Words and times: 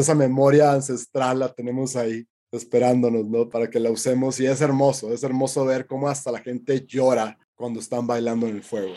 esa 0.00 0.14
memoria 0.14 0.72
ancestral 0.72 1.40
la 1.40 1.52
tenemos 1.52 1.96
ahí 1.96 2.26
esperándonos, 2.52 3.26
¿no? 3.26 3.48
Para 3.48 3.68
que 3.68 3.80
la 3.80 3.90
usemos 3.90 4.40
y 4.40 4.46
es 4.46 4.60
hermoso, 4.60 5.12
es 5.12 5.22
hermoso 5.22 5.64
ver 5.64 5.86
cómo 5.86 6.08
hasta 6.08 6.32
la 6.32 6.40
gente 6.40 6.84
llora 6.86 7.38
cuando 7.54 7.80
están 7.80 8.06
bailando 8.06 8.46
en 8.46 8.56
el 8.56 8.62
fuego. 8.62 8.94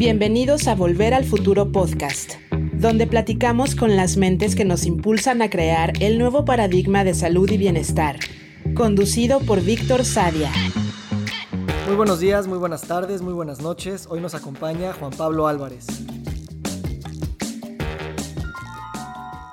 Bienvenidos 0.00 0.66
a 0.66 0.74
Volver 0.74 1.12
al 1.12 1.26
Futuro 1.26 1.72
Podcast, 1.72 2.36
donde 2.72 3.06
platicamos 3.06 3.74
con 3.74 3.96
las 3.96 4.16
mentes 4.16 4.56
que 4.56 4.64
nos 4.64 4.86
impulsan 4.86 5.42
a 5.42 5.50
crear 5.50 5.92
el 6.00 6.18
nuevo 6.18 6.46
paradigma 6.46 7.04
de 7.04 7.12
salud 7.12 7.50
y 7.50 7.58
bienestar, 7.58 8.18
conducido 8.74 9.40
por 9.40 9.62
Víctor 9.62 10.04
Sadia. 10.04 10.50
Muy 11.86 11.96
buenos 11.96 12.20
días, 12.20 12.46
muy 12.46 12.58
buenas 12.58 12.82
tardes, 12.82 13.22
muy 13.22 13.32
buenas 13.32 13.60
noches. 13.60 14.06
Hoy 14.08 14.20
nos 14.20 14.34
acompaña 14.34 14.92
Juan 14.92 15.12
Pablo 15.12 15.46
Álvarez. 15.46 15.86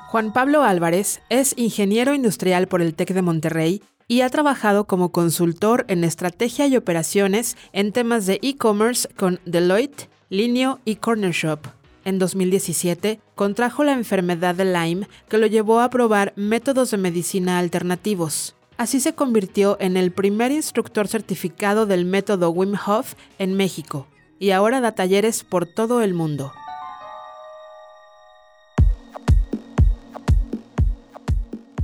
Juan 0.08 0.34
Pablo 0.34 0.64
Álvarez 0.64 1.22
es 1.30 1.54
ingeniero 1.58 2.14
industrial 2.14 2.68
por 2.68 2.82
el 2.82 2.94
TEC 2.94 3.14
de 3.14 3.22
Monterrey 3.22 3.84
y 4.08 4.22
ha 4.22 4.30
trabajado 4.30 4.86
como 4.86 5.12
consultor 5.12 5.86
en 5.90 6.04
estrategia 6.04 6.68
y 6.68 6.78
operaciones 6.78 7.58
en 7.74 7.92
temas 7.92 8.26
de 8.26 8.40
e-commerce 8.42 9.08
con 9.16 9.40
Deloitte, 9.46 10.10
Linio 10.30 10.80
y 10.86 10.96
Corner 10.96 11.32
Shop. 11.32 11.60
En 12.06 12.20
2017 12.20 13.20
contrajo 13.36 13.84
la 13.84 13.92
enfermedad 13.94 14.56
de 14.56 14.66
Lyme 14.66 15.08
que 15.28 15.38
lo 15.38 15.46
llevó 15.46 15.82
a 15.82 15.90
probar 15.90 16.34
métodos 16.38 16.92
de 16.92 16.98
medicina 16.98 17.60
alternativos. 17.60 18.57
Así 18.78 19.00
se 19.00 19.16
convirtió 19.16 19.76
en 19.80 19.98
el 19.98 20.12
primer 20.12 20.52
instructor 20.52 21.08
certificado 21.08 21.88
del 21.88 22.06
método 22.06 22.52
Wim 22.52 22.76
Hof 22.86 23.16
en 23.40 23.56
México 23.56 24.06
y 24.38 24.52
ahora 24.52 24.82
da 24.82 24.92
talleres 24.94 25.44
por 25.44 25.66
todo 25.66 26.04
el 26.04 26.14
mundo. 26.14 26.54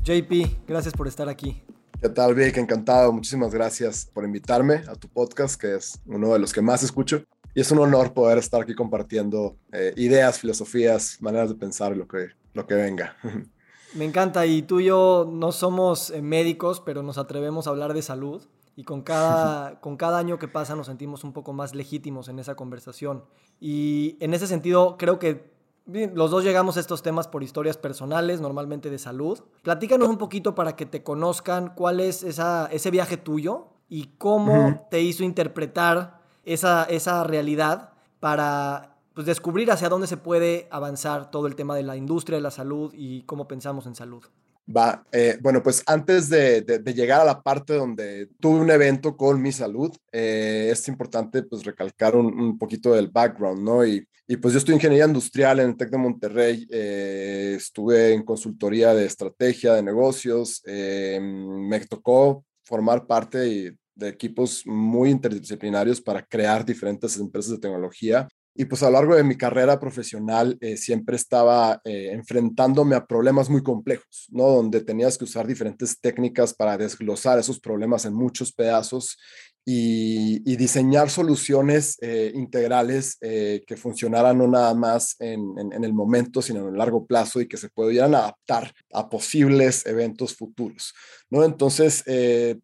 JP, 0.04 0.68
gracias 0.68 0.94
por 0.94 1.08
estar 1.08 1.28
aquí. 1.30 1.64
¿Qué 2.00 2.10
tal, 2.10 2.36
Vic? 2.36 2.58
Encantado. 2.58 3.12
Muchísimas 3.12 3.52
gracias 3.56 4.06
por 4.14 4.24
invitarme 4.24 4.84
a 4.88 4.94
tu 4.94 5.08
podcast, 5.08 5.60
que 5.60 5.76
es 5.76 6.00
uno 6.06 6.34
de 6.34 6.40
los 6.40 6.54
que 6.54 6.62
más 6.62 6.84
escucho. 6.84 7.24
Y 7.56 7.62
es 7.62 7.72
un 7.72 7.80
honor 7.80 8.14
poder 8.14 8.38
estar 8.38 8.62
aquí 8.62 8.76
compartiendo 8.76 9.58
eh, 9.72 9.94
ideas, 9.96 10.38
filosofías, 10.38 11.18
maneras 11.22 11.50
de 11.50 11.56
pensar 11.56 11.98
lo 11.98 12.08
que, 12.08 12.28
lo 12.54 12.68
que 12.68 12.76
venga. 12.76 13.16
Me 13.96 14.06
encanta 14.06 14.46
y 14.46 14.64
tú 14.64 14.80
y 14.80 14.86
yo 14.86 15.30
no 15.32 15.52
somos 15.52 16.10
eh, 16.10 16.22
médicos, 16.22 16.82
pero 16.82 17.04
nos 17.04 17.18
atrevemos 17.18 17.68
a 17.68 17.70
hablar 17.70 17.94
de 17.94 18.02
salud 18.02 18.42
y 18.76 18.84
con 18.84 19.04
cada, 19.04 19.80
con 19.82 19.98
cada 19.98 20.18
año 20.18 20.40
que 20.40 20.48
pasa 20.48 20.76
nos 20.76 20.88
sentimos 20.88 21.24
un 21.24 21.32
poco 21.32 21.54
más 21.54 21.76
legítimos 21.76 22.28
en 22.28 22.40
esa 22.40 22.56
conversación. 22.56 23.24
Y 23.60 24.18
en 24.20 24.34
ese 24.34 24.48
sentido 24.48 24.98
creo 24.98 25.20
que 25.20 25.54
los 25.86 26.32
dos 26.32 26.44
llegamos 26.44 26.78
a 26.78 26.80
estos 26.80 27.04
temas 27.04 27.28
por 27.28 27.44
historias 27.44 27.78
personales, 27.78 28.40
normalmente 28.40 28.90
de 28.90 28.98
salud. 28.98 29.40
Platícanos 29.64 30.08
un 30.08 30.18
poquito 30.18 30.56
para 30.56 30.76
que 30.76 30.86
te 30.86 31.04
conozcan 31.04 31.74
cuál 31.76 32.00
es 32.00 32.24
esa, 32.24 32.68
ese 32.72 32.90
viaje 32.90 33.18
tuyo 33.18 33.68
y 33.90 34.16
cómo 34.18 34.88
te 34.90 35.02
hizo 35.02 35.24
interpretar 35.24 36.22
esa, 36.46 36.86
esa 36.86 37.24
realidad 37.26 37.92
para 38.20 38.93
pues, 39.14 39.28
descubrir 39.28 39.72
hacia 39.72 39.90
dónde 39.90 40.08
se 40.08 40.18
puede 40.18 40.68
avanzar 40.72 41.32
todo 41.32 41.48
el 41.48 41.56
tema 41.56 41.76
de 41.76 41.84
la 41.84 41.96
industria 41.96 42.38
de 42.38 42.44
la 42.44 42.52
salud 42.52 42.94
y 42.96 43.24
cómo 43.24 43.48
pensamos 43.48 43.86
en 43.86 43.96
salud. 43.96 44.24
Va, 44.66 45.06
eh, 45.12 45.38
bueno, 45.42 45.62
pues 45.62 45.84
antes 45.86 46.30
de, 46.30 46.62
de, 46.62 46.94
llegar 46.94 47.20
a 47.20 47.26
la 47.26 47.42
parte 47.42 47.74
donde 47.74 48.30
tuve 48.40 48.62
un 48.62 48.70
evento 48.70 49.18
con 49.18 49.42
mi 49.42 49.52
salud, 49.52 49.92
eh, 50.10 50.70
es 50.72 50.88
importante 50.88 51.44
pues 51.44 51.66
recalcar 51.66 52.16
un, 52.16 52.58
poquito 52.58 52.94
del 52.94 53.10
background, 53.10 53.62
¿no? 53.62 53.86
Y, 53.86 54.08
y, 54.26 54.38
pues 54.38 54.54
yo 54.54 54.60
estoy 54.60 54.74
en 54.74 54.78
ingeniería 54.78 55.06
industrial 55.06 55.60
en 55.60 55.72
el 55.72 55.76
TEC 55.76 55.90
de 55.90 55.98
Monterrey, 55.98 56.68
eh, 56.72 57.56
estuve 57.58 58.14
en 58.14 58.24
consultoría 58.24 58.94
de 58.94 59.06
estrategia 59.06 59.74
de 59.74 59.84
negocios, 59.84 60.64
me 60.66 61.80
tocó 61.82 62.46
formar 62.64 63.06
parte 63.06 63.76
de 63.96 64.08
equipos 64.08 64.66
muy 64.66 65.10
interdisciplinarios 65.10 66.00
para 66.00 66.26
crear 66.26 66.64
diferentes 66.64 67.18
empresas 67.18 67.52
de 67.52 67.60
tecnología. 67.60 68.30
Y 68.56 68.66
pues 68.66 68.84
a 68.84 68.86
lo 68.88 68.94
largo 68.94 69.16
de 69.16 69.24
mi 69.24 69.36
carrera 69.36 69.80
profesional 69.80 70.58
eh, 70.62 70.78
siempre 70.78 71.16
estaba 71.16 71.82
eh, 71.84 72.12
enfrentándome 72.12 72.96
a 72.96 73.06
problemas 73.06 73.50
muy 73.50 73.64
complejos, 73.64 74.28
¿no? 74.30 74.48
Donde 74.48 74.82
tenías 74.82 75.18
que 75.18 75.24
usar 75.24 75.48
diferentes 75.48 76.00
técnicas 76.00 76.54
para 76.54 76.78
desglosar 76.78 77.40
esos 77.40 77.60
problemas 77.60 78.06
en 78.06 78.14
muchos 78.14 78.54
pedazos 78.54 79.18
y, 79.66 80.40
diseñar 80.56 81.10
soluciones 81.10 81.98
eh, 82.02 82.32
integrales 82.36 83.18
que 83.20 83.78
funcionaran 83.78 84.38
no 84.38 84.48
nada 84.48 84.74
más 84.74 85.16
en, 85.20 85.56
en, 85.58 85.84
el 85.84 85.94
momento, 85.94 86.42
sino 86.42 86.62
en 86.62 86.74
el 86.74 86.78
largo 86.78 87.06
plazo 87.06 87.42
y 87.42 87.48
que 87.48 87.58
se 87.58 87.70
pudieran 87.70 88.14
adaptar 88.14 88.72
a 88.94 89.10
posibles 89.10 89.86
eventos 89.86 90.36
futuros, 90.36 90.94
¿no? 91.30 91.44
Entonces, 91.44 92.04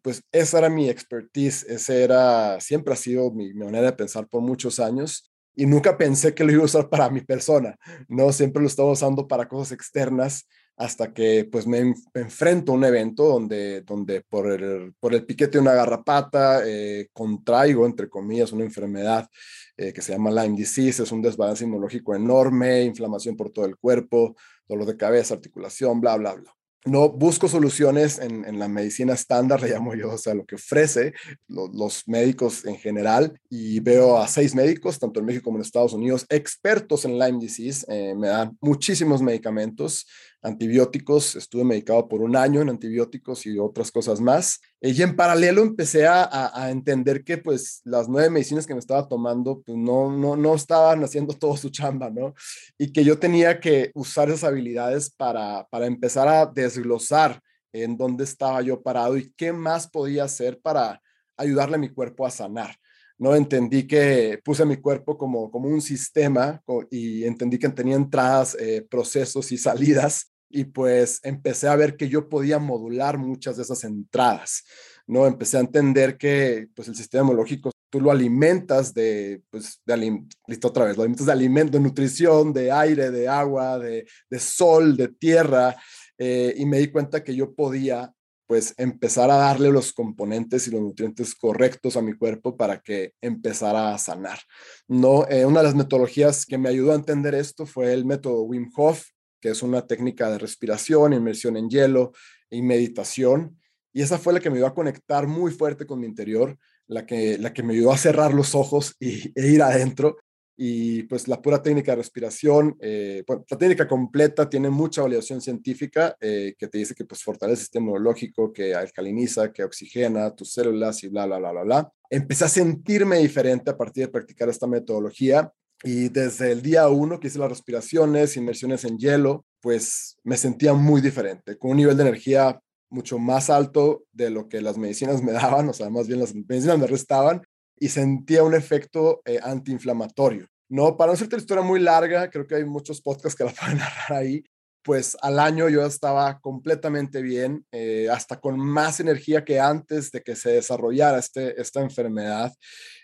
pues 0.02 0.22
esa 0.30 0.58
era 0.58 0.68
mi 0.68 0.88
expertise, 0.88 1.64
ese 1.64 2.04
era, 2.04 2.60
siempre 2.60 2.92
ha 2.92 2.96
sido 2.96 3.32
mi 3.32 3.52
manera 3.54 3.86
de 3.86 3.96
pensar 3.96 4.28
por 4.28 4.42
muchos 4.42 4.78
años 4.78 5.29
y 5.60 5.66
nunca 5.66 5.98
pensé 5.98 6.34
que 6.34 6.42
lo 6.42 6.52
iba 6.52 6.62
a 6.62 6.64
usar 6.64 6.88
para 6.88 7.10
mi 7.10 7.20
persona, 7.20 7.76
¿no? 8.08 8.32
Siempre 8.32 8.62
lo 8.62 8.66
estaba 8.66 8.92
usando 8.92 9.28
para 9.28 9.46
cosas 9.46 9.72
externas 9.72 10.48
hasta 10.74 11.12
que 11.12 11.46
pues 11.52 11.66
me, 11.66 11.94
enfrento 12.14 12.72
a 12.72 12.76
un 12.76 12.84
evento 12.84 13.24
donde, 13.24 13.82
donde 13.82 14.22
por, 14.22 14.50
el, 14.50 14.94
por 14.98 15.12
el 15.12 15.26
piquete 15.26 15.58
de 15.58 15.62
una 15.62 15.74
garrapata 15.74 16.62
eh, 16.66 17.08
contraigo, 17.12 17.84
entre 17.84 18.08
comillas, 18.08 18.52
una 18.52 18.64
enfermedad 18.64 19.28
eh, 19.76 19.92
que 19.92 20.00
se 20.00 20.12
llama 20.12 20.30
Lyme 20.30 20.56
disease, 20.56 21.02
es 21.02 21.12
un 21.12 21.20
desbalance 21.20 21.64
inmunológico 21.64 22.14
enorme, 22.14 22.82
inflamación 22.82 23.36
por 23.36 23.50
todo 23.50 23.66
el 23.66 23.76
cuerpo, 23.76 24.34
dolor 24.66 24.86
de 24.86 24.96
cabeza, 24.96 25.34
articulación, 25.34 26.00
bla, 26.00 26.16
bla, 26.16 26.36
bla 26.36 26.54
no 26.86 27.10
busco 27.10 27.48
soluciones 27.48 28.18
en, 28.18 28.58
la 28.58 28.68
medicina 28.68 29.12
estándar, 29.12 29.60
le 29.62 29.70
llamo 29.70 29.94
yo, 29.94 30.12
o 30.12 30.18
sea, 30.18 30.34
lo 30.34 30.44
que 30.44 30.54
ofrece 30.54 31.12
los 31.48 32.04
médicos 32.06 32.64
en 32.64 32.76
general. 32.76 33.38
Y 33.48 33.80
veo 33.80 34.18
a 34.18 34.28
seis 34.28 34.54
médicos, 34.54 34.98
tanto 34.98 35.20
en 35.20 35.26
México 35.26 35.44
como 35.44 35.58
en 35.58 35.62
Estados 35.62 35.92
Unidos, 35.92 36.26
expertos 36.28 37.04
en 37.04 37.18
Lyme 37.18 37.38
disease. 37.38 37.84
Eh, 37.88 38.14
me 38.14 38.28
dan 38.28 38.56
muchísimos 38.60 39.22
medicamentos 39.22 40.06
antibióticos, 40.42 41.36
estuve 41.36 41.64
medicado 41.64 42.08
por 42.08 42.22
un 42.22 42.34
año 42.34 42.62
en 42.62 42.70
antibióticos 42.70 43.46
y 43.46 43.58
otras 43.58 43.90
cosas 43.90 44.20
más. 44.20 44.60
Y 44.82 45.02
en 45.02 45.14
paralelo 45.14 45.60
empecé 45.60 46.06
a, 46.06 46.68
entender 46.70 47.22
que 47.22 47.36
pues 47.36 47.82
las 47.84 48.08
nueve 48.08 48.30
medicinas 48.30 48.66
que 48.66 48.72
me 48.72 48.80
estaba 48.80 49.06
tomando 49.06 49.60
pues 49.60 49.76
no, 49.76 50.10
no, 50.10 50.36
no 50.36 50.54
estaban 50.54 51.04
haciendo 51.04 51.34
todo 51.34 51.54
su 51.56 51.68
chamba, 51.68 52.08
¿no? 52.08 52.34
Y 52.78 52.90
que 52.90 53.04
yo 53.04 53.18
tenía 53.18 53.60
que 53.60 53.90
usar 53.94 54.30
esas 54.30 54.44
habilidades 54.44 55.10
para, 55.10 55.66
para 55.70 55.86
empezar 55.86 56.28
a 56.28 56.46
desglosar 56.46 57.40
en 57.72 57.98
dónde 57.98 58.24
estaba 58.24 58.62
yo 58.62 58.82
parado 58.82 59.18
y 59.18 59.32
qué 59.36 59.52
más 59.52 59.86
podía 59.86 60.24
hacer 60.24 60.58
para 60.60 61.02
ayudarle 61.36 61.76
a 61.76 61.80
mi 61.80 61.90
cuerpo 61.90 62.26
a 62.26 62.30
sanar. 62.30 62.74
¿no? 63.18 63.34
Entendí 63.34 63.86
que 63.86 64.40
puse 64.42 64.64
mi 64.64 64.78
cuerpo 64.78 65.18
como, 65.18 65.50
como 65.50 65.68
un 65.68 65.82
sistema 65.82 66.62
y 66.90 67.24
entendí 67.24 67.58
que 67.58 67.68
tenía 67.68 67.96
entradas, 67.96 68.56
eh, 68.58 68.86
procesos 68.88 69.52
y 69.52 69.58
salidas 69.58 70.30
y 70.50 70.64
pues 70.64 71.20
empecé 71.22 71.68
a 71.68 71.76
ver 71.76 71.96
que 71.96 72.08
yo 72.08 72.28
podía 72.28 72.58
modular 72.58 73.16
muchas 73.16 73.56
de 73.56 73.62
esas 73.62 73.84
entradas, 73.84 74.64
¿no? 75.06 75.26
Empecé 75.26 75.56
a 75.56 75.60
entender 75.60 76.18
que 76.18 76.68
pues 76.74 76.88
el 76.88 76.96
sistema 76.96 77.22
inmunológico 77.22 77.70
tú 77.88 78.00
lo 78.00 78.10
alimentas 78.10 78.92
de, 78.92 79.42
pues, 79.50 79.80
de, 79.84 80.22
listo 80.46 80.68
otra 80.68 80.84
vez, 80.84 80.96
lo 80.96 81.02
alimentas 81.02 81.26
de 81.26 81.32
alimento, 81.32 81.78
de 81.78 81.84
nutrición, 81.84 82.52
de 82.52 82.70
aire, 82.70 83.10
de 83.10 83.28
agua, 83.28 83.78
de, 83.78 84.06
de 84.28 84.38
sol, 84.38 84.96
de 84.96 85.08
tierra, 85.08 85.76
eh, 86.18 86.54
y 86.56 86.66
me 86.66 86.78
di 86.78 86.90
cuenta 86.90 87.24
que 87.24 87.34
yo 87.34 87.54
podía 87.54 88.12
pues 88.46 88.74
empezar 88.78 89.30
a 89.30 89.36
darle 89.36 89.70
los 89.70 89.92
componentes 89.92 90.66
y 90.66 90.72
los 90.72 90.80
nutrientes 90.80 91.36
correctos 91.36 91.96
a 91.96 92.02
mi 92.02 92.14
cuerpo 92.14 92.56
para 92.56 92.80
que 92.80 93.12
empezara 93.20 93.94
a 93.94 93.98
sanar. 93.98 94.40
No, 94.88 95.24
eh, 95.28 95.46
una 95.46 95.60
de 95.60 95.66
las 95.66 95.76
metodologías 95.76 96.44
que 96.44 96.58
me 96.58 96.68
ayudó 96.68 96.90
a 96.90 96.96
entender 96.96 97.36
esto 97.36 97.64
fue 97.64 97.92
el 97.92 98.04
método 98.04 98.42
Wim 98.42 98.68
Hof, 98.74 99.04
que 99.40 99.50
es 99.50 99.62
una 99.62 99.86
técnica 99.86 100.30
de 100.30 100.38
respiración, 100.38 101.12
inmersión 101.12 101.56
en 101.56 101.68
hielo 101.68 102.12
y 102.50 102.62
meditación. 102.62 103.58
Y 103.92 104.02
esa 104.02 104.18
fue 104.18 104.32
la 104.32 104.40
que 104.40 104.50
me 104.50 104.56
ayudó 104.56 104.68
a 104.68 104.74
conectar 104.74 105.26
muy 105.26 105.50
fuerte 105.50 105.86
con 105.86 106.00
mi 106.00 106.06
interior, 106.06 106.56
la 106.86 107.06
que, 107.06 107.38
la 107.38 107.52
que 107.52 107.62
me 107.62 107.74
ayudó 107.74 107.92
a 107.92 107.98
cerrar 107.98 108.34
los 108.34 108.54
ojos 108.54 108.94
y, 109.00 109.32
e 109.34 109.48
ir 109.48 109.62
adentro 109.62 110.16
y 110.62 111.04
pues 111.04 111.26
la 111.26 111.40
pura 111.40 111.62
técnica 111.62 111.92
de 111.92 111.96
respiración, 111.96 112.76
eh, 112.80 113.24
la 113.26 113.56
técnica 113.56 113.88
completa 113.88 114.46
tiene 114.46 114.68
mucha 114.68 115.00
validación 115.00 115.40
científica 115.40 116.14
eh, 116.20 116.54
que 116.58 116.68
te 116.68 116.76
dice 116.76 116.94
que 116.94 117.06
pues 117.06 117.22
fortalece 117.22 117.60
el 117.60 117.60
sistema 117.60 117.86
inmunológico, 117.86 118.52
que 118.52 118.74
alcaliniza, 118.74 119.54
que 119.54 119.64
oxigena 119.64 120.36
tus 120.36 120.52
células 120.52 121.02
y 121.02 121.08
bla, 121.08 121.24
bla, 121.24 121.38
bla, 121.38 121.52
bla, 121.52 121.62
bla. 121.62 121.92
Empecé 122.10 122.44
a 122.44 122.48
sentirme 122.48 123.16
diferente 123.20 123.70
a 123.70 123.76
partir 123.78 124.04
de 124.04 124.12
practicar 124.12 124.50
esta 124.50 124.66
metodología 124.66 125.50
y 125.82 126.08
desde 126.08 126.52
el 126.52 126.62
día 126.62 126.88
uno 126.88 127.18
que 127.18 127.28
hice 127.28 127.38
las 127.38 127.48
respiraciones, 127.48 128.36
inmersiones 128.36 128.84
en 128.84 128.98
hielo, 128.98 129.44
pues 129.60 130.16
me 130.24 130.36
sentía 130.36 130.74
muy 130.74 131.00
diferente, 131.00 131.56
con 131.56 131.72
un 131.72 131.76
nivel 131.78 131.96
de 131.96 132.02
energía 132.02 132.60
mucho 132.90 133.18
más 133.18 133.50
alto 133.50 134.04
de 134.12 134.30
lo 134.30 134.48
que 134.48 134.60
las 134.60 134.76
medicinas 134.76 135.22
me 135.22 135.32
daban, 135.32 135.68
o 135.68 135.72
sea, 135.72 135.88
más 135.90 136.06
bien 136.06 136.20
las 136.20 136.34
medicinas 136.34 136.78
me 136.78 136.86
restaban 136.86 137.42
y 137.78 137.88
sentía 137.88 138.42
un 138.42 138.54
efecto 138.54 139.22
eh, 139.24 139.40
antiinflamatorio. 139.42 140.46
No, 140.68 140.96
para 140.96 141.08
no 141.08 141.14
hacerte 141.14 141.36
la 141.36 141.42
historia 141.42 141.64
muy 141.64 141.80
larga, 141.80 142.30
creo 142.30 142.46
que 142.46 142.56
hay 142.56 142.64
muchos 142.64 143.00
podcasts 143.00 143.36
que 143.36 143.44
la 143.44 143.52
pueden 143.58 143.78
narrar 143.78 144.12
ahí, 144.12 144.44
pues 144.82 145.16
al 145.20 145.38
año 145.38 145.68
yo 145.68 145.84
estaba 145.84 146.40
completamente 146.40 147.22
bien, 147.22 147.66
eh, 147.72 148.08
hasta 148.10 148.40
con 148.40 148.58
más 148.58 149.00
energía 149.00 149.44
que 149.44 149.60
antes 149.60 150.10
de 150.10 150.22
que 150.22 150.36
se 150.36 150.50
desarrollara 150.50 151.18
este, 151.18 151.60
esta 151.60 151.80
enfermedad 151.80 152.52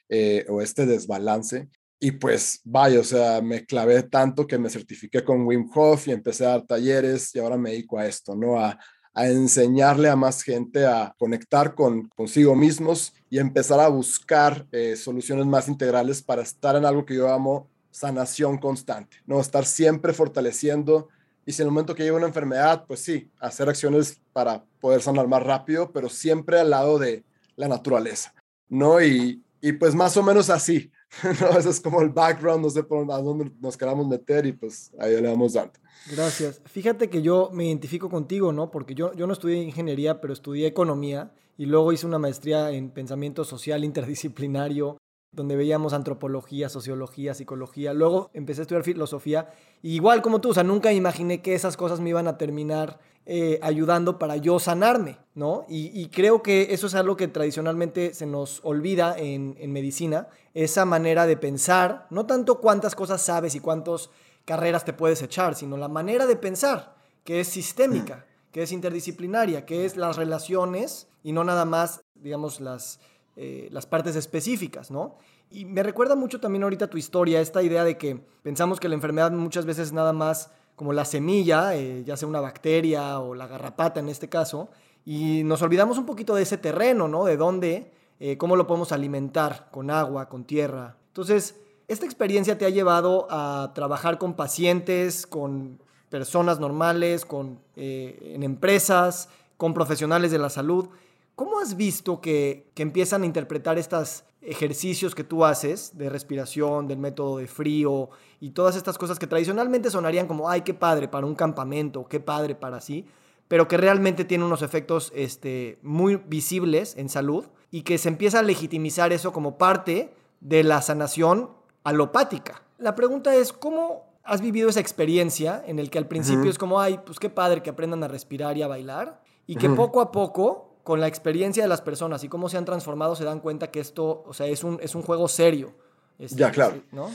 eh, 0.09 0.45
o 0.49 0.63
este 0.63 0.87
desbalance. 0.87 1.69
Y 1.99 2.13
pues 2.13 2.61
vaya, 2.65 3.01
o 3.01 3.05
sea, 3.05 3.41
me 3.41 3.65
clavé 3.65 4.03
tanto 4.03 4.47
que 4.47 4.59
me 4.59 4.69
certifiqué 4.69 5.25
con 5.25 5.47
Wim 5.47 5.71
Hof 5.75 6.09
y 6.09 6.13
empecé 6.13 6.45
a 6.45 6.51
dar 6.51 6.67
talleres 6.67 7.35
y 7.35 7.39
ahora 7.39 7.57
me 7.57 7.71
dedico 7.71 7.99
a 7.99 8.07
esto, 8.07 8.35
¿no? 8.35 8.59
A, 8.59 8.79
a 9.15 9.29
enseñarle 9.29 10.11
a 10.11 10.17
más 10.17 10.43
gente 10.43 10.85
a 10.85 11.15
conectar 11.19 11.75
con 11.75 12.07
consigo 12.11 12.55
mismos 12.55 13.15
y 13.31 13.39
empezar 13.39 13.81
a 13.81 13.89
buscar 13.89 14.67
eh, 14.73 14.95
soluciones 14.95 15.47
más 15.47 15.69
integrales 15.69 16.23
para 16.23 16.43
estar 16.43 16.77
en 16.77 16.85
algo 16.85 17.07
que 17.07 17.15
yo 17.15 17.27
llamo 17.27 17.71
sanación 17.91 18.59
constante, 18.59 19.17
¿no? 19.25 19.41
Estar 19.41 19.65
siempre 19.65 20.13
fortaleciendo 20.13 21.09
y 21.47 21.53
si 21.53 21.63
en 21.63 21.69
el 21.69 21.73
momento 21.73 21.95
que 21.95 22.03
llega 22.03 22.17
una 22.17 22.27
enfermedad, 22.27 22.85
pues 22.87 23.01
sí, 23.01 23.31
hacer 23.41 23.71
acciones 23.71 24.21
para 24.35 24.67
poder 24.81 25.01
sanar 25.01 25.29
más 25.29 25.43
rápido, 25.43 25.93
pero 25.93 26.11
siempre 26.11 26.61
al 26.61 26.69
lado 26.69 26.99
de 26.99 27.25
la 27.55 27.69
naturaleza, 27.69 28.35
¿no? 28.69 29.01
Y, 29.01 29.43
y 29.63 29.73
pues 29.73 29.95
más 29.95 30.15
o 30.19 30.23
menos 30.23 30.51
así, 30.51 30.91
¿no? 31.41 31.59
Ese 31.59 31.71
es 31.71 31.81
como 31.81 32.01
el 32.01 32.11
background, 32.11 32.63
no 32.63 32.71
sé 32.71 32.83
por 32.83 33.11
a 33.11 33.19
dónde 33.19 33.51
nos 33.61 33.77
queramos 33.77 34.07
meter 34.07 34.47
y 34.47 34.53
pues 34.53 34.93
ahí 34.99 35.13
le 35.21 35.29
damos 35.29 35.55
dando. 35.55 35.73
Gracias. 36.11 36.61
Fíjate 36.65 37.11
que 37.11 37.23
yo 37.23 37.51
me 37.53 37.67
identifico 37.67 38.09
contigo, 38.09 38.53
¿no? 38.53 38.71
Porque 38.71 38.95
yo, 38.95 39.13
yo 39.15 39.27
no 39.27 39.33
estudié 39.33 39.63
ingeniería, 39.63 40.21
pero 40.21 40.33
estudié 40.33 40.67
economía 40.67 41.33
y 41.59 41.67
luego 41.67 41.93
hice 41.93 42.07
una 42.07 42.19
maestría 42.19 42.71
en 42.71 42.91
pensamiento 42.91 43.45
social 43.45 43.85
interdisciplinario, 43.85 44.99
donde 45.37 45.55
veíamos 45.55 45.93
antropología, 45.93 46.71
sociología, 46.71 47.35
psicología. 47.35 47.93
Luego 47.93 48.31
empecé 48.33 48.63
a 48.63 48.63
estudiar 48.63 48.83
filosofía. 48.83 49.51
igual 49.83 50.23
como 50.23 50.41
tú, 50.41 50.49
o 50.49 50.55
sea, 50.55 50.65
nunca 50.65 50.93
imaginé 50.93 51.43
que 51.43 51.55
esas 51.55 51.77
cosas 51.77 52.01
me 52.01 52.09
iban 52.11 52.27
a 52.27 52.39
terminar 52.39 52.99
eh, 53.27 53.59
ayudando 53.63 54.19
para 54.19 54.37
yo 54.37 54.59
sanarme, 54.59 55.19
¿no? 55.35 55.67
Y, 55.69 56.09
creo 56.09 56.43
que 56.43 56.69
eso 56.71 56.87
es 56.87 56.95
algo 56.95 57.17
que 57.17 57.29
tradicionalmente 57.29 58.15
se 58.15 58.25
nos 58.25 58.61
olvida 58.65 59.19
en, 59.19 59.57
en 59.59 59.73
medicina, 59.73 60.29
esa 60.55 60.85
manera 60.85 61.27
de 61.27 61.37
pensar, 61.37 62.07
no 62.11 62.25
tanto 62.25 62.61
cuántas 62.61 62.95
cosas 62.95 63.21
sabes 63.21 63.55
y 63.55 63.61
cuántas 63.61 64.11
carreras 64.45 64.85
te 64.85 64.95
puedes 64.95 65.21
echar, 65.23 65.55
sino 65.55 65.77
la 65.77 65.89
manera 65.89 66.25
de 66.27 66.37
pensar, 66.37 66.95
que 67.25 67.41
es 67.41 67.49
sistémica, 67.49 68.25
que 68.53 68.63
es 68.63 68.73
interdisciplinaria, 68.73 69.67
que 69.67 69.85
es 69.85 69.97
las 69.97 70.17
relaciones 70.17 71.09
y 71.23 71.33
no 71.33 71.45
nada 71.45 71.65
más, 71.65 72.03
digamos, 72.15 72.61
las, 72.61 73.01
eh, 73.37 73.69
las 73.71 73.87
partes 73.87 74.17
específicas, 74.17 74.91
¿no? 74.91 75.17
Y 75.51 75.65
me 75.65 75.83
recuerda 75.83 76.17
mucho 76.17 76.41
también 76.41 76.63
ahorita 76.63 76.89
tu 76.89 76.99
historia, 76.99 77.41
esta 77.41 77.63
idea 77.63 77.85
de 77.85 77.97
que 77.97 78.21
pensamos 78.43 78.81
que 78.81 78.89
la 78.89 78.95
enfermedad 78.95 79.31
muchas 79.31 79.67
veces 79.67 79.89
es 79.89 79.93
nada 79.93 80.13
más 80.13 80.51
como 80.75 80.93
la 80.93 81.05
semilla, 81.05 81.75
eh, 81.75 82.05
ya 82.05 82.17
sea 82.17 82.29
una 82.29 82.41
bacteria 82.41 83.19
o 83.21 83.35
la 83.35 83.47
garrapata 83.47 84.01
en 84.01 84.09
este 84.09 84.29
caso, 84.29 84.69
y 85.05 85.43
nos 85.45 85.63
olvidamos 85.63 85.99
un 85.99 86.07
poquito 86.07 86.35
de 86.35 86.43
ese 86.43 86.59
terreno, 86.59 87.09
¿no? 87.09 87.25
De 87.25 87.37
dónde, 87.37 87.93
eh, 88.21 88.37
cómo 88.37 88.57
lo 88.57 88.67
podemos 88.67 88.93
alimentar 88.93 89.69
con 89.71 89.91
agua, 89.91 90.29
con 90.29 90.45
tierra. 90.45 90.97
Entonces, 91.09 91.57
esta 91.89 92.05
experiencia 92.05 92.59
te 92.59 92.67
ha 92.67 92.71
llevado 92.71 93.27
a 93.31 93.73
trabajar 93.75 94.19
con 94.19 94.35
pacientes, 94.35 95.27
con 95.27 95.79
personas 96.11 96.59
normales, 96.59 97.25
con, 97.25 97.61
eh, 97.77 98.33
en 98.35 98.43
empresas, 98.43 99.29
con 99.57 99.73
profesionales 99.73 100.31
de 100.31 100.39
la 100.39 100.51
salud. 100.51 100.89
¿Cómo 101.37 101.61
has 101.61 101.77
visto 101.77 102.21
que, 102.21 102.73
que 102.75 102.83
empiezan 102.83 103.23
a 103.23 103.27
interpretar 103.27 103.79
estos 103.79 104.25
ejercicios 104.41 105.15
que 105.15 105.23
tú 105.23 105.45
haces 105.45 105.97
de 105.99 106.09
respiración, 106.09 106.89
del 106.89 106.99
método 106.99 107.39
de 107.39 107.47
frío 107.47 108.11
y 108.41 108.51
todas 108.51 108.75
estas 108.75 108.97
cosas 108.97 109.19
que 109.19 109.27
tradicionalmente 109.27 109.91
sonarían 109.91 110.29
como, 110.29 110.49
ay, 110.49 110.63
qué 110.63 110.73
padre 110.73 111.09
para 111.09 111.27
un 111.27 111.35
campamento, 111.35 112.09
qué 112.09 112.21
padre 112.21 112.55
para 112.55 112.81
sí, 112.81 113.07
pero 113.49 113.69
que 113.69 113.77
realmente 113.77 114.25
tienen 114.25 114.47
unos 114.47 114.63
efectos 114.63 115.13
este, 115.15 115.79
muy 115.83 116.17
visibles 116.17 116.97
en 116.97 117.09
salud 117.09 117.45
y 117.71 117.83
que 117.83 117.99
se 117.99 118.09
empieza 118.09 118.39
a 118.39 118.43
legitimizar 118.43 119.13
eso 119.13 119.33
como 119.33 119.59
parte 119.59 120.15
de 120.41 120.65
la 120.65 120.81
sanación 120.81 121.51
alopática? 121.85 122.63
La 122.79 122.95
pregunta 122.95 123.35
es, 123.35 123.53
¿cómo 123.53 124.07
has 124.23 124.41
vivido 124.41 124.69
esa 124.69 124.81
experiencia 124.81 125.63
en 125.67 125.79
el 125.79 125.91
que 125.91 125.99
al 125.99 126.09
principio 126.09 126.51
es 126.51 126.59
como, 126.59 126.81
ay, 126.81 127.01
pues 127.05 127.19
qué 127.19 127.31
padre 127.31 127.63
que 127.63 127.71
aprendan 127.71 128.03
a 128.05 128.09
respirar 128.09 128.57
y 128.57 128.63
a 128.63 128.69
bailar? 128.69 129.23
Y 129.47 129.57
que 129.57 129.69
poco 129.69 130.01
a 130.01 130.11
poco 130.11 130.76
con 130.87 131.01
la 131.01 131.09
experiencia 131.09 131.65
de 131.65 131.69
las 131.69 131.81
personas 131.81 132.23
y 132.23 132.29
cómo 132.29 132.49
se 132.49 132.57
han 132.57 132.65
transformado, 132.65 133.17
se 133.17 133.25
dan 133.25 133.41
cuenta 133.41 133.73
que 133.73 133.81
esto, 133.81 134.23
o 134.25 134.33
sea, 134.33 134.47
es 134.47 134.63
un, 134.63 134.79
es 134.81 134.95
un 134.95 135.03
juego 135.03 135.27
serio. 135.27 135.75
Este, 136.17 136.39
ya, 136.39 136.53
claro. 136.53 136.81
¿no? 136.93 137.11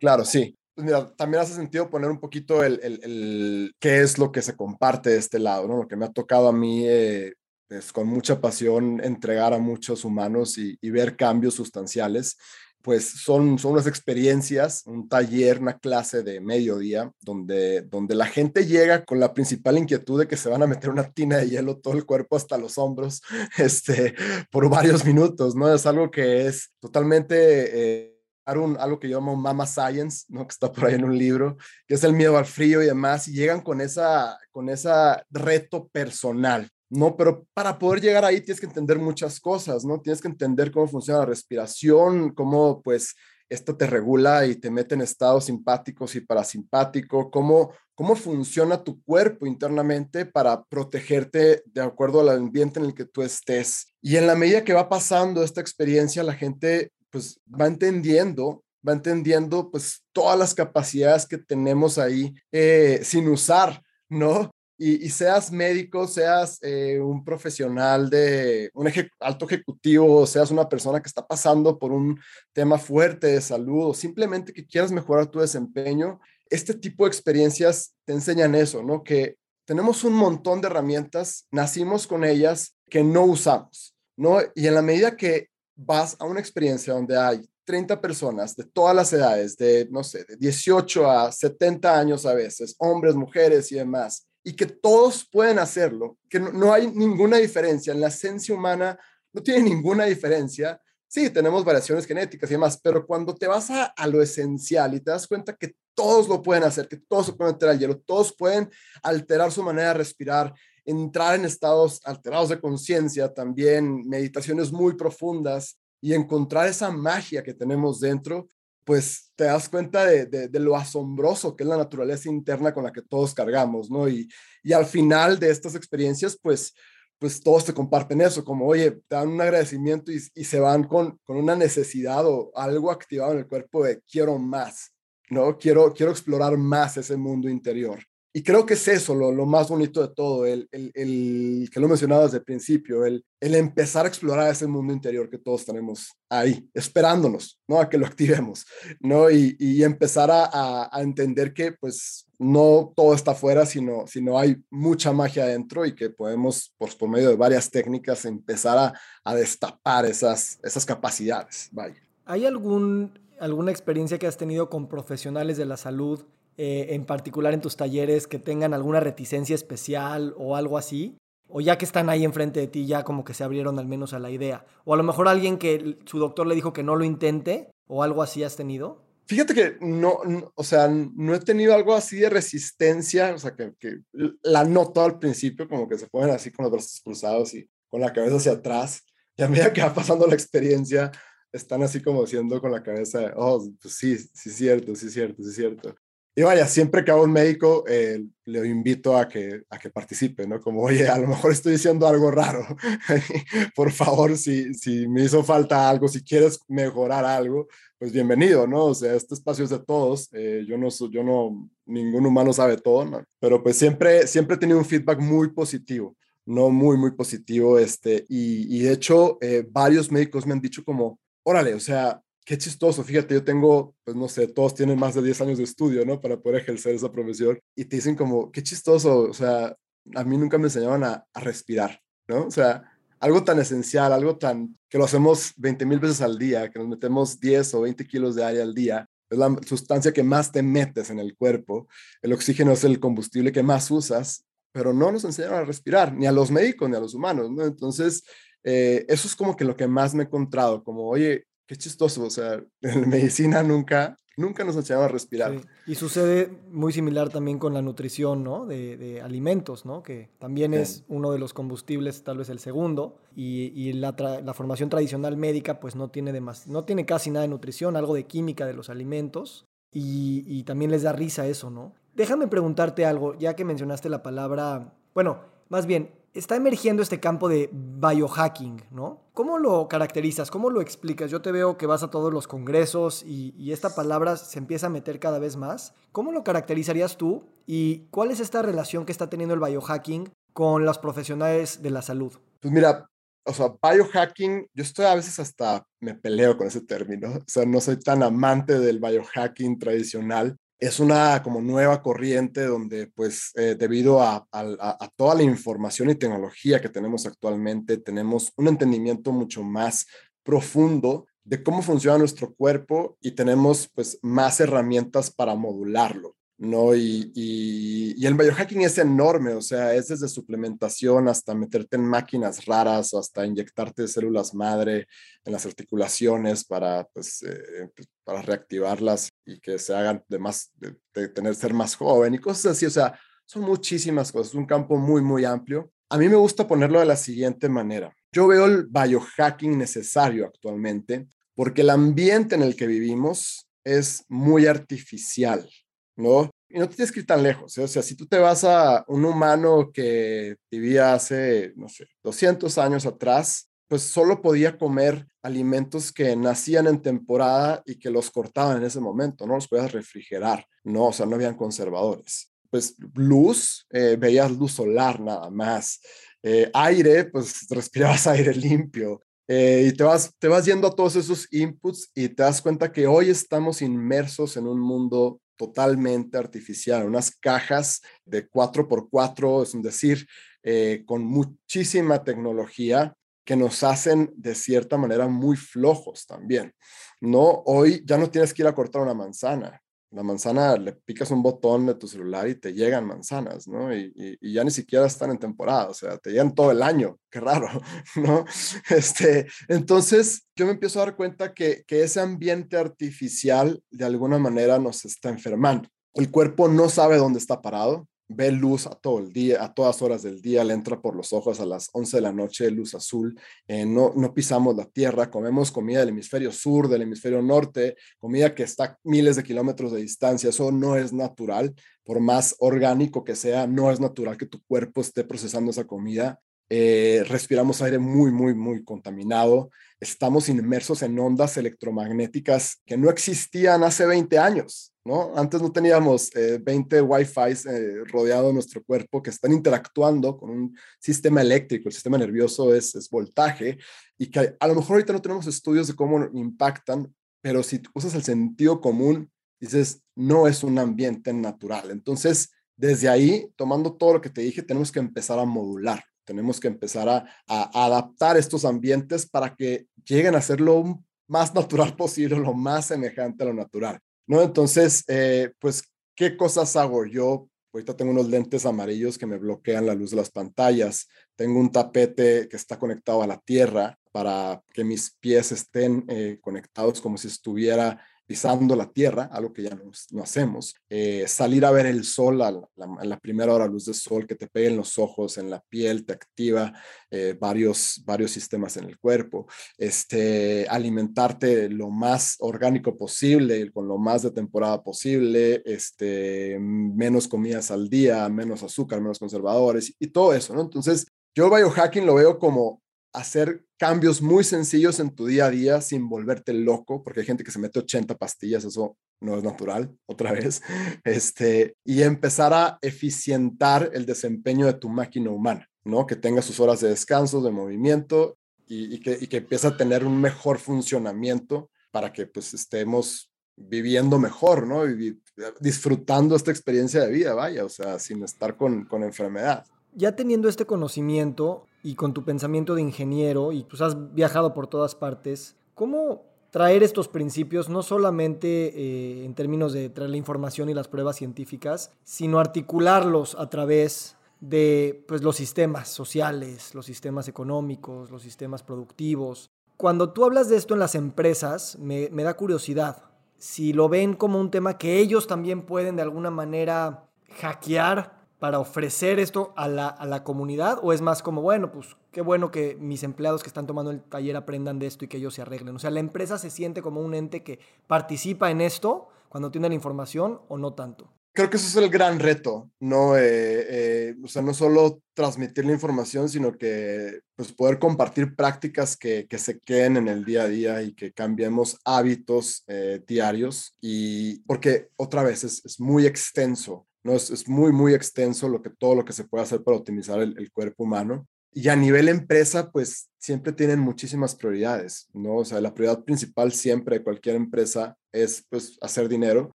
Claro, 0.00 0.24
sí. 0.24 0.58
Pues 0.74 0.84
mira, 0.84 1.08
también 1.14 1.40
hace 1.40 1.54
sentido 1.54 1.88
poner 1.88 2.10
un 2.10 2.18
poquito 2.18 2.64
el, 2.64 2.80
el, 2.82 2.98
el, 3.04 3.74
qué 3.78 4.00
es 4.00 4.18
lo 4.18 4.32
que 4.32 4.42
se 4.42 4.56
comparte 4.56 5.10
de 5.10 5.18
este 5.18 5.38
lado, 5.38 5.68
¿no? 5.68 5.76
Lo 5.76 5.86
que 5.86 5.94
me 5.94 6.04
ha 6.04 6.10
tocado 6.10 6.48
a 6.48 6.52
mí, 6.52 6.84
eh, 6.84 7.34
es 7.68 7.92
con 7.92 8.08
mucha 8.08 8.40
pasión, 8.40 9.00
entregar 9.04 9.54
a 9.54 9.58
muchos 9.58 10.04
humanos 10.04 10.58
y, 10.58 10.76
y 10.80 10.90
ver 10.90 11.16
cambios 11.16 11.54
sustanciales 11.54 12.38
pues 12.82 13.08
son, 13.08 13.58
son 13.58 13.72
unas 13.72 13.86
experiencias, 13.86 14.82
un 14.86 15.08
taller, 15.08 15.60
una 15.60 15.78
clase 15.78 16.22
de 16.22 16.40
mediodía, 16.40 17.12
donde, 17.20 17.82
donde 17.82 18.14
la 18.14 18.26
gente 18.26 18.66
llega 18.66 19.04
con 19.04 19.20
la 19.20 19.32
principal 19.32 19.78
inquietud 19.78 20.20
de 20.20 20.28
que 20.28 20.36
se 20.36 20.48
van 20.48 20.62
a 20.62 20.66
meter 20.66 20.90
una 20.90 21.10
tina 21.10 21.38
de 21.38 21.48
hielo 21.48 21.78
todo 21.78 21.94
el 21.94 22.04
cuerpo 22.04 22.36
hasta 22.36 22.58
los 22.58 22.78
hombros, 22.78 23.22
este, 23.58 24.14
por 24.50 24.68
varios 24.68 25.04
minutos, 25.04 25.54
¿no? 25.54 25.72
Es 25.72 25.86
algo 25.86 26.10
que 26.10 26.46
es 26.46 26.72
totalmente... 26.80 28.04
Eh, 28.04 28.08
un, 28.46 28.76
algo 28.78 28.98
que 28.98 29.08
yo 29.08 29.18
llamo 29.18 29.36
Mama 29.36 29.66
Science, 29.66 30.24
¿no? 30.28 30.46
que 30.46 30.52
está 30.52 30.70
por 30.72 30.86
ahí 30.86 30.94
en 30.94 31.04
un 31.04 31.16
libro, 31.16 31.56
que 31.86 31.94
es 31.94 32.04
el 32.04 32.12
miedo 32.12 32.36
al 32.36 32.44
frío 32.44 32.82
y 32.82 32.86
demás, 32.86 33.28
y 33.28 33.32
llegan 33.32 33.60
con 33.60 33.80
esa, 33.80 34.36
con 34.50 34.68
esa 34.68 35.24
reto 35.30 35.88
personal, 35.88 36.68
¿no? 36.92 37.16
Pero 37.16 37.46
para 37.54 37.78
poder 37.78 38.02
llegar 38.02 38.24
ahí 38.24 38.40
tienes 38.42 38.60
que 38.60 38.66
entender 38.66 38.98
muchas 38.98 39.40
cosas, 39.40 39.84
¿no? 39.84 40.00
Tienes 40.00 40.20
que 40.20 40.28
entender 40.28 40.70
cómo 40.70 40.86
funciona 40.86 41.20
la 41.20 41.26
respiración, 41.26 42.34
cómo 42.34 42.82
pues 42.82 43.14
esto 43.48 43.76
te 43.76 43.86
regula 43.86 44.46
y 44.46 44.56
te 44.56 44.70
mete 44.70 44.94
en 44.94 45.00
estados 45.00 45.46
simpáticos 45.46 46.14
y 46.14 46.20
parasimpáticos, 46.20 47.28
cómo, 47.32 47.72
cómo 47.94 48.14
funciona 48.14 48.84
tu 48.84 49.02
cuerpo 49.02 49.46
internamente 49.46 50.26
para 50.26 50.62
protegerte 50.64 51.62
de 51.64 51.80
acuerdo 51.80 52.20
al 52.20 52.28
ambiente 52.28 52.78
en 52.78 52.86
el 52.86 52.94
que 52.94 53.06
tú 53.06 53.22
estés. 53.22 53.94
Y 54.02 54.16
en 54.16 54.26
la 54.26 54.34
medida 54.34 54.64
que 54.64 54.74
va 54.74 54.88
pasando 54.88 55.42
esta 55.42 55.62
experiencia, 55.62 56.22
la 56.22 56.34
gente 56.34 56.92
pues 57.10 57.40
va 57.48 57.66
entendiendo 57.66 58.62
va 58.86 58.94
entendiendo 58.94 59.70
pues 59.70 60.04
todas 60.12 60.36
las 60.36 60.54
capacidades 60.54 61.24
que 61.24 61.38
tenemos 61.38 61.98
ahí 61.98 62.34
eh, 62.50 63.00
sin 63.04 63.28
usar, 63.28 63.80
¿no? 64.08 64.50
Y, 64.84 65.08
seas 65.10 65.52
médico, 65.52 66.08
seas 66.08 66.58
eh, 66.60 66.98
un 66.98 67.24
profesional 67.24 68.10
de 68.10 68.68
un 68.74 68.90
alto 69.20 69.46
ejecutivo, 69.46 70.26
seas 70.26 70.50
una 70.50 70.68
persona 70.68 71.00
que 71.00 71.06
está 71.06 71.24
pasando 71.24 71.78
por 71.78 71.92
un 71.92 72.18
tema 72.52 72.78
fuerte 72.78 73.28
de 73.28 73.40
salud 73.40 73.90
o 73.90 73.94
simplemente 73.94 74.52
que 74.52 74.66
quieras 74.66 74.90
mejorar 74.90 75.28
tu 75.28 75.38
desempeño, 75.38 76.18
este 76.50 76.74
tipo 76.74 77.04
de 77.04 77.10
experiencias 77.10 77.94
te 78.04 78.12
enseñan 78.12 78.56
eso, 78.56 78.82
¿no? 78.82 79.04
Que 79.04 79.36
tenemos 79.64 80.02
un 80.02 80.14
montón 80.14 80.60
de 80.60 80.66
herramientas, 80.66 81.46
nacimos 81.52 82.08
con 82.08 82.24
ellas 82.24 82.74
que 82.90 83.04
no 83.04 83.22
usamos, 83.22 83.94
¿no? 84.16 84.38
Y 84.56 84.66
en 84.66 84.74
la 84.74 84.82
medida 84.82 85.16
que 85.16 85.46
vas 85.76 86.16
a 86.18 86.24
una 86.24 86.40
experiencia 86.40 86.92
donde 86.92 87.16
hay 87.16 87.48
30 87.64 88.00
personas 88.00 88.56
de 88.56 88.64
todas 88.64 88.96
las 88.96 89.12
edades, 89.12 89.56
de, 89.56 89.86
no 89.92 90.02
sé, 90.02 90.24
de 90.24 90.36
18 90.36 91.08
a 91.08 91.30
70 91.30 91.96
años 91.96 92.26
a 92.26 92.34
veces, 92.34 92.74
hombres, 92.78 93.14
mujeres 93.14 93.70
y 93.70 93.76
demás, 93.76 94.26
y 94.44 94.54
que 94.54 94.66
todos 94.66 95.28
pueden 95.30 95.58
hacerlo, 95.58 96.18
que 96.28 96.40
no, 96.40 96.72
hay 96.72 96.90
ninguna 96.90 97.36
diferencia 97.36 97.92
en 97.92 98.00
la 98.00 98.08
esencia 98.08 98.54
humana, 98.54 98.98
no 99.32 99.42
tiene 99.42 99.62
ninguna 99.62 100.04
diferencia. 100.04 100.80
Sí, 101.06 101.30
tenemos 101.30 101.64
variaciones 101.64 102.06
genéticas 102.06 102.50
y 102.50 102.54
demás, 102.54 102.80
pero 102.82 103.06
cuando 103.06 103.34
te 103.34 103.46
vas 103.46 103.68
a, 103.70 104.06
lo 104.06 104.22
esencial 104.22 104.94
y 104.94 105.00
te 105.00 105.10
das 105.10 105.26
cuenta 105.26 105.54
que 105.54 105.76
todos 105.94 106.28
lo 106.28 106.42
pueden 106.42 106.64
hacer, 106.64 106.88
que 106.88 106.96
todos 106.96 107.26
se 107.26 107.32
pueden 107.34 107.54
alterar 107.54 107.74
al 107.74 107.80
hielo, 107.80 107.98
todos 107.98 108.34
pueden 108.34 108.70
alterar 109.02 109.52
su 109.52 109.62
manera 109.62 109.88
de 109.88 109.94
respirar, 109.94 110.52
entrar 110.84 111.36
en 111.36 111.44
estados 111.44 112.00
alterados 112.04 112.48
de 112.48 112.60
conciencia, 112.60 113.32
también 113.32 114.08
meditaciones 114.08 114.72
muy 114.72 114.94
profundas 114.94 115.78
y 116.00 116.14
encontrar 116.14 116.66
esa 116.66 116.90
magia 116.90 117.42
que 117.44 117.54
tenemos 117.54 118.00
dentro, 118.00 118.48
pues 118.84 119.32
te 119.36 119.44
das 119.44 119.68
cuenta 119.68 120.04
de, 120.04 120.48
lo 120.60 120.76
asombroso 120.76 121.56
que 121.56 121.64
es 121.64 121.68
la 121.68 121.76
naturaleza 121.76 122.28
interna 122.28 122.72
con 122.74 122.84
la 122.84 122.92
que 122.92 123.02
todos 123.02 123.34
cargamos, 123.34 123.90
¿no? 123.90 124.08
Y, 124.08 124.28
al 124.72 124.86
final 124.86 125.38
de 125.38 125.50
estas 125.50 125.74
experiencias, 125.74 126.38
pues, 126.40 126.74
pues 127.18 127.40
todos 127.40 127.64
te 127.64 127.74
comparten 127.74 128.20
eso, 128.20 128.44
como, 128.44 128.66
oye, 128.66 128.90
te 128.90 129.16
dan 129.16 129.28
un 129.28 129.40
agradecimiento 129.40 130.12
y, 130.12 130.20
se 130.20 130.60
van 130.60 130.84
con, 130.84 131.18
con, 131.24 131.36
una 131.36 131.56
necesidad 131.56 132.26
o 132.26 132.50
algo 132.54 132.90
activado 132.90 133.32
en 133.32 133.38
el 133.38 133.46
cuerpo 133.46 133.84
de 133.84 134.00
quiero 134.02 134.38
más, 134.38 134.92
¿no? 135.30 135.58
Quiero, 135.58 135.92
quiero 135.92 136.12
explorar 136.12 136.56
más 136.56 136.96
ese 136.96 137.16
mundo 137.16 137.48
interior. 137.48 138.00
Y 138.34 138.42
creo 138.42 138.64
que 138.64 138.74
es 138.74 138.88
eso 138.88 139.14
lo, 139.14 139.30
lo 139.30 139.44
más 139.44 139.68
bonito 139.68 140.00
de 140.00 140.14
todo, 140.14 140.46
el, 140.46 140.66
el, 140.72 140.90
el, 140.94 141.70
que 141.70 141.80
lo 141.80 141.88
mencionaba 141.88 142.24
desde 142.24 142.38
el 142.38 142.44
principio, 142.44 143.04
el, 143.04 143.22
el 143.38 143.54
empezar 143.54 144.06
a 144.06 144.08
explorar 144.08 144.50
ese 144.50 144.66
mundo 144.66 144.94
interior 144.94 145.28
que 145.28 145.36
todos 145.36 145.66
tenemos 145.66 146.12
ahí, 146.30 146.66
esperándonos, 146.72 147.60
¿no? 147.68 147.78
A 147.78 147.90
que 147.90 147.98
lo 147.98 148.06
activemos, 148.12 148.64
¿no? 149.00 149.30
Y, 149.30 149.54
y 149.58 149.82
empezar 149.84 150.30
a, 150.30 150.88
a, 150.90 151.02
entender 151.02 151.52
que, 151.52 151.72
pues, 151.72 152.26
no 152.38 152.94
todo 152.96 153.14
está 153.14 153.32
afuera, 153.32 153.66
sino, 153.66 154.06
sino 154.06 154.38
hay 154.38 154.56
mucha 154.70 155.12
magia 155.12 155.44
adentro 155.44 155.84
y 155.84 155.94
que 155.94 156.08
podemos, 156.08 156.74
pues, 156.78 156.94
por 156.94 157.10
medio 157.10 157.28
de 157.28 157.36
varias 157.36 157.70
técnicas, 157.70 158.24
empezar 158.24 158.78
a, 158.78 158.94
a 159.24 159.34
destapar 159.34 160.06
esas, 160.06 160.58
esas 160.62 160.86
capacidades, 160.86 161.68
vaya. 161.70 162.02
¿Hay 162.24 162.46
algún, 162.46 163.18
alguna 163.38 163.72
experiencia 163.72 164.18
que 164.18 164.26
has 164.26 164.38
tenido 164.38 164.70
con 164.70 164.88
profesionales 164.88 165.58
de 165.58 165.66
la 165.66 165.76
salud 165.76 166.24
eh, 166.56 166.88
en 166.90 167.04
particular 167.04 167.54
en 167.54 167.60
tus 167.60 167.76
talleres 167.76 168.26
que 168.26 168.38
tengan 168.38 168.74
alguna 168.74 169.00
reticencia 169.00 169.54
especial 169.54 170.34
o 170.36 170.56
algo 170.56 170.78
así? 170.78 171.16
O 171.48 171.60
ya 171.60 171.76
que 171.76 171.84
están 171.84 172.08
ahí 172.08 172.24
enfrente 172.24 172.60
de 172.60 172.66
ti, 172.66 172.86
ya 172.86 173.04
como 173.04 173.24
que 173.24 173.34
se 173.34 173.44
abrieron 173.44 173.78
al 173.78 173.86
menos 173.86 174.14
a 174.14 174.18
la 174.18 174.30
idea. 174.30 174.64
O 174.84 174.94
a 174.94 174.96
lo 174.96 175.02
mejor 175.02 175.28
alguien 175.28 175.58
que 175.58 175.98
su 176.06 176.18
doctor 176.18 176.46
le 176.46 176.54
dijo 176.54 176.72
que 176.72 176.82
no 176.82 176.96
lo 176.96 177.04
intente 177.04 177.70
o 177.86 178.02
algo 178.02 178.22
así 178.22 178.42
has 178.42 178.56
tenido. 178.56 179.02
Fíjate 179.26 179.54
que 179.54 179.76
no, 179.80 180.18
o 180.54 180.64
sea, 180.64 180.88
no 180.88 181.34
he 181.34 181.40
tenido 181.40 181.74
algo 181.74 181.94
así 181.94 182.16
de 182.16 182.28
resistencia, 182.28 183.34
o 183.34 183.38
sea, 183.38 183.54
que, 183.54 183.72
que 183.78 184.00
la 184.42 184.64
noto 184.64 185.02
al 185.02 185.18
principio, 185.18 185.68
como 185.68 185.88
que 185.88 185.98
se 185.98 186.06
ponen 186.06 186.30
así 186.30 186.50
con 186.50 186.64
los 186.64 186.72
brazos 186.72 187.00
cruzados 187.02 187.54
y 187.54 187.68
con 187.88 188.00
la 188.00 188.12
cabeza 188.12 188.36
hacia 188.36 188.52
atrás. 188.52 189.02
Y 189.36 189.42
a 189.42 189.48
medida 189.48 189.72
que 189.72 189.82
va 189.82 189.94
pasando 189.94 190.26
la 190.26 190.34
experiencia, 190.34 191.12
están 191.52 191.82
así 191.82 192.02
como 192.02 192.22
diciendo 192.22 192.60
con 192.60 192.72
la 192.72 192.82
cabeza, 192.82 193.32
oh, 193.36 193.62
pues 193.80 193.94
sí, 193.94 194.18
sí 194.18 194.48
es 194.48 194.56
cierto, 194.56 194.94
sí 194.94 195.06
es 195.06 195.12
cierto, 195.12 195.42
sí 195.42 195.50
es 195.50 195.54
cierto. 195.54 195.94
Y 196.34 196.42
vaya, 196.42 196.66
siempre 196.66 197.04
que 197.04 197.10
hago 197.10 197.24
un 197.24 197.32
médico, 197.32 197.84
eh, 197.86 198.24
le 198.46 198.66
invito 198.66 199.18
a 199.18 199.28
que, 199.28 199.64
a 199.68 199.78
que 199.78 199.90
participe, 199.90 200.46
¿no? 200.46 200.62
Como, 200.62 200.80
oye, 200.80 201.06
a 201.06 201.18
lo 201.18 201.28
mejor 201.28 201.52
estoy 201.52 201.72
diciendo 201.72 202.06
algo 202.06 202.30
raro. 202.30 202.64
Por 203.76 203.92
favor, 203.92 204.38
si, 204.38 204.72
si 204.72 205.06
me 205.08 205.24
hizo 205.24 205.44
falta 205.44 205.90
algo, 205.90 206.08
si 206.08 206.22
quieres 206.22 206.58
mejorar 206.68 207.26
algo, 207.26 207.68
pues 207.98 208.12
bienvenido, 208.12 208.66
¿no? 208.66 208.86
O 208.86 208.94
sea, 208.94 209.14
este 209.14 209.34
espacio 209.34 209.64
es 209.64 209.70
de 209.70 209.80
todos. 209.80 210.30
Eh, 210.32 210.64
yo 210.66 210.78
no, 210.78 210.88
yo 210.88 211.22
no, 211.22 211.70
ningún 211.84 212.24
humano 212.24 212.54
sabe 212.54 212.78
todo, 212.78 213.04
¿no? 213.04 213.22
Pero 213.38 213.62
pues 213.62 213.76
siempre, 213.76 214.26
siempre 214.26 214.56
he 214.56 214.58
tenido 214.58 214.78
un 214.78 214.86
feedback 214.86 215.20
muy 215.20 215.50
positivo, 215.50 216.16
no 216.46 216.70
muy, 216.70 216.96
muy 216.96 217.10
positivo. 217.10 217.78
Este, 217.78 218.24
y, 218.30 218.74
y 218.74 218.84
de 218.84 218.92
hecho, 218.94 219.36
eh, 219.42 219.66
varios 219.70 220.10
médicos 220.10 220.46
me 220.46 220.54
han 220.54 220.62
dicho 220.62 220.82
como, 220.82 221.20
órale, 221.42 221.74
o 221.74 221.80
sea, 221.80 222.22
qué 222.44 222.58
chistoso, 222.58 223.04
fíjate, 223.04 223.34
yo 223.34 223.44
tengo, 223.44 223.94
pues 224.04 224.16
no 224.16 224.28
sé, 224.28 224.48
todos 224.48 224.74
tienen 224.74 224.98
más 224.98 225.14
de 225.14 225.22
10 225.22 225.40
años 225.42 225.58
de 225.58 225.64
estudio, 225.64 226.04
¿no? 226.04 226.20
Para 226.20 226.38
poder 226.38 226.60
ejercer 226.62 226.94
esa 226.94 227.12
profesión 227.12 227.58
y 227.76 227.84
te 227.84 227.96
dicen 227.96 228.16
como, 228.16 228.50
qué 228.50 228.62
chistoso, 228.62 229.22
o 229.30 229.34
sea, 229.34 229.76
a 230.14 230.24
mí 230.24 230.36
nunca 230.36 230.58
me 230.58 230.64
enseñaban 230.64 231.04
a, 231.04 231.24
a 231.32 231.40
respirar, 231.40 232.00
¿no? 232.26 232.46
O 232.46 232.50
sea, 232.50 232.82
algo 233.20 233.44
tan 233.44 233.60
esencial, 233.60 234.12
algo 234.12 234.36
tan 234.36 234.76
que 234.88 234.98
lo 234.98 235.04
hacemos 235.04 235.52
20 235.56 235.86
mil 235.86 236.00
veces 236.00 236.20
al 236.20 236.38
día, 236.38 236.68
que 236.70 236.78
nos 236.78 236.88
metemos 236.88 237.38
10 237.38 237.74
o 237.74 237.82
20 237.82 238.06
kilos 238.06 238.34
de 238.34 238.44
aire 238.44 238.62
al 238.62 238.74
día, 238.74 239.08
es 239.30 239.38
la 239.38 239.56
sustancia 239.66 240.12
que 240.12 240.22
más 240.22 240.52
te 240.52 240.62
metes 240.62 241.08
en 241.10 241.18
el 241.18 241.36
cuerpo, 241.36 241.88
el 242.20 242.32
oxígeno 242.32 242.72
es 242.72 242.84
el 242.84 243.00
combustible 243.00 243.52
que 243.52 243.62
más 243.62 243.90
usas, 243.90 244.44
pero 244.72 244.92
no 244.92 245.12
nos 245.12 245.24
enseñan 245.24 245.54
a 245.54 245.64
respirar, 245.64 246.12
ni 246.14 246.26
a 246.26 246.32
los 246.32 246.50
médicos, 246.50 246.90
ni 246.90 246.96
a 246.96 247.00
los 247.00 247.14
humanos, 247.14 247.50
¿no? 247.50 247.64
Entonces, 247.64 248.24
eh, 248.64 249.04
eso 249.08 249.28
es 249.28 249.36
como 249.36 249.56
que 249.56 249.64
lo 249.64 249.76
que 249.76 249.86
más 249.86 250.14
me 250.14 250.24
he 250.24 250.26
encontrado, 250.26 250.82
como, 250.82 251.08
oye, 251.08 251.46
qué 251.72 251.78
chistoso, 251.78 252.24
o 252.24 252.30
sea, 252.30 252.62
en 252.82 253.08
medicina 253.08 253.62
nunca, 253.62 254.18
nunca 254.36 254.62
nos 254.62 254.76
enseñaban 254.76 255.06
a 255.06 255.12
respirar. 255.12 255.58
Sí. 255.58 255.66
Y 255.86 255.94
sucede 255.94 256.52
muy 256.70 256.92
similar 256.92 257.30
también 257.30 257.58
con 257.58 257.72
la 257.72 257.80
nutrición, 257.80 258.44
¿no? 258.44 258.66
De, 258.66 258.98
de 258.98 259.22
alimentos, 259.22 259.86
¿no? 259.86 260.02
Que 260.02 260.28
también 260.38 260.72
sí. 260.72 260.78
es 260.78 261.04
uno 261.08 261.32
de 261.32 261.38
los 261.38 261.54
combustibles, 261.54 262.24
tal 262.24 262.36
vez 262.36 262.50
el 262.50 262.58
segundo, 262.58 263.16
y, 263.34 263.72
y 263.74 263.94
la, 263.94 264.14
la, 264.44 264.52
formación 264.52 264.90
tradicional 264.90 265.38
médica 265.38 265.80
pues 265.80 265.96
no 265.96 266.10
tiene, 266.10 266.32
demas, 266.32 266.66
no 266.66 266.84
tiene 266.84 267.06
casi 267.06 267.30
nada 267.30 267.44
de 267.44 267.48
nutrición, 267.48 267.96
algo 267.96 268.14
de 268.14 268.26
química 268.26 268.66
de 268.66 268.74
los 268.74 268.90
alimentos, 268.90 269.64
y, 269.90 270.44
y 270.46 270.64
también 270.64 270.90
les 270.90 271.02
da 271.02 271.12
risa 271.12 271.46
eso, 271.46 271.70
¿no? 271.70 271.94
Déjame 272.14 272.48
preguntarte 272.48 273.06
algo, 273.06 273.34
ya 273.38 273.56
que 273.56 273.64
mencionaste 273.64 274.10
la 274.10 274.22
palabra, 274.22 274.92
bueno, 275.14 275.40
más 275.70 275.86
bien, 275.86 276.10
está 276.34 276.54
emergiendo 276.56 277.02
este 277.02 277.18
campo 277.18 277.48
de 277.48 277.70
biohacking, 277.72 278.82
¿no? 278.90 279.21
¿Cómo 279.34 279.58
lo 279.58 279.88
caracterizas? 279.88 280.50
¿Cómo 280.50 280.68
lo 280.68 280.82
explicas? 280.82 281.30
Yo 281.30 281.40
te 281.40 281.52
veo 281.52 281.78
que 281.78 281.86
vas 281.86 282.02
a 282.02 282.10
todos 282.10 282.30
los 282.32 282.46
congresos 282.46 283.22
y, 283.22 283.54
y, 283.56 283.72
esta 283.72 283.94
palabra 283.94 284.36
se 284.36 284.58
empieza 284.58 284.88
a 284.88 284.90
meter 284.90 285.18
cada 285.18 285.38
vez 285.38 285.56
más. 285.56 285.94
¿Cómo 286.12 286.32
lo 286.32 286.44
caracterizarías 286.44 287.16
tú 287.16 287.48
y 287.66 288.08
cuál 288.10 288.30
es 288.30 288.40
esta 288.40 288.60
relación 288.60 289.06
que 289.06 289.12
está 289.12 289.30
teniendo 289.30 289.54
el 289.54 289.60
biohacking 289.60 290.30
con 290.52 290.84
los 290.84 290.98
profesionales 290.98 291.82
de 291.82 291.90
la 291.90 292.02
salud? 292.02 292.34
Pues 292.60 292.74
mira, 292.74 293.08
o 293.44 293.54
sea, 293.54 293.72
biohacking, 293.82 294.66
yo 294.74 294.82
estoy 294.82 295.06
a 295.06 295.14
veces 295.14 295.38
hasta 295.38 295.82
me 296.00 296.14
peleo 296.14 296.56
con 296.58 296.66
ese 296.66 296.82
término, 296.82 297.30
o 297.30 297.44
sea, 297.46 297.64
no 297.64 297.80
soy 297.80 297.98
tan 297.98 298.22
amante 298.22 298.78
del 298.78 299.00
biohacking 299.00 299.78
tradicional, 299.78 300.56
es 300.82 300.98
una 300.98 301.40
como 301.44 301.60
nueva 301.60 302.02
corriente 302.02 302.64
donde 302.64 303.06
pues 303.06 303.52
eh, 303.54 303.76
debido 303.78 304.20
a, 304.20 304.48
a, 304.50 305.08
toda 305.14 305.36
la 305.36 305.44
información 305.44 306.10
y 306.10 306.16
tecnología 306.16 306.80
que 306.80 306.88
tenemos 306.88 307.24
actualmente, 307.24 307.98
tenemos 307.98 308.52
un 308.56 308.66
entendimiento 308.66 309.30
mucho 309.30 309.62
más 309.62 310.08
profundo 310.42 311.26
de 311.44 311.62
cómo 311.62 311.82
funciona 311.82 312.18
nuestro 312.18 312.52
cuerpo 312.52 313.16
y 313.20 313.30
tenemos 313.30 313.88
pues 313.94 314.18
más 314.22 314.58
herramientas 314.58 315.30
para 315.30 315.54
modularlo. 315.54 316.34
¿No? 316.62 316.94
Y, 316.94 317.32
y, 317.34 318.24
el 318.24 318.34
biohacking 318.34 318.82
es 318.82 318.96
enorme, 318.98 319.52
o 319.54 319.60
sea, 319.60 319.94
es 319.94 320.08
desde 320.08 320.28
suplementación 320.28 321.26
hasta 321.26 321.56
meterte 321.56 321.96
en 321.96 322.04
máquinas 322.04 322.66
raras 322.66 323.14
hasta 323.14 323.44
inyectarte 323.44 324.06
células 324.06 324.54
madre 324.54 325.08
en 325.44 325.52
las 325.52 325.66
articulaciones 325.66 326.64
para, 326.64 327.04
pues, 327.12 327.42
eh, 327.42 327.90
para 328.22 328.42
reactivarlas 328.42 329.30
y 329.44 329.58
que 329.58 329.76
se 329.80 329.92
hagan 329.92 330.22
de 330.28 330.38
más, 330.38 330.70
de, 330.76 330.94
de, 331.14 331.28
tener, 331.30 331.56
ser 331.56 331.74
más 331.74 331.96
joven 331.96 332.34
y 332.34 332.38
cosas 332.38 332.76
así, 332.76 332.86
o 332.86 332.90
sea, 332.90 333.18
son 333.44 333.62
muchísimas 333.62 334.30
cosas, 334.30 334.50
es 334.50 334.54
un 334.54 334.66
campo 334.66 334.96
muy, 334.96 335.20
muy 335.20 335.44
amplio. 335.44 335.90
A 336.10 336.16
mí 336.16 336.28
me 336.28 336.36
gusta 336.36 336.68
ponerlo 336.68 337.00
de 337.00 337.06
la 337.06 337.16
siguiente 337.16 337.68
manera. 337.68 338.14
Yo 338.30 338.46
veo 338.46 338.66
el 338.66 338.86
biohacking 338.86 339.76
necesario 339.76 340.46
actualmente 340.46 341.26
porque 341.56 341.80
el 341.80 341.90
ambiente 341.90 342.54
en 342.54 342.62
el 342.62 342.76
que 342.76 342.86
vivimos 342.86 343.68
es 343.82 344.24
muy 344.28 344.66
artificial. 344.66 345.68
¿No? 346.16 346.50
Y 346.68 346.78
no 346.78 346.88
te 346.88 346.96
tienes 346.96 347.12
que 347.12 347.20
ir 347.20 347.26
tan 347.26 347.42
lejos, 347.42 347.76
¿eh? 347.76 347.84
o 347.84 347.88
sea, 347.88 348.02
si 348.02 348.16
tú 348.16 348.26
te 348.26 348.38
vas 348.38 348.64
a 348.64 349.04
un 349.08 349.24
humano 349.24 349.90
que 349.92 350.56
vivía 350.70 351.12
hace, 351.12 351.74
no 351.76 351.88
sé, 351.88 352.06
200 352.22 352.78
años 352.78 353.04
atrás, 353.04 353.68
pues 353.88 354.04
solo 354.04 354.40
podía 354.40 354.78
comer 354.78 355.26
alimentos 355.42 356.12
que 356.12 356.34
nacían 356.34 356.86
en 356.86 357.02
temporada 357.02 357.82
y 357.84 357.98
que 357.98 358.08
los 358.08 358.30
cortaban 358.30 358.78
en 358.78 358.84
ese 358.84 359.00
momento, 359.00 359.46
no 359.46 359.56
los 359.56 359.68
podías 359.68 359.92
refrigerar, 359.92 360.64
no, 360.82 361.08
o 361.08 361.12
sea, 361.12 361.26
no 361.26 361.34
habían 361.36 361.56
conservadores. 361.56 362.50
Pues 362.70 362.96
luz, 363.14 363.86
eh, 363.90 364.16
veías 364.18 364.50
luz 364.50 364.72
solar 364.72 365.20
nada 365.20 365.50
más. 365.50 366.00
Eh, 366.42 366.70
aire, 366.72 367.26
pues 367.26 367.66
respirabas 367.68 368.26
aire 368.28 368.54
limpio. 368.54 369.20
Eh, 369.54 369.88
y 369.88 369.92
te 369.92 370.02
vas, 370.02 370.34
te 370.38 370.48
vas 370.48 370.64
yendo 370.64 370.88
a 370.88 370.94
todos 370.96 371.14
esos 371.14 371.46
inputs 371.52 372.10
y 372.14 372.30
te 372.30 372.42
das 372.42 372.62
cuenta 372.62 372.90
que 372.90 373.06
hoy 373.06 373.28
estamos 373.28 373.82
inmersos 373.82 374.56
en 374.56 374.66
un 374.66 374.80
mundo 374.80 375.42
totalmente 375.56 376.38
artificial, 376.38 377.04
unas 377.04 377.36
cajas 377.36 378.00
de 378.24 378.48
4x4, 378.48 379.62
es 379.62 379.82
decir, 379.82 380.26
eh, 380.62 381.02
con 381.04 381.24
muchísima 381.24 382.24
tecnología 382.24 383.14
que 383.44 383.54
nos 383.54 383.82
hacen 383.82 384.32
de 384.36 384.54
cierta 384.54 384.96
manera 384.96 385.28
muy 385.28 385.58
flojos 385.58 386.24
también. 386.24 386.72
No, 387.20 387.62
hoy 387.66 388.02
ya 388.06 388.16
no 388.16 388.30
tienes 388.30 388.54
que 388.54 388.62
ir 388.62 388.68
a 388.68 388.74
cortar 388.74 389.02
una 389.02 389.12
manzana. 389.12 389.82
La 390.12 390.22
manzana 390.22 390.76
le 390.76 390.92
picas 390.92 391.30
un 391.30 391.42
botón 391.42 391.86
de 391.86 391.94
tu 391.94 392.06
celular 392.06 392.46
y 392.48 392.54
te 392.54 392.74
llegan 392.74 393.06
manzanas, 393.06 393.66
¿no? 393.66 393.94
Y, 393.96 394.12
y, 394.40 394.52
ya 394.52 394.62
ni 394.62 394.70
siquiera 394.70 395.06
están 395.06 395.30
en 395.30 395.38
temporada, 395.38 395.88
o 395.88 395.94
sea, 395.94 396.18
te 396.18 396.30
llegan 396.30 396.54
todo 396.54 396.70
el 396.70 396.82
año, 396.82 397.18
qué 397.30 397.40
raro, 397.40 397.68
¿no? 398.16 398.44
Este, 398.90 399.46
entonces, 399.68 400.46
yo 400.54 400.66
me 400.66 400.72
empiezo 400.72 401.00
a 401.00 401.06
dar 401.06 401.16
cuenta 401.16 401.54
que, 401.54 401.82
que 401.86 402.02
ese 402.02 402.20
ambiente 402.20 402.76
artificial 402.76 403.82
de 403.90 404.04
alguna 404.04 404.38
manera 404.38 404.78
nos 404.78 405.04
está 405.04 405.30
enfermando. 405.30 405.88
El 406.14 406.30
cuerpo 406.30 406.68
no 406.68 406.90
sabe 406.90 407.16
dónde 407.16 407.38
está 407.38 407.62
parado, 407.62 408.06
ve 408.34 408.52
luz 408.52 408.86
a 408.86 408.90
todo 408.90 409.18
el 409.18 409.32
día, 409.32 409.62
a 409.62 409.72
todas 409.72 410.02
horas 410.02 410.22
del 410.22 410.40
día, 410.40 410.64
le 410.64 410.74
entra 410.74 411.00
por 411.00 411.16
los 411.16 411.32
ojos 411.32 411.60
a 411.60 411.66
las 411.66 411.88
11 411.92 412.16
de 412.16 412.20
la 412.20 412.32
noche, 412.32 412.70
luz 412.70 412.94
azul, 412.94 413.38
eh, 413.66 413.84
no, 413.86 414.12
no 414.16 414.34
pisamos 414.34 414.76
la 414.76 414.86
tierra, 414.86 415.30
comemos 415.30 415.70
comida 415.70 416.00
del 416.00 416.10
hemisferio 416.10 416.52
sur, 416.52 416.88
del 416.88 417.02
hemisferio 417.02 417.42
norte, 417.42 417.96
comida 418.18 418.54
que 418.54 418.62
está 418.62 418.98
miles 419.04 419.36
de 419.36 419.42
kilómetros 419.42 419.92
de 419.92 420.00
distancia, 420.00 420.50
eso 420.50 420.72
no 420.72 420.96
es 420.96 421.12
natural, 421.12 421.74
por 422.04 422.20
más 422.20 422.56
orgánico 422.58 423.24
que 423.24 423.36
sea, 423.36 423.66
no 423.66 423.90
es 423.90 424.00
natural 424.00 424.36
que 424.36 424.46
tu 424.46 424.62
cuerpo 424.64 425.00
esté 425.00 425.24
procesando 425.24 425.70
esa 425.70 425.84
comida. 425.84 426.40
eh, 426.74 427.22
respiramos 427.28 427.82
aire 427.82 427.98
muy, 427.98 428.30
muy, 428.30 428.54
muy 428.54 428.82
contaminado, 428.82 429.70
estamos 430.00 430.48
inmersos 430.48 431.02
en 431.02 431.18
ondas 431.18 431.58
electromagnéticas 431.58 432.80
que 432.86 432.96
no 432.96 433.10
existían 433.10 433.84
hace 433.84 434.06
20 434.06 434.38
años, 434.38 434.91
¿no? 435.04 435.32
Antes 435.36 435.60
no 435.60 435.72
teníamos 435.72 436.30
20 436.32 437.02
Wi-Fi 437.02 437.68
eh, 437.68 438.04
rodeado 438.06 438.48
de 438.48 438.54
nuestro 438.54 438.82
cuerpo 438.84 439.22
que 439.22 439.30
están 439.30 439.52
interactuando 439.52 440.36
con 440.36 440.50
un 440.50 440.78
sistema 441.00 441.40
eléctrico, 441.40 441.88
el 441.88 441.94
sistema 441.94 442.18
nervioso 442.18 442.74
es, 442.74 443.08
voltaje, 443.10 443.78
y 444.18 444.30
que 444.30 444.56
a 444.58 444.66
lo 444.68 444.74
mejor 444.74 444.92
ahorita 444.94 445.12
no 445.12 445.22
tenemos 445.22 445.46
estudios 445.46 445.88
de 445.88 445.94
cómo 445.94 446.24
impactan, 446.32 447.12
pero 447.40 447.62
si 447.62 447.82
usas 447.94 448.14
el 448.14 448.22
sentido 448.22 448.80
común, 448.80 449.30
dices, 449.60 450.02
no 450.14 450.46
es 450.46 450.62
un 450.62 450.78
ambiente 450.78 451.32
natural. 451.32 451.90
Entonces, 451.90 452.50
desde 452.76 453.08
ahí, 453.08 453.52
tomando 453.56 453.94
todo 453.94 454.14
lo 454.14 454.20
que 454.20 454.30
te 454.30 454.40
dije, 454.40 454.62
tenemos 454.62 454.90
que 454.90 454.98
empezar 454.98 455.38
a 455.38 455.44
modular, 455.44 456.02
tenemos 456.24 456.60
que 456.60 456.68
empezar 456.68 457.08
a, 457.08 457.24
adaptar 457.46 458.36
estos 458.36 458.64
ambientes 458.64 459.28
para 459.28 459.54
que 459.54 459.86
lleguen 460.04 460.34
a 460.34 460.40
ser 460.40 460.60
lo 460.60 461.02
más 461.28 461.54
natural 461.54 461.94
posible, 461.96 462.38
lo 462.38 462.54
más 462.54 462.86
semejante 462.86 463.42
a 463.42 463.46
lo 463.46 463.54
natural, 463.54 464.00
¿no? 464.26 464.42
Entonces, 464.42 465.04
eh, 465.08 465.52
pues, 465.58 465.82
¿qué 466.14 466.36
cosas 466.36 466.76
hago 466.76 467.06
yo? 467.06 467.48
Ahorita 467.72 467.96
tengo 467.96 468.10
unos 468.10 468.28
lentes 468.28 468.66
amarillos 468.66 469.16
que 469.16 469.26
me 469.26 469.38
bloquean 469.38 469.86
la 469.86 469.94
luz 469.94 470.10
de 470.10 470.18
las 470.18 470.30
pantallas. 470.30 471.08
Tengo 471.36 471.58
un 471.58 471.72
tapete 471.72 472.48
que 472.48 472.56
está 472.56 472.78
conectado 472.78 473.22
a 473.22 473.26
la 473.26 473.38
tierra 473.38 473.98
para 474.12 474.62
que 474.74 474.84
mis 474.84 475.16
pies 475.20 475.52
estén 475.52 476.04
eh, 476.08 476.38
conectados 476.42 477.00
como 477.00 477.16
si 477.16 477.28
estuviera 477.28 478.04
pisando 478.32 478.74
la 478.74 478.90
tierra, 478.90 479.28
algo 479.30 479.52
que 479.52 479.62
ya 479.62 479.78
no, 480.10 480.22
hacemos, 480.22 480.74
eh, 480.88 481.24
salir 481.28 481.66
a 481.66 481.70
ver 481.70 481.84
el 481.84 482.02
sol 482.02 482.40
a 482.40 482.50
la, 482.50 483.18
primera 483.18 483.52
hora 483.52 483.66
luz 483.66 483.84
del 483.84 483.94
sol, 483.94 484.26
que 484.26 484.36
te 484.36 484.46
pegue 484.46 484.70
los 484.70 484.98
ojos, 484.98 485.36
en 485.36 485.50
la 485.50 485.60
piel, 485.60 486.06
te 486.06 486.14
activa 486.14 486.72
eh, 487.10 487.36
varios, 487.38 488.02
varios 488.06 488.30
sistemas 488.30 488.78
en 488.78 488.84
el 488.84 488.98
cuerpo, 488.98 489.46
este, 489.76 490.66
alimentarte 490.66 491.68
lo 491.68 491.90
más 491.90 492.36
orgánico 492.38 492.96
posible, 492.96 493.70
con 493.70 493.86
lo 493.86 493.98
más 493.98 494.22
de 494.22 494.30
temporada 494.30 494.82
posible, 494.82 495.60
este, 495.66 496.58
menos 496.58 497.28
comidas 497.28 497.70
al 497.70 497.90
día, 497.90 498.26
menos 498.30 498.62
azúcar, 498.62 499.02
menos 499.02 499.18
conservadores 499.18 499.94
y 499.98 500.06
todo 500.06 500.32
eso. 500.32 500.58
Entonces, 500.58 501.06
yo 501.34 501.54
biohacking 501.54 502.06
lo 502.06 502.14
veo 502.14 502.38
como 502.38 502.80
hacer 503.12 503.64
cambios 503.76 504.22
muy 504.22 504.44
sencillos 504.44 505.00
en 505.00 505.14
tu 505.14 505.26
día 505.26 505.46
a 505.46 505.50
día 505.50 505.80
sin 505.80 506.08
volverte 506.08 506.52
loco, 506.52 507.02
porque 507.02 507.20
hay 507.20 507.26
gente 507.26 507.44
que 507.44 507.50
se 507.50 507.58
mete 507.58 507.78
80 507.78 508.16
pastillas, 508.16 508.64
eso 508.64 508.96
no 509.20 509.36
es 509.36 509.44
natural, 509.44 509.94
otra 510.06 510.32
vez, 510.32 510.62
este, 511.04 511.76
y 511.84 512.02
empezar 512.02 512.52
a 512.54 512.78
eficientar 512.82 513.90
el 513.92 514.06
desempeño 514.06 514.66
de 514.66 514.74
tu 514.74 514.88
máquina 514.88 515.30
humana, 515.30 515.68
¿no? 515.84 516.06
Que 516.06 516.16
tenga 516.16 516.42
sus 516.42 516.60
horas 516.60 516.80
de 516.80 516.88
descanso, 516.88 517.42
de 517.42 517.50
movimiento 517.50 518.38
y, 518.66 519.00
que, 519.00 519.18
y 519.20 519.26
que 519.26 519.38
empiece 519.38 519.66
a 519.66 519.76
tener 519.76 520.04
un 520.04 520.20
mejor 520.20 520.58
funcionamiento 520.58 521.70
para 521.90 522.12
que 522.12 522.26
pues 522.26 522.54
estemos 522.54 523.30
viviendo 523.54 524.18
mejor, 524.18 524.66
¿no? 524.66 524.88
Y 524.88 525.20
disfrutando 525.60 526.34
esta 526.34 526.50
experiencia 526.50 527.00
de 527.02 527.12
vida, 527.12 527.34
vaya, 527.34 527.64
o 527.64 527.68
sea, 527.68 527.98
sin 527.98 528.22
estar 528.24 528.56
con, 528.56 528.86
con 528.86 529.02
enfermedad. 529.02 529.66
Ya 529.94 530.16
teniendo 530.16 530.48
este 530.48 530.64
conocimiento, 530.64 531.66
y 531.82 531.94
con 531.94 532.14
tu 532.14 532.24
pensamiento 532.24 532.74
de 532.74 532.82
ingeniero 532.82 533.52
y 533.52 533.64
pues 533.64 533.82
has 533.82 534.14
viajado 534.14 534.54
por 534.54 534.66
todas 534.66 534.94
partes, 534.94 535.56
¿cómo 535.74 536.22
traer 536.52 536.82
estos 536.82 537.08
principios 537.08 537.70
no 537.70 537.82
solamente 537.82 538.72
eh, 538.74 539.24
en 539.24 539.34
términos 539.34 539.72
de 539.72 539.88
traer 539.88 540.10
la 540.10 540.18
información 540.18 540.68
y 540.68 540.74
las 540.74 540.86
pruebas 540.86 541.16
científicas, 541.16 541.90
sino 542.04 542.38
articularlos 542.38 543.34
a 543.36 543.48
través 543.48 544.16
de 544.40 545.02
pues, 545.08 545.22
los 545.22 545.34
sistemas 545.34 545.88
sociales, 545.88 546.74
los 546.74 546.84
sistemas 546.84 547.26
económicos, 547.26 548.10
los 548.10 548.22
sistemas 548.22 548.62
productivos? 548.62 549.50
Cuando 549.78 550.10
tú 550.10 550.24
hablas 550.24 550.50
de 550.50 550.56
esto 550.56 550.74
en 550.74 550.80
las 550.80 550.94
empresas, 550.94 551.78
me, 551.78 552.10
me 552.12 552.22
da 552.22 552.34
curiosidad. 552.34 553.04
Si 553.38 553.72
lo 553.72 553.88
ven 553.88 554.14
como 554.14 554.38
un 554.38 554.50
tema 554.50 554.76
que 554.76 554.98
ellos 554.98 555.26
también 555.26 555.62
pueden 555.62 555.96
de 555.96 556.02
alguna 556.02 556.30
manera 556.30 557.08
hackear 557.40 558.21
para 558.42 558.58
ofrecer 558.58 559.20
esto 559.20 559.52
a 559.54 559.68
la, 559.68 559.86
a 559.86 560.04
la, 560.04 560.24
comunidad? 560.24 560.80
¿O 560.82 560.92
es 560.92 561.00
más 561.00 561.22
como, 561.22 561.42
bueno, 561.42 561.70
pues 561.70 561.96
qué 562.10 562.22
bueno 562.22 562.50
que 562.50 562.74
mis 562.74 563.04
empleados 563.04 563.40
que 563.40 563.46
están 563.46 563.68
tomando 563.68 563.92
el 563.92 564.02
taller 564.02 564.36
aprendan 564.36 564.80
de 564.80 564.88
esto 564.88 565.04
y 565.04 565.08
que 565.08 565.18
ellos 565.18 565.34
se 565.34 565.42
arreglen? 565.42 565.76
O 565.76 565.78
sea, 565.78 565.92
¿la 565.92 566.00
empresa 566.00 566.36
se 566.38 566.50
siente 566.50 566.82
como 566.82 567.02
un 567.02 567.14
ente 567.14 567.44
que 567.44 567.60
participa 567.86 568.50
en 568.50 568.60
esto 568.60 569.06
cuando 569.28 569.52
tiene 569.52 569.68
la 569.68 569.76
información 569.76 570.40
o 570.48 570.58
no 570.58 570.74
tanto? 570.74 571.08
Creo 571.32 571.50
que 571.50 571.56
ese 571.56 571.68
es 571.68 571.76
el 571.76 571.88
gran 571.88 572.18
reto, 572.18 572.68
¿no? 572.80 573.16
Eh, 573.16 573.20
eh, 573.22 574.14
o 574.24 574.26
sea, 574.26 574.42
no 574.42 574.54
solo 574.54 575.00
transmitir 575.14 575.64
la 575.64 575.74
información, 575.74 576.28
sino 576.28 576.50
que 576.50 577.20
pues, 577.36 577.52
poder 577.52 577.78
compartir 577.78 578.34
prácticas 578.34 578.96
que, 578.96 579.28
que 579.28 579.38
se 579.38 579.60
queden 579.60 579.98
en 579.98 580.08
el 580.08 580.24
día 580.24 580.42
a 580.42 580.48
día 580.48 580.82
y 580.82 580.94
que 580.94 581.12
cambiemos 581.12 581.78
hábitos 581.84 582.64
eh, 582.66 583.04
diarios. 583.06 583.76
Y 583.80 584.40
porque 584.40 584.88
otra 584.96 585.22
vez 585.22 585.44
es, 585.44 585.64
es 585.64 585.78
muy 585.78 586.06
extenso 586.06 586.88
¿no? 587.02 587.14
Es, 587.14 587.30
es, 587.30 587.48
muy, 587.48 587.72
muy 587.72 587.94
extenso 587.94 588.48
lo 588.48 588.62
que, 588.62 588.70
todo 588.70 588.94
lo 588.94 589.04
que 589.04 589.12
se 589.12 589.24
puede 589.24 589.44
hacer 589.44 589.62
para 589.62 589.76
optimizar 589.76 590.20
el, 590.20 590.34
el, 590.38 590.50
cuerpo 590.50 590.84
humano. 590.84 591.26
Y 591.54 591.68
a 591.68 591.76
nivel 591.76 592.08
empresa, 592.08 592.70
pues 592.70 593.10
siempre 593.18 593.52
tienen 593.52 593.78
muchísimas 593.78 594.34
prioridades, 594.34 595.08
¿no? 595.12 595.36
O 595.36 595.44
sea, 595.44 595.60
la 595.60 595.74
prioridad 595.74 596.02
principal 596.02 596.52
siempre 596.52 596.98
de 596.98 597.04
cualquier 597.04 597.36
empresa 597.36 597.96
es, 598.10 598.46
pues, 598.48 598.78
hacer 598.80 599.08
dinero, 599.08 599.54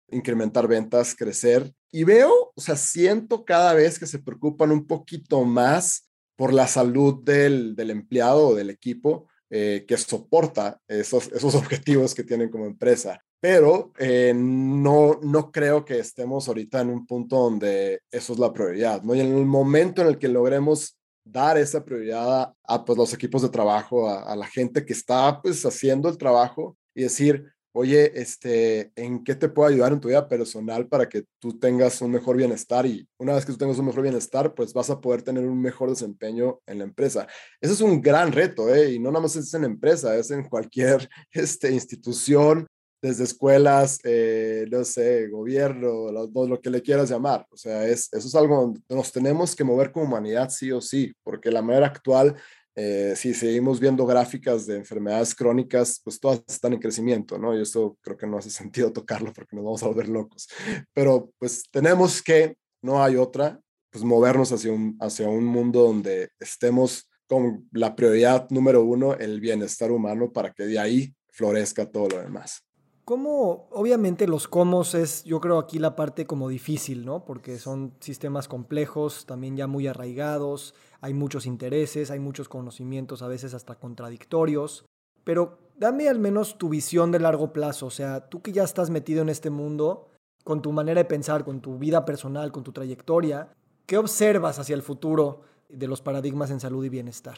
incrementar 0.11 0.67
ventas, 0.67 1.15
crecer. 1.15 1.73
Y 1.93 2.03
veo, 2.05 2.53
o 2.55 2.61
sea, 2.61 2.77
siento 2.77 3.45
cada 3.45 3.75
vez 3.75 3.99
que 3.99 4.07
se 4.07 4.19
preocupan 4.19 4.73
un 4.73 4.87
poquito 4.87 5.45
más 5.45 6.11
por 6.37 6.53
la 6.53 6.67
salud 6.67 7.23
del, 7.23 7.77
del 7.77 7.91
empleado 7.91 8.49
o 8.49 8.55
del 8.55 8.71
equipo 8.71 9.29
eh, 9.51 9.85
que 9.87 9.97
soporta 9.97 10.81
esos, 10.89 11.31
esos 11.33 11.55
objetivos 11.55 12.15
que 12.15 12.25
tienen 12.25 12.49
como 12.49 12.67
empresa 12.67 13.23
pero 13.45 13.93
eh, 13.99 14.33
no, 14.35 15.19
no 15.21 15.53
creo 15.53 15.85
que 15.85 15.99
estemos 15.99 16.49
ahorita 16.49 16.81
en 16.81 16.89
un 16.89 17.07
punto 17.07 17.37
donde 17.37 18.01
eso 18.11 18.33
es 18.33 18.39
la 18.39 18.51
prioridad, 18.55 19.03
¿no? 19.03 19.15
Y 19.15 19.21
en 19.21 19.37
el 19.37 19.45
momento 19.45 20.01
en 20.01 20.09
el 20.09 20.19
que 20.19 20.29
logremos 20.29 20.97
dar 21.23 21.59
esa 21.59 21.85
prioridad 21.85 22.55
a, 22.63 22.85
pues, 22.87 22.97
los 22.97 23.13
equipos 23.13 23.43
de 23.43 23.51
trabajo, 23.51 24.09
a, 24.09 24.35
la 24.35 24.47
gente 24.47 24.87
que 24.87 24.95
está 24.95 25.43
pues 25.43 25.63
haciendo 25.67 26.09
el 26.09 26.17
trabajo 26.17 26.79
y 26.95 27.03
decir, 27.03 27.45
oye, 27.73 28.19
este, 28.19 28.93
¿en 28.97 29.23
qué 29.23 29.35
te 29.35 29.51
puedo 29.51 29.69
ayudar 29.69 29.93
en 29.93 30.01
tu 30.01 30.09
vida 30.09 30.27
personal 30.27 30.89
para 30.89 31.07
que 31.07 31.25
tú 31.39 31.59
tengas 31.59 32.01
un 32.01 32.13
mejor 32.13 32.39
bienestar? 32.39 32.87
Y 32.87 33.07
una 33.19 33.35
vez 33.35 33.45
que 33.45 33.53
tú 33.53 33.59
tengas 33.59 33.79
un 33.79 33.85
mejor 33.85 34.05
bienestar, 34.05 34.55
pues 34.55 34.73
vas 34.73 34.89
a 34.89 35.03
poder 35.03 35.21
tener 35.21 35.45
un 35.45 35.61
mejor 35.61 35.91
desempeño 35.91 36.61
en 36.65 36.79
la 36.79 36.85
empresa. 36.85 37.27
Ese 37.61 37.75
es 37.75 37.83
un 37.83 38.01
gran 38.01 38.33
reto, 38.33 38.75
¿eh? 38.75 38.95
Y 38.95 38.99
no 38.99 39.11
nada 39.11 39.21
más 39.21 39.37
es 39.37 39.53
en 39.53 39.65
empresa, 39.65 40.17
es 40.17 40.31
en 40.31 40.49
cualquier 40.49 41.11
este, 41.31 41.73
institución 41.73 42.67
desde 43.05 43.25
escuelas, 43.25 43.99
eh, 44.03 44.67
no 44.71 44.83
sé, 44.83 45.29
gobierno, 45.29 46.11
lo, 46.11 46.47
lo, 46.47 46.59
que 46.59 46.71
le 46.71 46.81
quieras 46.81 47.11
llamar. 47.11 47.47
O 47.51 47.57
sea, 47.57 47.87
es, 47.87 48.11
eso 48.11 48.27
es 48.27 48.35
algo 48.35 48.57
donde 48.57 48.81
nos 48.89 49.13
tenemos 49.13 49.55
que 49.55 49.63
mover 49.63 49.93
como 49.93 50.07
humanidad 50.07 50.49
sí 50.49 50.73
o 50.73 50.81
sí, 50.81 51.13
porque 51.23 51.51
la 51.51 51.61
manera 51.61 51.89
actual, 51.89 52.35
eh, 52.75 53.13
si 53.15 53.35
seguimos 53.35 53.79
viendo 53.79 54.07
gráficas 54.07 54.65
de 54.65 54.77
enfermedades 54.77 55.35
crónicas, 55.35 56.01
pues 56.03 56.19
todas 56.19 56.43
están 56.49 56.73
en 56.73 56.81
crecimiento, 56.81 57.37
¿no? 57.37 57.55
Y 57.55 57.61
eso 57.61 57.99
creo 58.01 58.17
que 58.17 58.27
no 58.27 58.39
hace 58.39 58.49
sentido 58.63 58.91
tocarlo 58.91 59.35
porque 59.35 59.55
nos 59.55 59.67
vamos 59.67 59.83
a 59.83 59.89
volver 59.89 60.09
locos. 60.09 60.49
Pero 60.95 61.31
pues 61.39 61.65
tenemos 61.71 62.23
que, 62.23 62.57
no 62.81 63.05
hay 63.05 63.17
otra, 63.17 63.61
pues 63.91 64.03
movernos 64.03 64.51
hacia 64.51 64.73
un, 64.73 64.97
hacia 64.99 65.29
un 65.29 65.45
mundo 65.45 65.83
donde 65.83 66.31
estemos 66.41 67.11
con 67.27 67.69
la 67.71 67.95
prioridad 67.95 68.49
número 68.49 68.83
uno, 68.83 69.13
el 69.13 69.41
bienestar 69.41 69.93
humano, 69.93 70.33
para 70.33 70.55
que 70.55 70.65
de 70.65 70.79
ahí 70.79 71.15
florezca 71.29 71.85
todo 71.85 72.09
lo 72.09 72.23
demás. 72.23 72.65
¿Cómo? 73.05 73.69
Obviamente 73.71 74.27
los 74.27 74.49
cómo 74.49 74.81
es, 74.81 75.25
yo 75.25 75.39
creo 75.39 75.59
aquí 75.59 75.79
la 75.79 75.95
parte 75.95 76.27
como 76.27 76.49
difícil, 76.49 77.05
¿no? 77.05 77.27
Porque 77.27 77.59
son 77.59 77.93
sistemas 78.01 78.49
complejos, 78.49 79.27
también 79.27 79.59
ya 79.59 79.67
muy 79.67 79.87
arraigados, 79.87 80.75
hay 81.03 81.13
muchos 81.13 81.45
intereses, 81.45 82.11
hay 82.11 82.19
muchos 82.19 82.49
conocimientos, 82.49 83.21
a 83.21 83.29
veces 83.29 83.53
hasta 83.53 83.75
contradictorios. 83.75 84.87
Pero 85.23 85.59
dame 85.77 86.09
al 86.09 86.19
menos 86.19 86.57
tu 86.57 86.71
visión 86.71 87.13
de 87.13 87.21
largo 87.21 87.53
plazo, 87.53 87.87
o 87.87 87.91
sea, 87.91 88.29
tú 88.31 88.41
que 88.41 88.53
ya 88.53 88.65
estás 88.65 88.89
metido 88.89 89.21
en 89.21 89.29
este 89.29 89.51
mundo, 89.51 90.09
con 90.43 90.63
tu 90.63 90.73
manera 90.73 91.01
de 91.03 91.09
pensar, 91.09 91.45
con 91.45 91.61
tu 91.61 91.79
vida 91.79 92.07
personal, 92.07 92.53
con 92.53 92.65
tu 92.65 92.73
trayectoria, 92.73 93.53
¿qué 93.85 93.99
observas 93.99 94.59
hacia 94.59 94.75
el 94.75 94.83
futuro 94.83 95.43
de 95.69 95.89
los 95.89 96.01
paradigmas 96.01 96.51
en 96.51 96.61
salud 96.61 96.83
y 96.85 96.89
bienestar? 96.89 97.37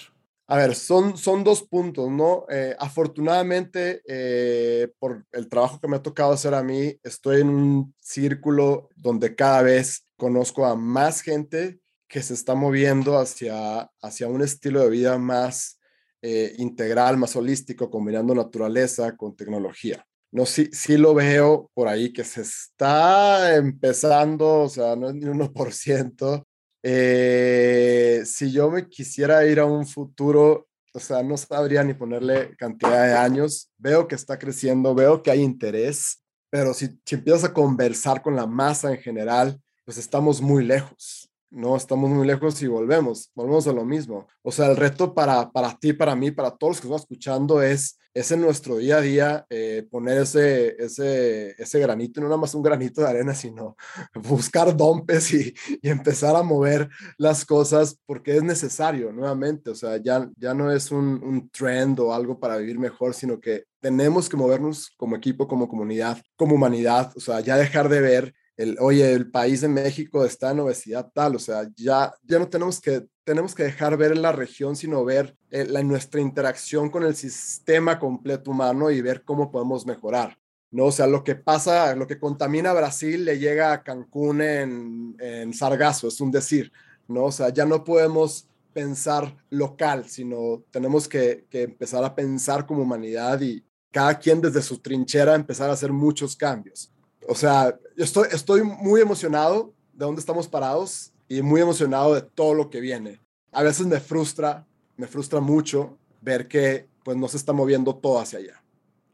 A 0.49 0.57
ver, 0.57 0.77
son, 0.77 1.17
son 1.17 1.43
dos 1.43 1.63
puntos, 1.63 2.09
¿no? 2.09 2.47
Eh, 2.49 2.77
afortunadamente, 2.79 4.03
eh, 4.07 4.89
por 5.01 5.27
el 5.33 5.49
trabajo 5.49 5.81
que 5.81 5.89
me 5.89 5.97
ha 5.97 6.03
tocado 6.03 6.33
hacer 6.33 6.55
a 6.55 6.63
mí, 6.63 6.97
estoy 7.03 7.41
en 7.41 7.49
un 7.49 7.95
círculo 7.99 8.89
donde 8.95 9.35
cada 9.35 9.63
vez 9.63 10.07
conozco 10.17 10.65
a 10.65 10.77
más 10.77 11.21
gente 11.23 11.81
que 12.09 12.23
se 12.23 12.35
está 12.35 12.55
moviendo 12.55 13.19
hacia, 13.19 13.91
hacia 14.01 14.29
un 14.29 14.41
estilo 14.41 14.83
de 14.83 14.91
vida 14.91 15.19
más 15.19 15.81
eh, 16.23 16.55
integral, 16.59 17.17
más 17.17 17.35
holístico, 17.35 17.91
combinando 17.91 18.33
naturaleza 18.33 19.17
con 19.17 19.35
tecnología. 19.35 20.07
No, 20.31 20.47
sí, 20.47 20.69
sí 20.73 20.97
lo 20.97 21.15
veo 21.15 21.71
por 21.75 21.89
ahí 21.89 22.13
que 22.13 22.23
se 22.23 22.43
está 22.43 23.57
empezando, 23.57 24.63
o 24.63 24.69
sea, 24.69 24.95
no 24.95 25.09
es 25.09 25.15
ni 25.15 25.25
1%, 25.25 26.47
Eh, 26.89 28.23
si 28.25 28.53
yo 28.53 28.71
me 28.71 28.89
quisiera 28.89 29.45
ir 29.45 29.59
a 29.59 29.65
un 29.65 29.89
futuro, 29.89 30.69
o 30.95 31.01
sea, 31.01 31.21
no 31.25 31.37
sabría 31.37 31.83
ni 31.83 31.95
ponerle 31.95 32.55
cantidad 32.57 33.09
de 33.09 33.15
años. 33.15 33.73
Veo 33.77 34.07
que 34.07 34.15
está 34.15 34.39
creciendo, 34.39 34.95
veo 34.95 35.21
que 35.21 35.33
hay 35.33 35.41
interés, 35.41 36.23
pero 36.49 36.75
si, 36.75 36.97
si 37.05 37.17
empiezas 37.17 37.43
a 37.43 37.53
conversar 37.53 38.23
con 38.23 38.37
la 38.37 38.47
masa 38.47 38.93
en 38.93 38.99
general, 38.99 39.61
pues 39.85 39.99
estamos 39.99 40.41
muy 40.41 40.65
lejos. 40.65 41.26
No 41.51 41.77
estamos 41.77 42.11
muy 42.11 42.27
lejos 42.27 42.61
y 42.63 42.67
volvemos, 42.67 43.31
volvemos 43.35 43.67
a 43.69 43.73
lo 43.73 43.85
mismo. 43.85 44.27
O 44.43 44.51
sea, 44.51 44.67
el 44.67 44.77
reto 44.77 45.15
para, 45.15 45.51
para 45.51 45.77
ti, 45.79 45.93
para 45.93 46.17
mí, 46.17 46.31
para 46.31 46.51
todos 46.51 46.73
los 46.73 46.81
que 46.81 46.87
están 46.89 47.01
escuchando 47.01 47.63
es, 47.63 47.99
es 48.13 48.33
en 48.33 48.41
nuestro 48.41 48.79
día 48.79 48.97
a 48.97 49.01
día 49.01 49.47
eh, 49.51 49.87
poner 49.91 50.23
ese, 50.23 50.75
ese, 50.83 51.51
ese 51.57 51.79
granito, 51.79 52.21
no 52.21 52.27
nada 52.29 52.41
más 52.41 52.55
un 52.55 52.63
granito 52.63 53.03
de 53.03 53.09
arena, 53.09 53.35
sino 53.35 53.77
buscar 54.15 54.77
dompes 54.77 55.35
y, 55.35 55.55
y, 55.83 55.89
empezar 55.89 56.35
a 56.35 56.43
mover 56.43 56.89
las 57.19 57.45
cosas 57.45 57.99
porque 58.07 58.37
es 58.37 58.43
necesario 58.43 59.13
nuevamente. 59.13 59.71
O 59.71 59.75
sea, 59.75 59.99
ya, 59.99 60.29
ya 60.37 60.53
no 60.53 60.73
es 60.73 60.91
un, 60.91 61.23
un 61.23 61.49
trend 61.51 62.01
o 62.01 62.13
algo 62.13 62.41
para 62.41 62.57
vivir 62.57 62.79
mejor, 62.79 63.15
sino 63.15 63.39
que 63.39 63.65
tenemos 63.81 64.29
que 64.29 64.37
movernos 64.37 64.91
como 64.97 65.15
equipo, 65.15 65.47
como 65.47 65.69
comunidad, 65.69 66.19
como 66.37 66.55
humanidad. 66.55 67.13
O 67.17 67.21
sea, 67.21 67.41
ya 67.41 67.57
dejar 67.57 67.89
de 67.89 68.01
ver 68.01 68.35
el, 68.57 68.77
oye, 68.81 69.13
el 69.13 69.31
país 69.31 69.61
de 69.61 69.69
México 69.69 70.25
está 70.25 70.51
en 70.51 70.61
obesidad 70.61 71.11
tal, 71.13 71.37
o 71.37 71.39
sea, 71.39 71.71
ya, 71.77 72.15
ya 72.23 72.39
no 72.39 72.49
tenemos 72.49 72.81
que, 72.81 73.07
tenemos 73.25 73.55
que 73.55 73.65
dejar 73.65 73.97
ver 73.97 74.17
la 74.17 74.33
región, 74.33 74.77
sino 74.77 75.05
ver 75.05 75.37
eh, 75.51 75.67
la, 75.67 75.83
nuestra 75.83 76.21
interacción 76.21 76.91
con 76.91 77.05
el 77.05 77.15
sistema 77.15 77.99
completo 77.99 78.51
humano 78.51 78.91
y 78.91 79.03
ver 79.03 79.25
cómo 79.25 79.51
podemos 79.51 79.85
mejorar. 79.87 80.39
¿no? 80.71 80.87
O 80.87 80.93
sea, 80.93 81.07
lo 81.07 81.23
que 81.23 81.37
pasa, 81.37 81.95
lo 81.95 82.07
que 82.07 82.19
contamina 82.19 82.73
Brasil 82.73 83.25
le 83.25 83.39
llega 83.39 83.73
a 83.73 83.83
Cancún 83.83 84.41
en, 84.41 85.17
en 85.21 85.53
Sargazo, 85.53 86.09
es 86.09 86.21
un 86.21 86.31
decir, 86.31 86.73
¿no? 87.09 87.27
O 87.27 87.33
sea, 87.33 87.51
ya 87.51 87.65
no 87.65 87.85
podemos 87.85 88.49
pensar 88.73 89.37
local, 89.49 90.09
sino 90.09 90.65
tenemos 90.71 91.09
que, 91.09 91.47
que 91.49 91.63
empezar 91.63 92.05
a 92.05 92.15
pensar 92.15 92.67
como 92.67 92.83
humanidad 92.83 93.41
y 93.41 93.65
cada 93.91 94.19
quien 94.19 94.41
desde 94.41 94.61
su 94.61 94.79
trinchera 94.79 95.35
empezar 95.35 95.71
a 95.71 95.75
hacer 95.75 95.93
muchos 95.93 96.37
cambios 96.37 96.93
o 97.29 97.35
sea, 97.35 97.79
yo 97.97 98.05
estoy, 98.05 98.29
estoy 98.33 98.63
muy 98.63 99.01
emocionado 99.01 99.73
de 99.93 100.05
dónde 100.05 100.21
estamos 100.21 100.49
parados 100.49 101.13
y 101.29 101.43
muy 101.43 101.61
emocionado 101.61 102.15
de 102.15 102.23
todo 102.23 102.55
lo 102.55 102.71
que 102.71 102.81
viene. 102.81 103.21
A 103.53 103.63
veces 103.63 103.87
me 103.87 104.01
frustra, 104.01 104.67
me 104.97 105.07
frustra 105.07 105.41
mucho 105.41 105.99
ver 106.21 106.49
que 106.49 106.89
pues 107.05 107.17
no 107.17 107.29
se 107.29 107.37
está 107.37 107.53
moviendo 107.53 107.95
todo 107.97 108.19
hacia 108.19 108.39
allá. 108.39 108.63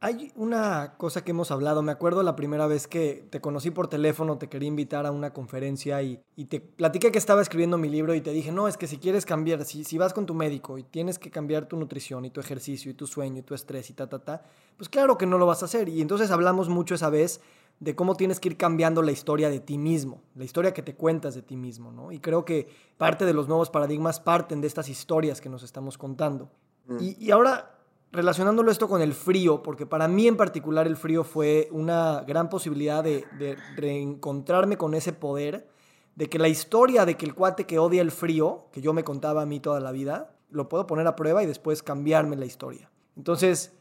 Hay 0.05 0.33
una 0.35 0.94
cosa 0.96 1.22
que 1.22 1.31
hemos 1.31 1.53
hablado, 1.53 1.81
me 1.81 1.92
acuerdo 1.92 2.25
la 2.25 2.35
primera 2.35 2.66
vez 2.66 2.88
que 2.88 3.25
te 3.31 3.40
conocí 3.40 3.70
por 3.70 3.87
teléfono, 3.87 4.37
te 4.37 4.48
quería 4.48 4.66
invitar 4.66 5.07
a 5.07 5.12
una 5.12 5.33
conferencia 5.33 6.03
y, 6.03 6.20
y 6.35 6.46
te 6.46 6.59
platiqué 6.61 7.12
que 7.12 7.18
estaba 7.18 7.40
escribiendo 7.40 7.79
mi 7.79 7.88
libro 7.88 8.12
y 8.16 8.20
te 8.20 8.33
dije, 8.33 8.51
no, 8.51 8.66
es 8.66 8.77
que 8.77 8.88
si 8.88 8.98
quieres 8.98 9.25
cambiar, 9.25 9.64
si, 9.64 9.85
si 9.85 9.98
vas 9.98 10.12
con 10.12 10.27
tu 10.27 10.35
médico 10.35 10.77
y 10.77 10.83
tienes 10.83 11.20
que 11.20 11.31
cambiar 11.31 11.66
tu 11.66 11.77
nutrición 11.77 12.25
y 12.25 12.31
tu 12.31 12.40
ejercicio 12.40 12.90
y 12.90 12.94
tu 12.94 13.07
sueño 13.07 13.38
y 13.38 13.42
tu 13.42 13.55
estrés 13.55 13.90
y 13.90 13.92
ta, 13.92 14.09
ta, 14.09 14.18
ta, 14.18 14.42
pues 14.77 14.88
claro 14.88 15.16
que 15.16 15.27
no 15.27 15.38
lo 15.38 15.46
vas 15.46 15.62
a 15.62 15.66
hacer. 15.66 15.88
Y 15.88 16.01
entonces 16.01 16.33
hablamos 16.33 16.68
mucho 16.68 16.96
esa 16.96 17.09
vez 17.09 17.40
de 17.83 17.97
cómo 17.97 18.14
tienes 18.14 18.38
que 18.38 18.49
ir 18.49 18.57
cambiando 18.57 19.03
la 19.03 19.11
historia 19.11 19.51
de 19.51 19.59
ti 19.59 19.77
mismo, 19.77 20.23
la 20.37 20.45
historia 20.45 20.73
que 20.73 20.83
te 20.83 20.95
cuentas 20.95 21.35
de 21.35 21.42
ti 21.42 21.57
mismo, 21.57 21.90
¿no? 21.90 22.12
Y 22.12 22.21
creo 22.21 22.45
que 22.45 22.68
parte 22.97 23.27
de 23.27 23.35
los 23.35 23.49
nuevos 23.49 23.71
paradigmas 23.71 24.21
parten 24.21 24.61
de 24.61 24.68
estas 24.68 24.88
historias 24.88 25.40
que 25.40 25.49
nos 25.49 25.64
estamos 25.64 25.99
contando. 25.99 26.49
Mm. 26.87 26.97
Y, 27.01 27.31
ahora, 27.33 27.75
relacionándolo 28.12 28.71
esto 28.71 28.88
con 28.88 29.03
el 29.03 29.14
frío, 29.14 29.64
porque 29.64 29.85
para 29.85 30.07
mí 30.07 30.29
en 30.29 30.37
particular 30.37 30.87
el 30.87 30.95
frío 30.95 31.25
fue 31.25 31.68
una 31.73 32.21
gran 32.21 32.49
posibilidad 32.49 33.03
de, 33.03 33.25
de 33.37 33.57
reencontrarme 33.75 34.77
con 34.77 34.95
ese 34.95 35.12
poder, 35.12 35.68
de 36.14 36.29
que 36.29 36.38
la 36.38 36.47
historia 36.47 37.05
de 37.05 37.16
que 37.16 37.27
el 37.27 37.35
cuate 37.35 37.66
que 37.66 37.81
odia 37.81 38.01
el 38.01 38.12
frío, 38.12 38.68
que 38.71 38.81
yo 38.81 38.92
me 38.92 39.03
contaba 39.03 39.42
a 39.42 39.47
mí 39.47 39.59
toda 39.59 39.81
la 39.81 39.90
vida, 39.90 40.37
lo 40.51 40.68
puedo 40.68 40.87
poner 40.87 41.09
a 41.09 41.16
prueba 41.16 41.42
y 41.42 41.47
después 41.47 41.83
cambiarme 41.83 42.37
la 42.37 42.47
historia. 42.47 42.92
Entonces, 43.16 43.73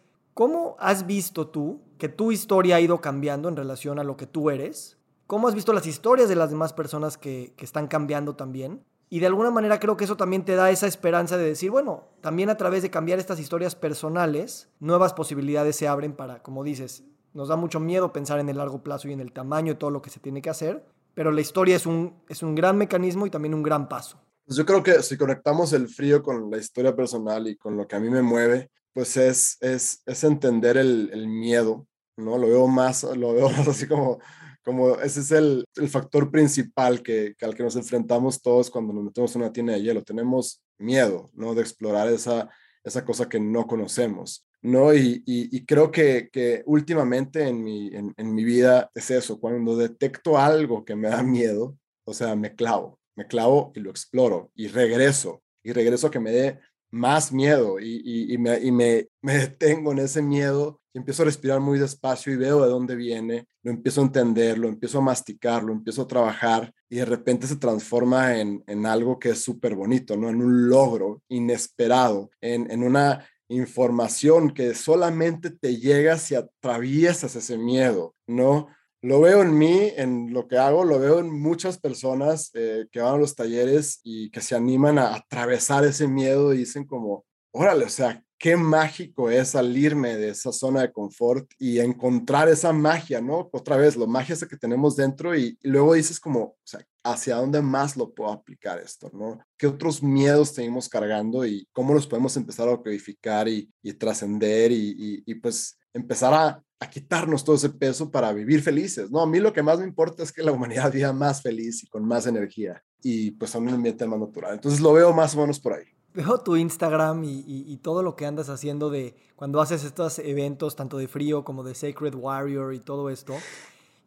¿Cómo 0.42 0.76
has 0.80 1.06
visto 1.06 1.50
tú 1.50 1.84
que 2.00 2.10
tu 2.10 2.32
historia 2.32 2.78
ha 2.78 2.82
ido 2.82 3.00
cambiando 3.00 3.48
en 3.48 3.56
relación 3.56 4.00
a 4.00 4.04
lo 4.04 4.18
que 4.18 4.26
tú 4.26 4.50
eres? 4.50 4.98
¿Cómo 5.28 5.48
has 5.48 5.54
visto 5.54 5.72
las 5.72 5.86
historias 5.86 6.30
de 6.30 6.36
las 6.36 6.50
demás 6.50 6.74
personas 6.74 7.16
que, 7.16 7.54
están 7.60 7.88
cambiando 7.88 8.36
también? 8.36 8.84
Y 9.08 9.20
de 9.20 9.28
alguna 9.28 9.52
manera 9.52 9.80
creo 9.80 9.98
que 9.98 10.06
eso 10.06 10.18
también 10.18 10.44
te 10.44 10.56
da 10.56 10.72
esa 10.72 10.88
esperanza 10.88 11.38
de 11.38 11.46
decir, 11.46 11.70
bueno, 11.70 12.06
también 12.22 12.50
a 12.50 12.58
través 12.58 12.82
de 12.82 12.90
cambiar 12.90 13.20
estas 13.20 13.40
historias 13.40 13.76
personales, 13.76 14.68
nuevas 14.80 15.14
posibilidades 15.14 15.76
se 15.76 15.88
abren 15.88 16.14
para, 16.14 16.42
como 16.42 16.64
dices, 16.64 17.04
nos 17.36 17.50
da 17.50 17.56
mucho 17.56 17.80
miedo 17.80 18.12
pensar 18.12 18.40
en 18.40 18.50
el 18.50 18.58
largo 18.58 18.82
plazo 18.82 19.10
y 19.10 19.14
en 19.14 19.20
el 19.20 19.34
tamaño 19.34 19.74
de 19.74 19.80
todo 19.80 19.92
lo 19.92 20.02
que 20.02 20.10
se 20.10 20.20
tiene 20.20 20.42
que 20.42 20.50
hacer, 20.50 20.84
pero 21.14 21.32
la 21.32 21.42
historia 21.42 21.76
es 21.76 21.86
un, 21.86 22.16
es 22.30 22.42
un 22.42 22.56
gran 22.56 22.80
mecanismo 22.80 23.28
y 23.28 23.30
también 23.30 23.54
un 23.54 23.62
gran 23.62 23.88
paso. 23.88 24.20
Pues 24.48 24.58
yo 24.58 24.66
creo 24.66 24.82
que 24.82 25.04
si 25.04 25.18
conectamos 25.18 25.72
el 25.74 25.88
frío 25.88 26.24
con 26.24 26.50
la 26.50 26.58
historia 26.58 26.96
personal 26.96 27.48
y 27.48 27.58
con 27.58 27.78
lo 27.78 27.88
que 27.88 27.96
a 27.96 28.00
mí 28.00 28.10
me 28.10 28.24
mueve, 28.24 28.72
pues 28.94 29.18
es, 29.18 29.58
es, 29.62 30.02
es 30.06 30.24
entender 30.24 30.78
el, 30.78 31.10
el, 31.14 31.28
miedo, 31.28 31.88
¿no? 32.18 32.38
Lo 32.38 32.48
veo 32.48 32.68
más, 32.68 33.04
lo 33.18 33.34
veo 33.34 33.50
más 33.50 33.68
así 33.68 33.88
como, 33.88 34.20
como 34.64 35.00
ese 35.00 35.22
es 35.22 35.32
el, 35.32 35.66
el 35.76 35.90
factor 35.90 36.32
principal 36.32 37.02
que, 37.02 37.36
que, 37.38 37.46
al 37.46 37.56
que 37.56 37.64
nos 37.64 37.76
enfrentamos 37.76 38.42
todos 38.42 38.70
cuando 38.70 38.94
nos 38.94 39.06
metemos 39.06 39.36
en 39.36 39.42
una 39.42 39.54
tienda 39.54 39.74
de 39.74 39.82
hielo. 39.82 40.04
Tenemos 40.04 40.62
miedo, 40.78 41.30
¿no? 41.34 41.54
De 41.56 41.62
explorar 41.62 42.08
esa, 42.10 42.50
esa 42.84 43.06
cosa 43.06 43.30
que 43.30 43.40
no 43.40 43.68
conocemos, 43.68 44.48
¿no? 44.62 44.94
Y, 44.94 45.24
y, 45.26 45.56
y 45.56 45.66
creo 45.66 45.92
que, 45.92 46.30
que, 46.32 46.64
últimamente 46.66 47.48
en 47.48 47.64
mi, 47.64 47.88
en, 47.96 48.14
en 48.18 48.34
mi 48.34 48.44
vida 48.44 48.92
es 48.94 49.12
eso, 49.12 49.40
cuando 49.40 49.76
detecto 49.78 50.38
algo 50.38 50.86
que 50.86 50.96
me 50.96 51.10
da 51.10 51.24
miedo, 51.24 51.78
o 52.04 52.14
sea, 52.14 52.36
me 52.36 52.56
clavo, 52.56 53.00
me 53.16 53.28
clavo 53.28 53.72
y 53.76 53.80
lo 53.80 53.90
exploro 53.90 54.52
y 54.56 54.68
regreso, 54.68 55.44
y 55.64 55.74
regreso 55.74 56.08
a 56.08 56.12
que 56.12 56.20
me 56.20 56.32
dé 56.32 56.60
más 56.92 57.32
miedo 57.32 57.80
y, 57.80 58.38
me, 58.38 58.60
y 58.60 58.72
me, 58.72 59.08
me, 59.22 59.34
detengo 59.38 59.92
en 59.92 60.00
ese 60.00 60.22
miedo 60.22 60.82
y 60.94 61.00
empiezo 61.00 61.24
a 61.24 61.26
respirar 61.26 61.62
muy 61.62 61.80
despacio 61.80 62.34
y 62.34 62.38
veo 62.38 62.62
de 62.62 62.70
dónde 62.70 62.96
viene, 62.96 63.48
lo 63.64 63.72
empiezo 63.72 64.02
a 64.02 64.06
entender, 64.06 64.58
lo 64.58 64.68
empiezo 64.68 64.98
a 64.98 65.02
masticar, 65.02 65.64
lo 65.64 65.72
empiezo 65.72 66.02
a 66.02 66.08
trabajar 66.08 66.74
y 66.90 66.98
de 66.98 67.06
repente 67.06 67.48
se 67.48 67.56
transforma 67.56 68.38
en, 68.38 68.64
en 68.68 68.86
algo 68.86 69.18
que 69.18 69.30
es 69.30 69.42
súper 69.42 69.76
bonito, 69.76 70.18
¿no? 70.18 70.30
En 70.30 70.42
un 70.42 70.70
logro 70.70 71.22
inesperado, 71.30 72.30
en, 72.42 72.70
en 72.70 72.84
una 72.84 73.26
información 73.48 74.54
que 74.54 74.74
solamente 74.76 75.50
te 75.50 75.78
llega 75.78 76.18
si 76.18 76.36
atraviesas 76.36 77.36
ese 77.36 77.58
miedo, 77.58 78.16
¿no? 78.28 78.68
Lo 79.02 79.20
veo 79.20 79.42
en 79.42 79.58
mí, 79.58 79.92
en 79.96 80.32
lo 80.32 80.48
que 80.48 80.58
hago, 80.58 80.84
lo 80.84 81.00
veo 81.00 81.20
en 81.20 81.32
muchas 81.32 81.80
personas 81.80 82.52
eh, 82.54 82.88
que 82.92 83.00
van 83.00 83.16
a 83.16 83.18
los 83.18 83.36
talleres 83.36 84.00
y 84.04 84.30
que 84.30 84.42
se 84.42 84.56
animan 84.56 85.00
a 85.00 85.16
atravesar 85.16 85.84
ese 85.86 86.08
miedo 86.08 86.54
y 86.54 86.60
dicen 86.60 86.86
como, 86.86 87.26
órale, 87.52 87.86
o 87.86 87.90
sea, 87.90 88.24
qué 88.38 88.56
mágico 88.56 89.30
es 89.30 89.50
salirme 89.50 90.18
de 90.18 90.30
esa 90.30 90.52
zona 90.52 90.82
de 90.82 90.92
confort 90.92 91.52
y 91.58 91.80
encontrar 91.80 92.48
esa 92.48 92.74
magia, 92.74 93.22
¿no? 93.22 93.50
Otra 93.52 93.76
vez, 93.76 93.96
lo 93.96 94.06
magia 94.08 94.34
esa 94.34 94.48
que 94.48 94.58
tenemos 94.58 94.96
dentro 94.96 95.36
y, 95.36 95.58
luego 95.64 95.94
dices 95.96 96.20
como, 96.20 96.44
o 96.44 96.58
sea, 96.64 96.86
¿hacia 97.04 97.38
dónde 97.38 97.62
más 97.62 97.98
lo 97.98 98.14
puedo 98.14 98.32
aplicar 98.32 98.80
esto, 98.80 99.10
¿no? 99.14 99.40
¿Qué 99.58 99.66
otros 99.68 100.04
miedos 100.04 100.54
tenemos 100.54 100.88
cargando 100.90 101.46
y 101.46 101.68
cómo 101.72 101.94
los 101.94 102.06
podemos 102.06 102.38
empezar 102.38 102.70
a 102.70 102.78
codificar 102.78 103.48
y, 103.48 103.72
y 103.82 103.94
trascender 103.94 104.72
y, 104.72 105.24
y 105.26 105.36
pues 105.36 105.78
empezar 105.94 106.34
a 106.34 106.64
a 106.82 106.90
quitarnos 106.90 107.44
todo 107.44 107.56
ese 107.56 107.70
peso 107.70 108.10
para 108.10 108.34
vivir 108.34 108.64
felices, 108.64 109.12
¿no? 109.12 109.22
A 109.22 109.28
mí 109.28 109.40
lo 109.40 109.54
que 109.54 109.62
más 109.62 109.78
me 109.78 109.86
importa 109.86 110.24
es 110.24 110.32
que 110.32 110.42
la 110.42 110.52
humanidad 110.52 110.92
viva 110.92 111.14
más 111.14 111.44
feliz 111.44 111.84
y 111.84 111.88
con 111.88 112.04
más 112.04 112.26
energía 112.26 112.84
y 113.04 113.32
pues 113.32 113.54
a 113.54 113.60
un 113.60 113.70
ambiente 113.70 114.08
más 114.08 114.20
natural. 114.20 114.56
Entonces 114.56 114.82
lo 114.82 114.92
veo 114.92 115.14
más 115.14 115.36
o 115.36 115.42
menos 115.42 115.60
por 115.60 115.74
ahí. 115.74 115.86
Veo 116.16 116.40
tu 116.40 116.58
Instagram 116.58 117.24
y, 117.24 117.44
y, 117.48 117.78
todo 117.78 118.04
lo 118.04 118.16
que 118.16 118.26
andas 118.26 118.50
haciendo 118.50 118.90
de 118.90 119.16
cuando 119.38 119.62
haces 119.62 119.86
estos 119.86 120.20
eventos, 120.20 120.76
tanto 120.76 120.98
de 120.98 121.08
frío 121.08 121.46
como 121.46 121.64
de 121.64 121.74
Sacred 121.74 122.16
Warrior 122.16 122.74
y 122.74 122.80
todo 122.80 123.10
esto. 123.10 123.36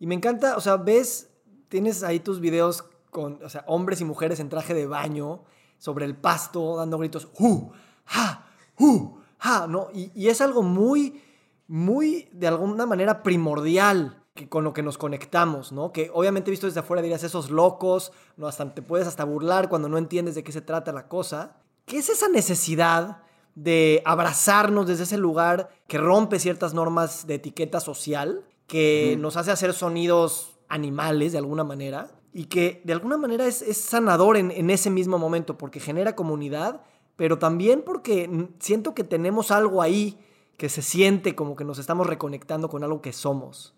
Y 0.01 0.07
me 0.07 0.17
encanta, 0.17 0.57
o 0.57 0.61
sea, 0.61 0.77
ves, 0.77 1.31
tienes 1.69 2.03
ahí 2.03 2.21
tus 2.21 2.41
videos 2.41 2.85
con, 3.11 3.43
o 3.43 3.49
sea, 3.49 3.65
hombres 3.69 4.03
y 4.03 4.05
mujeres 4.05 4.41
en 4.41 4.51
traje 4.51 4.75
de 4.75 4.87
baño 4.87 5.45
sobre 5.79 6.05
el 6.05 6.15
pasto, 6.15 6.77
dando 6.77 6.99
gritos, 6.99 7.29
¡hu! 7.39 7.71
¡ha! 8.07 8.49
¡hu! 8.79 9.17
¡ha! 9.39 9.67
¿no? 9.67 9.89
Y, 9.95 10.11
y 10.15 10.29
es 10.29 10.43
algo 10.43 10.63
muy 10.63 11.23
muy, 11.67 12.29
de 12.33 12.49
alguna 12.49 12.87
manera, 12.87 13.23
primordial 13.23 14.25
que 14.35 14.49
con 14.49 14.65
lo 14.65 14.73
que 14.73 14.83
nos 14.83 14.99
conectamos, 14.99 15.71
¿no? 15.71 15.93
Que 15.93 16.11
obviamente 16.13 16.51
visto 16.51 16.67
desde 16.67 16.81
afuera 16.81 17.03
dirías 17.03 17.23
esos 17.23 17.51
locos, 17.51 18.13
¿no? 18.37 18.49
Hasta 18.49 18.75
te 18.75 18.83
puedes 18.83 19.07
hasta 19.07 19.25
burlar 19.25 19.69
cuando 19.69 19.89
no 19.89 19.97
entiendes 19.97 20.35
de 20.35 20.43
qué 20.43 20.51
se 20.51 20.61
trata 20.61 20.93
la 20.93 21.07
cosa. 21.07 21.57
¿Qué 21.87 21.99
es 21.99 22.09
esa 22.09 22.29
necesidad 22.29 23.19
de 23.55 24.03
abrazarnos 24.05 24.89
desde 24.89 25.05
ese 25.05 25.19
lugar 25.19 25.69
que 25.87 25.99
rompe 25.99 26.41
ciertas 26.41 26.75
normas 26.75 27.29
de 27.29 27.37
etiqueta 27.37 27.79
social, 27.79 28.45
que 28.67 29.17
nos 29.21 29.37
hace 29.37 29.53
hacer 29.53 29.73
sonidos 29.73 30.59
animales 30.69 31.31
de 31.33 31.39
alguna 31.39 31.63
manera 31.63 32.11
y 32.33 32.47
que 32.47 32.81
de 32.85 32.93
alguna 32.93 33.17
manera 33.17 33.47
es, 33.47 33.63
sanador 33.77 34.37
en, 34.37 34.51
en 34.51 34.71
ese 34.71 34.91
mismo 34.91 35.19
momento 35.19 35.57
porque 35.57 35.79
genera 35.79 36.17
comunidad, 36.17 36.81
pero 37.15 37.39
también 37.39 37.83
porque 37.87 38.49
siento 38.59 38.95
que 38.95 39.05
tenemos 39.05 39.53
algo 39.53 39.83
ahí 39.83 40.19
que 40.57 40.69
se 40.69 40.83
siente 40.83 41.35
como 41.35 41.57
que 41.57 41.65
nos 41.65 41.79
estamos 41.79 42.07
reconectando 42.07 42.69
con 42.69 42.85
algo 42.85 43.03
que 43.03 43.13
somos. 43.13 43.75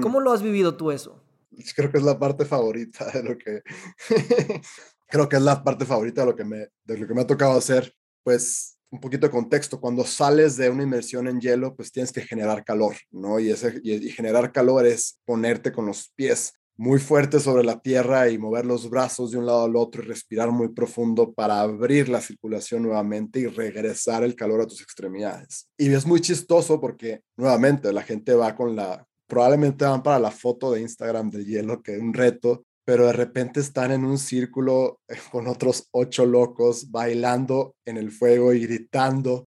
¿Cómo 0.00 0.20
lo 0.20 0.32
has 0.32 0.42
vivido 0.42 0.76
tú 0.76 0.92
eso? 0.92 1.20
Creo 1.74 1.90
que 1.90 1.98
es 1.98 2.04
la 2.04 2.18
parte 2.18 2.44
favorita 2.44 3.10
de 3.10 3.22
lo 3.22 3.36
que... 3.36 3.62
creo 5.08 5.28
que 5.28 5.36
es 5.36 5.42
la 5.42 5.62
parte 5.62 5.84
favorita 5.84 6.22
de 6.22 6.26
lo 6.28 6.36
que 6.36 6.44
me, 6.44 6.68
de 6.84 6.98
lo 6.98 7.06
que 7.06 7.14
me 7.14 7.22
ha 7.22 7.26
tocado 7.26 7.58
hacer, 7.58 7.92
pues 8.22 8.78
un 8.94 9.00
poquito 9.00 9.26
de 9.26 9.32
contexto, 9.32 9.80
cuando 9.80 10.04
sales 10.04 10.56
de 10.56 10.70
una 10.70 10.84
inmersión 10.84 11.26
en 11.26 11.40
hielo, 11.40 11.74
pues 11.74 11.90
tienes 11.90 12.12
que 12.12 12.20
generar 12.20 12.64
calor, 12.64 12.94
¿no? 13.10 13.40
Y, 13.40 13.50
ese, 13.50 13.80
y, 13.82 14.08
generar 14.10 14.52
calor 14.52 14.86
es 14.86 15.18
ponerte 15.24 15.72
con 15.72 15.86
los 15.86 16.12
pies 16.14 16.54
muy 16.76 16.98
fuertes 16.98 17.42
sobre 17.42 17.64
la 17.64 17.80
tierra 17.80 18.28
y 18.28 18.38
mover 18.38 18.66
los 18.66 18.90
brazos 18.90 19.30
de 19.30 19.38
un 19.38 19.46
lado 19.46 19.64
al 19.64 19.76
otro 19.76 20.02
y 20.02 20.06
respirar 20.06 20.50
muy 20.50 20.68
profundo 20.68 21.32
para 21.32 21.60
abrir 21.60 22.08
la 22.08 22.20
circulación 22.20 22.82
nuevamente 22.82 23.40
y 23.40 23.46
regresar 23.46 24.24
el 24.24 24.34
calor 24.34 24.62
a 24.62 24.66
tus 24.66 24.80
extremidades. 24.80 25.68
Y 25.78 25.92
es 25.92 26.06
muy 26.06 26.20
chistoso 26.20 26.80
porque 26.80 27.22
nuevamente 27.36 27.92
la 27.92 28.02
gente 28.02 28.34
va 28.34 28.56
con 28.56 28.74
la, 28.74 29.06
probablemente 29.28 29.84
van 29.84 30.02
para 30.02 30.18
la 30.18 30.30
foto 30.30 30.72
de 30.72 30.80
Instagram 30.80 31.30
del 31.30 31.46
hielo, 31.46 31.82
que 31.82 31.94
es 31.94 32.00
un 32.00 32.12
reto, 32.12 32.64
pero 32.84 33.06
de 33.06 33.12
repente 33.12 33.60
están 33.60 33.92
en 33.92 34.04
un 34.04 34.18
círculo 34.18 35.00
con 35.30 35.46
otros 35.46 35.88
ocho 35.92 36.26
locos 36.26 36.90
bailando 36.90 37.76
en 37.86 37.96
el 37.96 38.10
fuego 38.10 38.52
y 38.52 38.66
gritando 38.66 39.46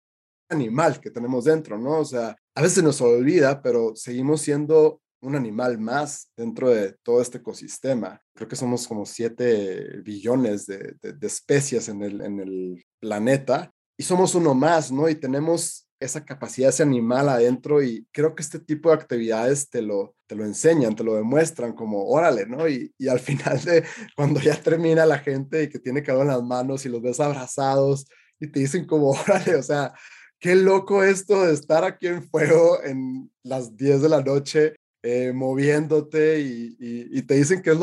animal 0.50 1.00
que 1.00 1.10
tenemos 1.10 1.46
dentro, 1.46 1.78
¿no? 1.80 2.00
O 2.00 2.06
sea, 2.06 2.36
a 2.56 2.62
veces 2.62 2.84
nos 2.84 3.02
olvida, 3.02 3.62
pero 3.62 3.96
seguimos 3.96 4.42
siendo 4.42 5.02
un 5.24 5.36
animal 5.36 5.80
más 5.80 6.30
dentro 6.36 6.70
de 6.70 6.96
todo 7.02 7.22
este 7.22 7.38
ecosistema. 7.40 8.22
Creo 8.36 8.48
que 8.48 8.56
somos 8.56 8.88
como 8.88 9.06
siete 9.06 10.02
billones 10.04 10.66
de, 10.66 10.96
de, 11.02 11.28
especies 11.28 11.88
en 11.88 12.04
el, 12.04 12.22
en 12.22 12.40
el 12.40 12.86
planeta 13.00 13.72
y 13.98 14.04
somos 14.04 14.36
uno 14.36 14.54
más, 14.54 14.92
¿no? 14.92 15.08
Y 15.08 15.16
tenemos 15.16 15.88
esa 16.00 16.26
capacidad, 16.26 16.70
ese 16.70 16.84
animal 16.84 17.30
adentro 17.30 17.82
y 17.82 18.06
creo 18.12 18.36
que 18.36 18.44
este 18.44 18.60
tipo 18.60 18.90
de 18.90 18.96
actividades 18.96 19.70
te 19.70 19.82
lo, 19.82 20.16
te 20.28 20.36
lo 20.36 20.44
enseñan, 20.44 20.96
te 20.96 21.04
lo 21.04 21.16
demuestran 21.16 21.74
como, 21.74 22.06
órale, 22.10 22.46
¿no? 22.46 22.68
Y, 22.68 22.94
y 22.98 23.08
al 23.08 23.20
final 23.22 23.64
de 23.64 23.86
cuando 24.16 24.42
ya 24.42 24.62
termina 24.62 25.06
la 25.06 25.20
gente 25.20 25.64
y 25.64 25.70
que 25.70 25.80
tiene 25.80 26.04
calor 26.04 26.24
en 26.24 26.28
las 26.34 26.44
manos 26.44 26.86
y 26.86 26.90
los 26.90 27.02
ves 27.02 27.22
abrazados 27.22 28.06
y 28.40 28.48
te 28.48 28.60
dicen 28.60 28.86
como, 28.86 29.12
órale, 29.28 29.56
o 29.56 29.64
sea, 29.64 29.94
qué 30.38 30.56
loco 30.56 31.02
esto 31.04 31.46
de 31.46 31.54
estar 31.54 31.86
aquí 31.86 32.08
en 32.08 32.24
fuego 32.24 32.84
en 32.84 33.32
las 33.44 33.78
10 33.78 34.02
de 34.02 34.10
la 34.10 34.22
noche 34.22 34.76
eh, 35.06 35.34
moviéndote 35.34 36.40
y, 36.40 37.22
te 37.24 37.36
dicen 37.36 37.62
que 37.62 37.72
es 37.72 37.78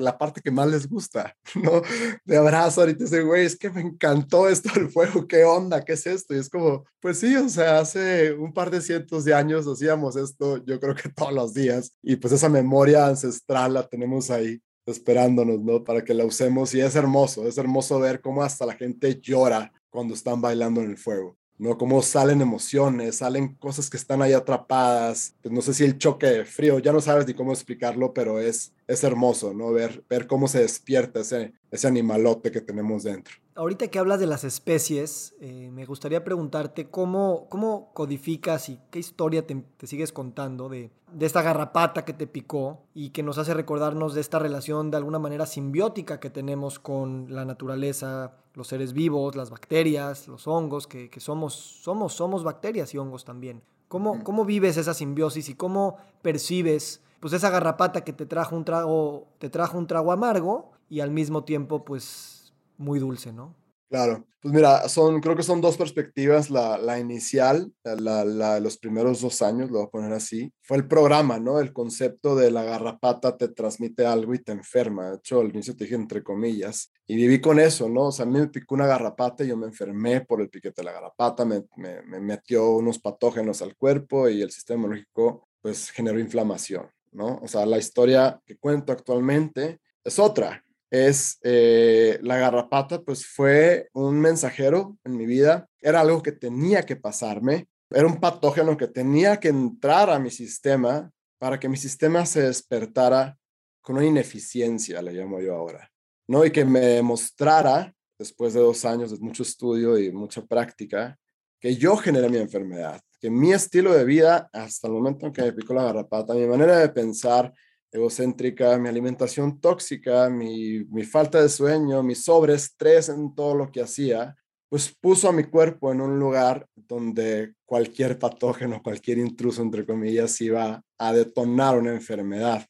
la 0.00 0.18
parte 0.18 0.42
que 0.42 0.50
más 0.50 0.68
les 0.68 0.88
gusta, 0.88 1.34
¿no? 1.54 1.82
Te 2.24 2.36
abrazan 2.36 2.90
y 2.90 2.94
te 2.94 3.04
dicen, 3.04 3.26
güey, 3.26 3.46
es 3.46 3.56
que 3.56 3.70
me 3.70 3.80
encantó 3.80 4.48
esto 4.48 4.70
del 4.74 4.90
fuego, 4.90 5.26
¿qué 5.26 5.44
onda? 5.44 5.84
¿Qué 5.84 5.94
es 5.94 6.06
esto? 6.06 6.34
Y 6.34 6.38
es 6.38 6.50
como, 6.50 6.84
pues 7.00 7.18
sí, 7.18 7.34
o 7.36 7.48
sea, 7.48 7.80
hace 7.80 8.32
un 8.32 8.52
par 8.52 8.70
de 8.70 8.82
cientos 8.82 9.24
de 9.24 9.34
años 9.34 9.66
hacíamos 9.66 10.16
esto, 10.16 10.62
yo 10.64 10.78
creo 10.78 10.94
que 10.94 11.08
todos 11.08 11.32
los 11.32 11.54
días, 11.54 11.96
y 12.02 12.16
pues 12.16 12.34
esa 12.34 12.48
memoria 12.48 13.06
ancestral 13.06 13.74
la 13.74 13.88
tenemos 13.88 14.30
ahí 14.30 14.60
esperándonos, 14.86 15.62
¿no? 15.62 15.82
Para 15.82 16.04
que 16.04 16.14
la 16.14 16.24
usemos 16.24 16.74
y 16.74 16.80
es 16.80 16.94
hermoso, 16.94 17.46
es 17.48 17.58
hermoso 17.58 17.98
ver 17.98 18.20
cómo 18.20 18.42
hasta 18.42 18.66
la 18.66 18.74
gente 18.74 19.18
llora 19.20 19.72
cuando 19.88 20.14
están 20.14 20.40
bailando 20.40 20.82
en 20.82 20.90
el 20.90 20.98
fuego. 20.98 21.38
¿No? 21.58 21.78
Cómo 21.78 22.02
salen 22.02 22.40
emociones, 22.40 23.16
salen 23.16 23.54
cosas 23.54 23.90
que 23.90 23.96
están 23.96 24.22
ahí 24.22 24.32
atrapadas. 24.32 25.34
Pues 25.42 25.52
no 25.52 25.62
sé 25.62 25.74
si 25.74 25.84
el 25.84 25.98
choque 25.98 26.26
de 26.26 26.44
frío, 26.44 26.78
ya 26.78 26.92
no 26.92 27.00
sabes 27.00 27.26
ni 27.26 27.34
cómo 27.34 27.52
explicarlo, 27.52 28.12
pero 28.12 28.40
es, 28.40 28.72
es 28.86 29.04
hermoso, 29.04 29.54
¿no? 29.54 29.72
Ver, 29.72 30.04
ver 30.08 30.26
cómo 30.26 30.48
se 30.48 30.60
despierta 30.60 31.20
ese, 31.20 31.52
ese 31.70 31.86
animalote 31.86 32.50
que 32.50 32.60
tenemos 32.60 33.02
dentro. 33.04 33.34
Ahorita 33.54 33.88
que 33.88 33.98
hablas 33.98 34.20
de 34.20 34.26
las 34.26 34.44
especies, 34.44 35.34
eh, 35.40 35.70
me 35.72 35.86
gustaría 35.86 36.22
preguntarte 36.24 36.90
cómo, 36.90 37.46
cómo 37.48 37.90
codificas 37.94 38.68
y 38.68 38.78
qué 38.90 38.98
historia 38.98 39.46
te, 39.46 39.64
sigues 39.84 40.12
contando 40.12 40.68
de, 40.68 40.90
de, 41.10 41.24
esta 41.24 41.40
garrapata 41.40 42.04
que 42.04 42.12
te 42.12 42.26
picó 42.26 42.82
y 42.92 43.10
que 43.10 43.22
nos 43.22 43.38
hace 43.38 43.54
recordarnos 43.54 44.14
de 44.14 44.20
esta 44.20 44.38
relación 44.38 44.90
de 44.90 44.98
alguna 44.98 45.18
manera 45.18 45.46
simbiótica 45.46 46.20
que 46.20 46.28
tenemos 46.28 46.78
con 46.78 47.34
la 47.34 47.46
naturaleza, 47.46 48.36
los 48.56 48.66
seres 48.66 48.92
vivos, 48.92 49.36
las 49.36 49.50
bacterias, 49.50 50.26
los 50.26 50.48
hongos, 50.48 50.88
que, 50.88 51.10
somos, 51.18 51.54
somos, 51.54 52.14
somos 52.14 52.42
bacterias 52.42 52.92
y 52.94 52.98
hongos 52.98 53.24
también. 53.24 53.62
¿Cómo, 53.86 54.24
¿Cómo 54.24 54.44
vives 54.44 54.76
esa 54.78 54.94
simbiosis 54.94 55.48
y 55.48 55.54
cómo 55.54 55.96
percibes 56.22 57.00
pues 57.20 57.32
esa 57.32 57.50
garrapata 57.50 58.02
que 58.02 58.12
te 58.12 58.26
trajo 58.26 58.56
un 58.56 58.64
trago, 58.64 59.28
te 59.38 59.48
trajo 59.48 59.78
un 59.78 59.86
trago 59.86 60.12
amargo 60.12 60.70
y 60.88 61.00
al 61.00 61.10
mismo 61.10 61.44
tiempo 61.44 61.84
pues 61.84 62.52
muy 62.78 62.98
dulce, 62.98 63.32
¿no? 63.32 63.54
Claro, 63.88 64.26
pues 64.40 64.52
mira, 64.52 64.88
son, 64.88 65.20
creo 65.20 65.36
que 65.36 65.44
son 65.44 65.60
dos 65.60 65.76
perspectivas. 65.76 66.50
La, 66.50 66.76
la 66.76 66.98
inicial, 66.98 67.72
la, 67.84 68.58
los 68.58 68.78
primeros 68.78 69.20
dos 69.20 69.42
años, 69.42 69.70
lo 69.70 69.78
voy 69.78 69.86
a 69.86 69.90
poner 69.90 70.12
así, 70.12 70.52
fue 70.62 70.76
el 70.76 70.88
programa, 70.88 71.38
¿no? 71.38 71.60
El 71.60 71.72
concepto 71.72 72.34
de 72.34 72.50
la 72.50 72.64
garrapata 72.64 73.36
te 73.36 73.48
transmite 73.48 74.04
algo 74.04 74.34
y 74.34 74.40
te 74.40 74.50
enferma. 74.50 75.10
De 75.10 75.16
hecho, 75.18 75.40
al 75.40 75.50
inicio 75.50 75.76
te 75.76 75.84
dije 75.84 75.94
entre 75.94 76.24
comillas. 76.24 76.92
Y 77.06 77.14
viví 77.14 77.40
con 77.40 77.60
eso, 77.60 77.88
¿no? 77.88 78.06
O 78.08 78.12
sea, 78.12 78.24
a 78.24 78.28
mí 78.28 78.40
me 78.40 78.48
picó 78.48 78.74
una 78.74 78.88
garrapata 78.88 79.44
y 79.44 79.48
yo 79.48 79.56
me 79.56 79.66
enfermé 79.66 80.22
por 80.22 80.40
el 80.40 80.50
piquete 80.50 80.82
de 80.82 80.86
la 80.86 80.92
garrapata, 80.92 81.44
me, 81.44 81.62
me, 81.76 82.02
me 82.02 82.18
metió 82.18 82.70
unos 82.70 82.98
patógenos 82.98 83.62
al 83.62 83.76
cuerpo 83.76 84.28
y 84.28 84.42
el 84.42 84.50
sistema 84.50 84.78
inmunológico, 84.80 85.48
pues, 85.62 85.90
generó 85.90 86.18
inflamación, 86.18 86.88
¿no? 87.12 87.38
O 87.40 87.46
sea, 87.46 87.64
la 87.66 87.78
historia 87.78 88.40
que 88.44 88.56
cuento 88.58 88.92
actualmente 88.92 89.80
es 90.02 90.18
otra 90.18 90.64
es 91.04 91.38
eh, 91.42 92.18
la 92.22 92.36
garrapata, 92.38 93.02
pues 93.02 93.26
fue 93.26 93.88
un 93.92 94.20
mensajero 94.20 94.96
en 95.04 95.16
mi 95.16 95.26
vida, 95.26 95.68
era 95.80 96.00
algo 96.00 96.22
que 96.22 96.32
tenía 96.32 96.84
que 96.84 96.96
pasarme, 96.96 97.68
era 97.90 98.06
un 98.06 98.18
patógeno 98.18 98.76
que 98.76 98.88
tenía 98.88 99.38
que 99.38 99.48
entrar 99.48 100.10
a 100.10 100.18
mi 100.18 100.30
sistema 100.30 101.10
para 101.38 101.60
que 101.60 101.68
mi 101.68 101.76
sistema 101.76 102.24
se 102.26 102.42
despertara 102.42 103.36
con 103.82 103.96
una 103.96 104.06
ineficiencia, 104.06 105.02
le 105.02 105.12
llamo 105.12 105.40
yo 105.40 105.54
ahora, 105.54 105.90
¿no? 106.28 106.44
Y 106.44 106.50
que 106.50 106.64
me 106.64 106.80
demostrara, 106.80 107.94
después 108.18 108.54
de 108.54 108.60
dos 108.60 108.84
años 108.84 109.12
de 109.12 109.18
mucho 109.18 109.42
estudio 109.42 109.98
y 109.98 110.10
mucha 110.10 110.44
práctica, 110.44 111.16
que 111.60 111.76
yo 111.76 111.96
generé 111.96 112.28
mi 112.28 112.38
enfermedad, 112.38 113.00
que 113.20 113.30
mi 113.30 113.52
estilo 113.52 113.92
de 113.92 114.04
vida, 114.04 114.48
hasta 114.52 114.88
el 114.88 114.94
momento 114.94 115.26
en 115.26 115.32
que 115.32 115.42
me 115.42 115.52
picó 115.52 115.74
la 115.74 115.84
garrapata, 115.84 116.34
mi 116.34 116.46
manera 116.46 116.78
de 116.78 116.88
pensar, 116.88 117.52
egocéntrica, 117.96 118.78
mi 118.78 118.88
alimentación 118.88 119.60
tóxica, 119.60 120.28
mi, 120.30 120.84
mi 120.84 121.04
falta 121.04 121.42
de 121.42 121.48
sueño, 121.48 122.02
mi 122.02 122.14
sobreestrés 122.14 123.08
en 123.08 123.34
todo 123.34 123.54
lo 123.54 123.70
que 123.70 123.82
hacía, 123.82 124.36
pues 124.68 124.94
puso 125.00 125.28
a 125.28 125.32
mi 125.32 125.44
cuerpo 125.44 125.92
en 125.92 126.00
un 126.00 126.18
lugar 126.18 126.66
donde 126.74 127.54
cualquier 127.64 128.18
patógeno, 128.18 128.82
cualquier 128.82 129.18
intruso, 129.18 129.62
entre 129.62 129.86
comillas, 129.86 130.40
iba 130.40 130.82
a 130.98 131.12
detonar 131.12 131.78
una 131.78 131.92
enfermedad. 131.92 132.66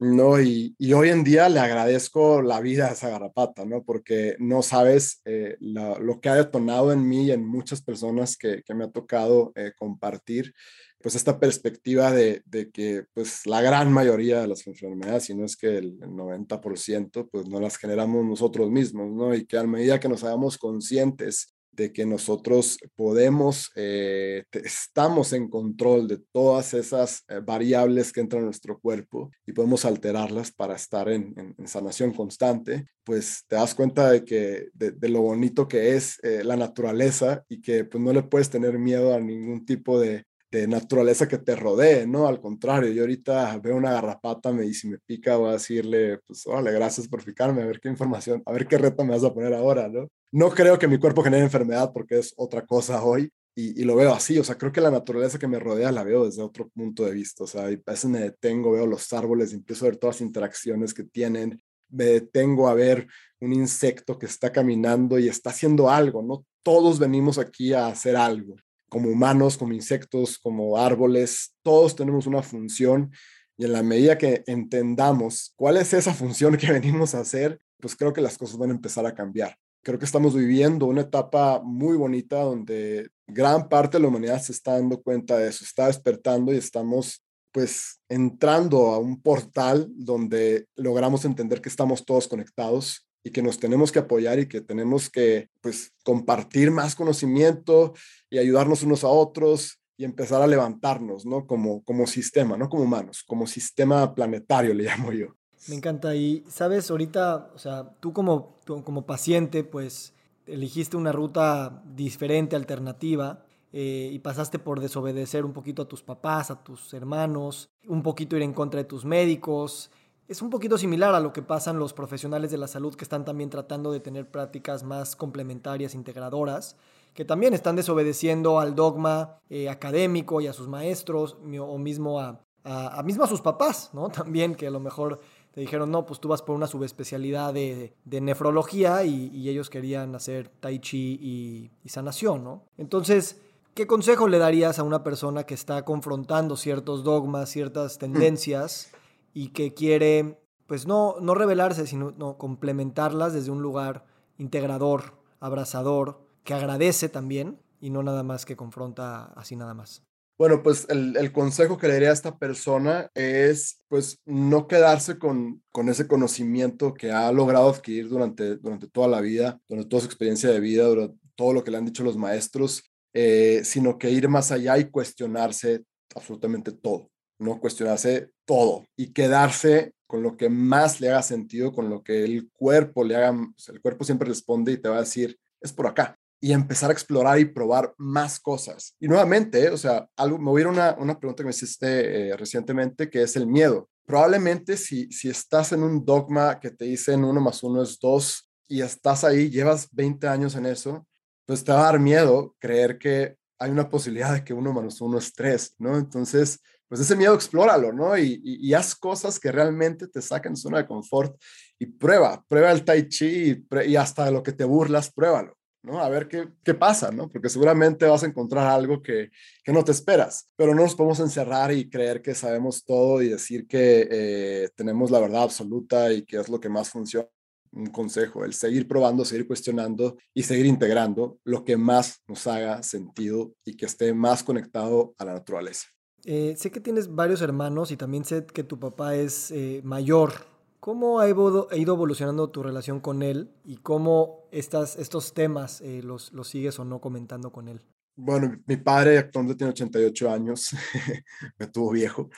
¿no? 0.00 0.40
Y, 0.40 0.76
y, 0.78 0.92
hoy 0.92 1.08
en 1.08 1.24
día 1.24 1.48
le 1.48 1.58
agradezco 1.58 2.40
la 2.40 2.60
vida 2.60 2.86
a 2.86 2.92
esa 2.92 3.08
garrapata, 3.08 3.64
¿no? 3.64 3.82
Porque 3.82 4.36
no 4.38 4.62
sabes 4.62 5.20
eh, 5.24 5.56
lo 5.58 6.20
que 6.20 6.28
ha 6.28 6.36
detonado 6.36 6.92
en 6.92 7.06
mí 7.08 7.24
y 7.26 7.32
en 7.32 7.44
muchas 7.44 7.82
personas 7.82 8.36
que, 8.36 8.62
que 8.62 8.74
me 8.74 8.84
ha 8.84 8.90
tocado 8.90 9.52
eh, 9.56 9.72
compartir 9.76 10.54
pues 11.00 11.14
esta 11.14 11.38
perspectiva 11.38 12.10
de, 12.12 12.42
que 12.72 13.04
pues 13.14 13.46
la 13.46 13.62
gran 13.62 13.92
mayoría 13.92 14.40
de 14.40 14.48
las 14.48 14.66
enfermedades, 14.66 15.24
si 15.24 15.34
no 15.34 15.44
es 15.44 15.56
que 15.56 15.78
el, 15.78 15.98
90%, 16.00 17.28
pues 17.30 17.48
no 17.48 17.60
las 17.60 17.76
generamos 17.76 18.24
nosotros 18.24 18.70
mismos, 18.70 19.10
¿no? 19.12 19.34
Y 19.34 19.46
que 19.46 19.58
a 19.58 19.64
medida 19.64 20.00
que 20.00 20.08
nos 20.08 20.24
hagamos 20.24 20.58
conscientes 20.58 21.54
de 21.78 21.92
que 21.92 22.04
nosotros 22.04 22.76
podemos, 22.96 23.70
eh, 23.76 24.42
estamos 24.50 25.32
en 25.32 25.48
control 25.48 26.08
de 26.08 26.18
todas 26.32 26.74
esas 26.74 27.24
eh, 27.28 27.40
variables 27.40 28.12
que 28.12 28.20
entran 28.20 28.40
en 28.40 28.46
nuestro 28.46 28.80
cuerpo 28.80 29.30
y 29.46 29.52
podemos 29.52 29.84
alterarlas 29.84 30.50
para 30.50 30.74
estar 30.74 31.08
en, 31.08 31.54
sanación 31.66 32.12
constante, 32.12 32.86
pues 33.04 33.44
te 33.46 33.54
das 33.54 33.76
cuenta 33.76 34.10
de 34.10 34.24
que 34.24 34.68
de, 34.74 35.08
lo 35.08 35.22
bonito 35.22 35.68
que 35.68 35.94
es 35.94 36.18
eh, 36.24 36.42
la 36.42 36.56
naturaleza 36.56 37.44
y 37.48 37.60
que 37.60 37.84
pues 37.84 38.02
no 38.02 38.12
le 38.12 38.24
puedes 38.24 38.50
tener 38.50 38.76
miedo 38.78 39.14
a 39.14 39.20
ningún 39.20 39.64
tipo 39.64 40.00
de, 40.00 40.24
de 40.50 40.66
naturaleza 40.66 41.28
que 41.28 41.38
te 41.38 41.54
rodee, 41.54 42.06
¿no? 42.06 42.26
Al 42.26 42.40
contrario, 42.40 42.90
yo 42.90 43.02
ahorita 43.02 43.58
veo 43.58 43.76
una 43.76 43.92
garrapata 43.92 44.52
me, 44.52 44.64
y 44.66 44.72
si 44.72 44.88
me 44.88 44.98
pica 44.98 45.36
voy 45.36 45.50
a 45.50 45.52
decirle, 45.52 46.18
pues, 46.26 46.46
órale, 46.46 46.72
gracias 46.72 47.06
por 47.06 47.22
picarme, 47.22 47.62
a 47.62 47.66
ver 47.66 47.80
qué 47.80 47.88
información, 47.88 48.42
a 48.46 48.52
ver 48.52 48.66
qué 48.66 48.78
reto 48.78 49.04
me 49.04 49.12
vas 49.12 49.24
a 49.24 49.34
poner 49.34 49.52
ahora, 49.52 49.88
¿no? 49.88 50.08
No 50.32 50.50
creo 50.50 50.78
que 50.78 50.88
mi 50.88 50.98
cuerpo 50.98 51.22
genere 51.22 51.44
enfermedad 51.44 51.92
porque 51.92 52.18
es 52.18 52.32
otra 52.36 52.64
cosa 52.64 53.02
hoy 53.02 53.30
y, 53.54 53.80
y 53.80 53.84
lo 53.84 53.96
veo 53.96 54.12
así, 54.14 54.38
o 54.38 54.44
sea, 54.44 54.56
creo 54.56 54.72
que 54.72 54.80
la 54.80 54.90
naturaleza 54.90 55.38
que 55.38 55.48
me 55.48 55.58
rodea 55.58 55.92
la 55.92 56.04
veo 56.04 56.24
desde 56.24 56.42
otro 56.42 56.68
punto 56.68 57.04
de 57.04 57.12
vista, 57.12 57.44
o 57.44 57.46
sea, 57.46 57.66
a 57.66 57.68
veces 57.68 58.06
me 58.06 58.20
detengo, 58.20 58.72
veo 58.72 58.86
los 58.86 59.12
árboles, 59.12 59.52
empiezo 59.52 59.84
a 59.84 59.90
ver 59.90 59.98
todas 59.98 60.16
las 60.16 60.26
interacciones 60.26 60.94
que 60.94 61.04
tienen, 61.04 61.60
me 61.90 62.04
detengo 62.04 62.68
a 62.68 62.74
ver 62.74 63.06
un 63.40 63.52
insecto 63.52 64.18
que 64.18 64.26
está 64.26 64.50
caminando 64.50 65.18
y 65.18 65.28
está 65.28 65.50
haciendo 65.50 65.90
algo, 65.90 66.22
¿no? 66.22 66.44
Todos 66.62 66.98
venimos 66.98 67.38
aquí 67.38 67.72
a 67.72 67.88
hacer 67.88 68.16
algo 68.16 68.56
como 68.88 69.08
humanos, 69.10 69.56
como 69.56 69.72
insectos, 69.72 70.38
como 70.38 70.76
árboles, 70.76 71.54
todos 71.62 71.94
tenemos 71.94 72.26
una 72.26 72.42
función 72.42 73.10
y 73.56 73.64
en 73.64 73.72
la 73.72 73.82
medida 73.82 74.16
que 74.16 74.44
entendamos 74.46 75.52
cuál 75.56 75.76
es 75.76 75.92
esa 75.92 76.14
función 76.14 76.56
que 76.56 76.72
venimos 76.72 77.14
a 77.14 77.20
hacer, 77.20 77.60
pues 77.80 77.96
creo 77.96 78.12
que 78.12 78.20
las 78.20 78.38
cosas 78.38 78.56
van 78.56 78.70
a 78.70 78.74
empezar 78.74 79.04
a 79.04 79.14
cambiar. 79.14 79.56
Creo 79.82 79.98
que 79.98 80.04
estamos 80.04 80.34
viviendo 80.34 80.86
una 80.86 81.02
etapa 81.02 81.60
muy 81.62 81.96
bonita 81.96 82.40
donde 82.40 83.10
gran 83.26 83.68
parte 83.68 83.96
de 83.96 84.02
la 84.02 84.08
humanidad 84.08 84.40
se 84.40 84.52
está 84.52 84.72
dando 84.72 85.02
cuenta 85.02 85.36
de 85.36 85.48
eso, 85.48 85.64
está 85.64 85.86
despertando 85.86 86.52
y 86.52 86.56
estamos 86.56 87.24
pues 87.52 88.00
entrando 88.08 88.88
a 88.88 88.98
un 88.98 89.20
portal 89.20 89.88
donde 89.90 90.66
logramos 90.76 91.24
entender 91.24 91.60
que 91.60 91.68
estamos 91.68 92.04
todos 92.04 92.28
conectados 92.28 93.07
y 93.22 93.30
que 93.30 93.42
nos 93.42 93.58
tenemos 93.58 93.92
que 93.92 93.98
apoyar 93.98 94.38
y 94.38 94.46
que 94.46 94.60
tenemos 94.60 95.10
que 95.10 95.48
pues 95.60 95.92
compartir 96.04 96.70
más 96.70 96.94
conocimiento 96.94 97.94
y 98.30 98.38
ayudarnos 98.38 98.82
unos 98.82 99.04
a 99.04 99.08
otros 99.08 99.78
y 99.96 100.04
empezar 100.04 100.40
a 100.40 100.46
levantarnos, 100.46 101.26
¿no? 101.26 101.46
Como, 101.46 101.82
como 101.82 102.06
sistema, 102.06 102.56
no 102.56 102.68
como 102.68 102.84
humanos, 102.84 103.24
como 103.26 103.46
sistema 103.46 104.14
planetario 104.14 104.72
le 104.72 104.84
llamo 104.86 105.12
yo. 105.12 105.34
Me 105.66 105.74
encanta. 105.74 106.14
Y, 106.14 106.44
sabes, 106.48 106.90
ahorita, 106.90 107.50
o 107.54 107.58
sea, 107.58 107.90
tú 108.00 108.12
como, 108.12 108.58
como 108.64 109.04
paciente, 109.04 109.64
pues 109.64 110.14
elegiste 110.46 110.96
una 110.96 111.12
ruta 111.12 111.82
diferente, 111.94 112.56
alternativa, 112.56 113.44
eh, 113.72 114.08
y 114.12 114.18
pasaste 114.20 114.58
por 114.58 114.80
desobedecer 114.80 115.44
un 115.44 115.52
poquito 115.52 115.82
a 115.82 115.88
tus 115.88 116.02
papás, 116.02 116.50
a 116.50 116.62
tus 116.62 116.94
hermanos, 116.94 117.68
un 117.86 118.02
poquito 118.02 118.36
ir 118.36 118.42
en 118.42 118.54
contra 118.54 118.78
de 118.78 118.84
tus 118.84 119.04
médicos. 119.04 119.90
Es 120.28 120.42
un 120.42 120.50
poquito 120.50 120.76
similar 120.76 121.14
a 121.14 121.20
lo 121.20 121.32
que 121.32 121.40
pasan 121.40 121.78
los 121.78 121.94
profesionales 121.94 122.50
de 122.50 122.58
la 122.58 122.68
salud 122.68 122.94
que 122.94 123.04
están 123.04 123.24
también 123.24 123.48
tratando 123.48 123.90
de 123.90 124.00
tener 124.00 124.30
prácticas 124.30 124.82
más 124.82 125.16
complementarias, 125.16 125.94
integradoras, 125.94 126.76
que 127.14 127.24
también 127.24 127.54
están 127.54 127.76
desobedeciendo 127.76 128.60
al 128.60 128.74
dogma 128.74 129.38
eh, 129.48 129.70
académico 129.70 130.42
y 130.42 130.46
a 130.46 130.52
sus 130.52 130.68
maestros, 130.68 131.38
o 131.58 131.78
mismo 131.78 132.20
a, 132.20 132.42
a, 132.62 133.02
mismo 133.04 133.24
a 133.24 133.26
sus 133.26 133.40
papás, 133.40 133.88
¿no? 133.94 134.08
También 134.10 134.54
que 134.54 134.66
a 134.66 134.70
lo 134.70 134.80
mejor 134.80 135.20
te 135.52 135.62
dijeron, 135.62 135.90
no, 135.90 136.04
pues 136.04 136.20
tú 136.20 136.28
vas 136.28 136.42
por 136.42 136.54
una 136.54 136.66
subespecialidad 136.66 137.54
de, 137.54 137.94
de 138.04 138.20
nefrología 138.20 139.04
y, 139.04 139.48
ellos 139.48 139.70
querían 139.70 140.14
hacer 140.14 140.50
tai 140.60 140.78
chi 140.78 141.18
y, 141.22 141.70
y 141.82 141.88
sanación, 141.88 142.44
¿no? 142.44 142.64
Entonces, 142.76 143.40
¿Qué 143.74 143.86
consejo 143.86 144.26
le 144.26 144.38
darías 144.38 144.80
a 144.80 144.82
una 144.82 145.04
persona 145.04 145.44
que 145.44 145.54
está 145.54 145.84
confrontando 145.84 146.56
ciertos 146.56 147.04
dogmas, 147.04 147.48
ciertas 147.48 147.94
mm. 147.94 147.98
tendencias 148.00 148.90
y 149.32 149.48
que 149.48 149.74
quiere, 149.74 150.38
pues 150.66 150.86
no, 150.86 151.16
no 151.20 151.34
revelarse, 151.34 151.86
sino 151.86 152.12
no, 152.12 152.38
complementarlas 152.38 153.32
desde 153.32 153.50
un 153.50 153.62
lugar 153.62 154.06
integrador, 154.38 155.14
abrazador, 155.40 156.20
que 156.44 156.54
agradece 156.54 157.08
también 157.08 157.60
y 157.80 157.90
no 157.90 158.02
nada 158.02 158.22
más 158.22 158.44
que 158.44 158.56
confronta 158.56 159.26
así 159.36 159.56
nada 159.56 159.74
más? 159.74 160.02
Bueno, 160.38 160.62
pues 160.62 160.86
el, 160.88 161.32
consejo 161.32 161.78
que 161.78 161.88
le 161.88 161.94
daría 161.94 162.10
a 162.10 162.12
esta 162.12 162.38
persona 162.38 163.10
es, 163.14 163.82
pues, 163.88 164.20
no 164.24 164.68
quedarse 164.68 165.18
con, 165.18 165.64
con, 165.72 165.88
ese 165.88 166.06
conocimiento 166.06 166.94
que 166.94 167.10
ha 167.10 167.32
logrado 167.32 167.68
adquirir 167.68 168.08
durante, 168.08 168.56
durante 168.56 168.86
toda 168.86 169.08
la 169.08 169.20
vida, 169.20 169.60
durante 169.68 169.88
toda 169.88 170.02
su 170.02 170.06
experiencia 170.06 170.48
de 170.50 170.60
vida, 170.60 170.84
durante 170.84 171.18
todo 171.34 171.52
lo 171.52 171.64
que 171.64 171.72
le 171.72 171.78
han 171.78 171.86
dicho 171.86 172.04
los 172.04 172.16
maestros, 172.16 172.84
eh, 173.14 173.62
sino 173.64 173.98
que 173.98 174.10
ir 174.10 174.28
más 174.28 174.52
allá 174.52 174.78
y 174.78 174.90
cuestionarse 174.90 175.82
absolutamente 176.14 176.70
todo, 176.70 177.10
¿no? 177.38 177.60
Cuestionarse 177.60 178.30
todo 178.44 178.84
y 178.96 179.12
quedarse 179.12 179.92
con 180.06 180.22
lo 180.22 180.36
que 180.36 180.48
más 180.48 181.00
le 181.00 181.10
haga 181.10 181.22
sentido, 181.22 181.72
con 181.72 181.90
lo 181.90 182.02
que 182.02 182.24
el 182.24 182.50
cuerpo 182.50 183.04
le 183.04 183.16
haga, 183.16 183.38
el 183.68 183.80
cuerpo 183.80 184.04
siempre 184.04 184.28
responde 184.28 184.72
y 184.72 184.78
te 184.78 184.88
va 184.88 184.96
a 184.96 185.00
decir, 185.00 185.38
es 185.60 185.72
por 185.72 185.86
acá. 185.86 186.18
Y 186.40 186.52
empezar 186.52 186.90
a 186.90 186.92
explorar 186.92 187.38
y 187.38 187.44
probar 187.44 187.92
más 187.98 188.38
cosas. 188.38 188.94
Y 189.00 189.08
nuevamente, 189.08 189.70
o 189.70 189.76
sea, 189.76 190.08
algo, 190.16 190.38
me 190.38 190.50
voy 190.50 190.60
a 190.60 190.62
ir 190.62 190.66
una, 190.68 190.96
una 190.98 191.18
pregunta 191.18 191.42
que 191.42 191.46
me 191.48 191.50
hiciste 191.50 192.30
eh, 192.30 192.36
recientemente, 192.36 193.10
que 193.10 193.22
es 193.22 193.36
el 193.36 193.46
miedo. 193.46 193.88
Probablemente 194.06 194.76
si, 194.76 195.10
si 195.12 195.28
estás 195.28 195.72
en 195.72 195.82
un 195.82 196.04
dogma 196.04 196.58
que 196.58 196.70
te 196.70 196.86
dicen 196.86 197.24
uno 197.24 197.40
más 197.40 197.62
uno 197.62 197.82
es 197.82 197.98
dos 197.98 198.48
y 198.66 198.80
estás 198.80 199.24
ahí, 199.24 199.50
llevas 199.50 199.88
20 199.92 200.26
años 200.28 200.54
en 200.54 200.66
eso, 200.66 201.06
pues 201.44 201.64
te 201.64 201.72
va 201.72 201.80
a 201.80 201.92
dar 201.92 201.98
miedo 201.98 202.54
creer 202.58 202.98
que 202.98 203.36
hay 203.58 203.70
una 203.70 203.90
posibilidad 203.90 204.32
de 204.32 204.44
que 204.44 204.54
uno 204.54 204.72
menos 204.72 205.00
uno 205.00 205.18
es 205.18 205.32
tres, 205.32 205.74
¿no? 205.78 205.98
Entonces, 205.98 206.60
pues 206.88 207.00
ese 207.00 207.16
miedo 207.16 207.34
explóralo, 207.34 207.92
¿no? 207.92 208.16
Y, 208.16 208.72
haz 208.74 208.94
cosas 208.94 209.38
que 209.38 209.52
realmente 209.52 210.08
te 210.08 210.22
saquen 210.22 210.54
de 210.54 210.60
zona 210.60 210.78
de 210.78 210.86
confort 210.86 211.36
y 211.78 211.86
prueba, 211.86 212.44
prueba 212.48 212.72
el 212.72 212.84
tai 212.84 213.08
chi 213.08 213.66
y, 213.86 213.96
hasta 213.96 214.24
de 214.24 214.32
lo 214.32 214.42
que 214.42 214.52
te 214.52 214.64
burlas, 214.64 215.12
pruébalo, 215.12 215.56
¿no? 215.82 216.00
A 216.00 216.08
ver 216.08 216.28
qué, 216.28 216.48
qué 216.64 216.74
pasa, 216.74 217.10
¿no? 217.10 217.28
Porque 217.28 217.48
seguramente 217.48 218.06
vas 218.06 218.22
a 218.22 218.26
encontrar 218.26 218.66
algo 218.66 219.02
que, 219.02 219.30
que, 219.62 219.72
no 219.72 219.84
te 219.84 219.92
esperas, 219.92 220.50
pero 220.56 220.74
no 220.74 220.82
nos 220.82 220.94
podemos 220.94 221.20
encerrar 221.20 221.72
y 221.72 221.88
creer 221.88 222.22
que 222.22 222.34
sabemos 222.34 222.84
todo 222.84 223.20
y 223.22 223.28
decir 223.28 223.66
que 223.66 224.08
eh, 224.10 224.68
tenemos 224.74 225.10
la 225.10 225.20
verdad 225.20 225.42
absoluta 225.42 226.12
y 226.12 226.22
que 226.22 226.38
es 226.38 226.48
lo 226.48 226.60
que 226.60 226.68
más 226.68 226.90
funciona 226.90 227.28
un 227.72 227.86
consejo, 227.86 228.44
el 228.44 228.54
seguir 228.54 228.88
probando, 228.88 229.24
seguir 229.24 229.46
cuestionando 229.46 230.16
y 230.34 230.42
seguir 230.42 230.66
integrando 230.66 231.38
lo 231.44 231.64
que 231.64 231.76
más 231.76 232.22
nos 232.26 232.46
haga 232.46 232.82
sentido 232.82 233.52
y 233.64 233.76
que 233.76 233.86
esté 233.86 234.14
más 234.14 234.42
conectado 234.42 235.14
a 235.18 235.24
la 235.24 235.34
naturaleza. 235.34 235.86
Eh, 236.30 236.56
sé 236.58 236.70
que 236.70 236.78
tienes 236.78 237.14
varios 237.14 237.40
hermanos 237.40 237.90
y 237.90 237.96
también 237.96 238.22
sé 238.22 238.44
que 238.44 238.62
tu 238.62 238.78
papá 238.78 239.14
es 239.14 239.50
eh, 239.50 239.80
mayor. 239.82 240.34
¿Cómo 240.78 241.20
ha, 241.20 241.26
ido 241.26 241.70
evolucionando 241.70 242.50
tu 242.50 242.62
relación 242.62 243.00
con 243.00 243.22
él 243.22 243.50
y 243.64 243.78
cómo 243.78 244.46
estas, 244.52 244.98
estos 244.98 245.32
temas 245.32 245.80
eh, 245.80 246.02
los, 246.04 246.34
los 246.34 246.46
sigues 246.48 246.78
o 246.78 246.84
no 246.84 247.00
comentando 247.00 247.50
con 247.50 247.68
él? 247.68 247.80
Bueno, 248.14 248.60
mi 248.66 248.76
padre 248.76 249.16
actualmente 249.16 249.56
tiene 249.56 249.70
88 249.70 250.30
años, 250.30 250.72
me 251.58 251.66
tuvo 251.68 251.92
viejo, 251.92 252.28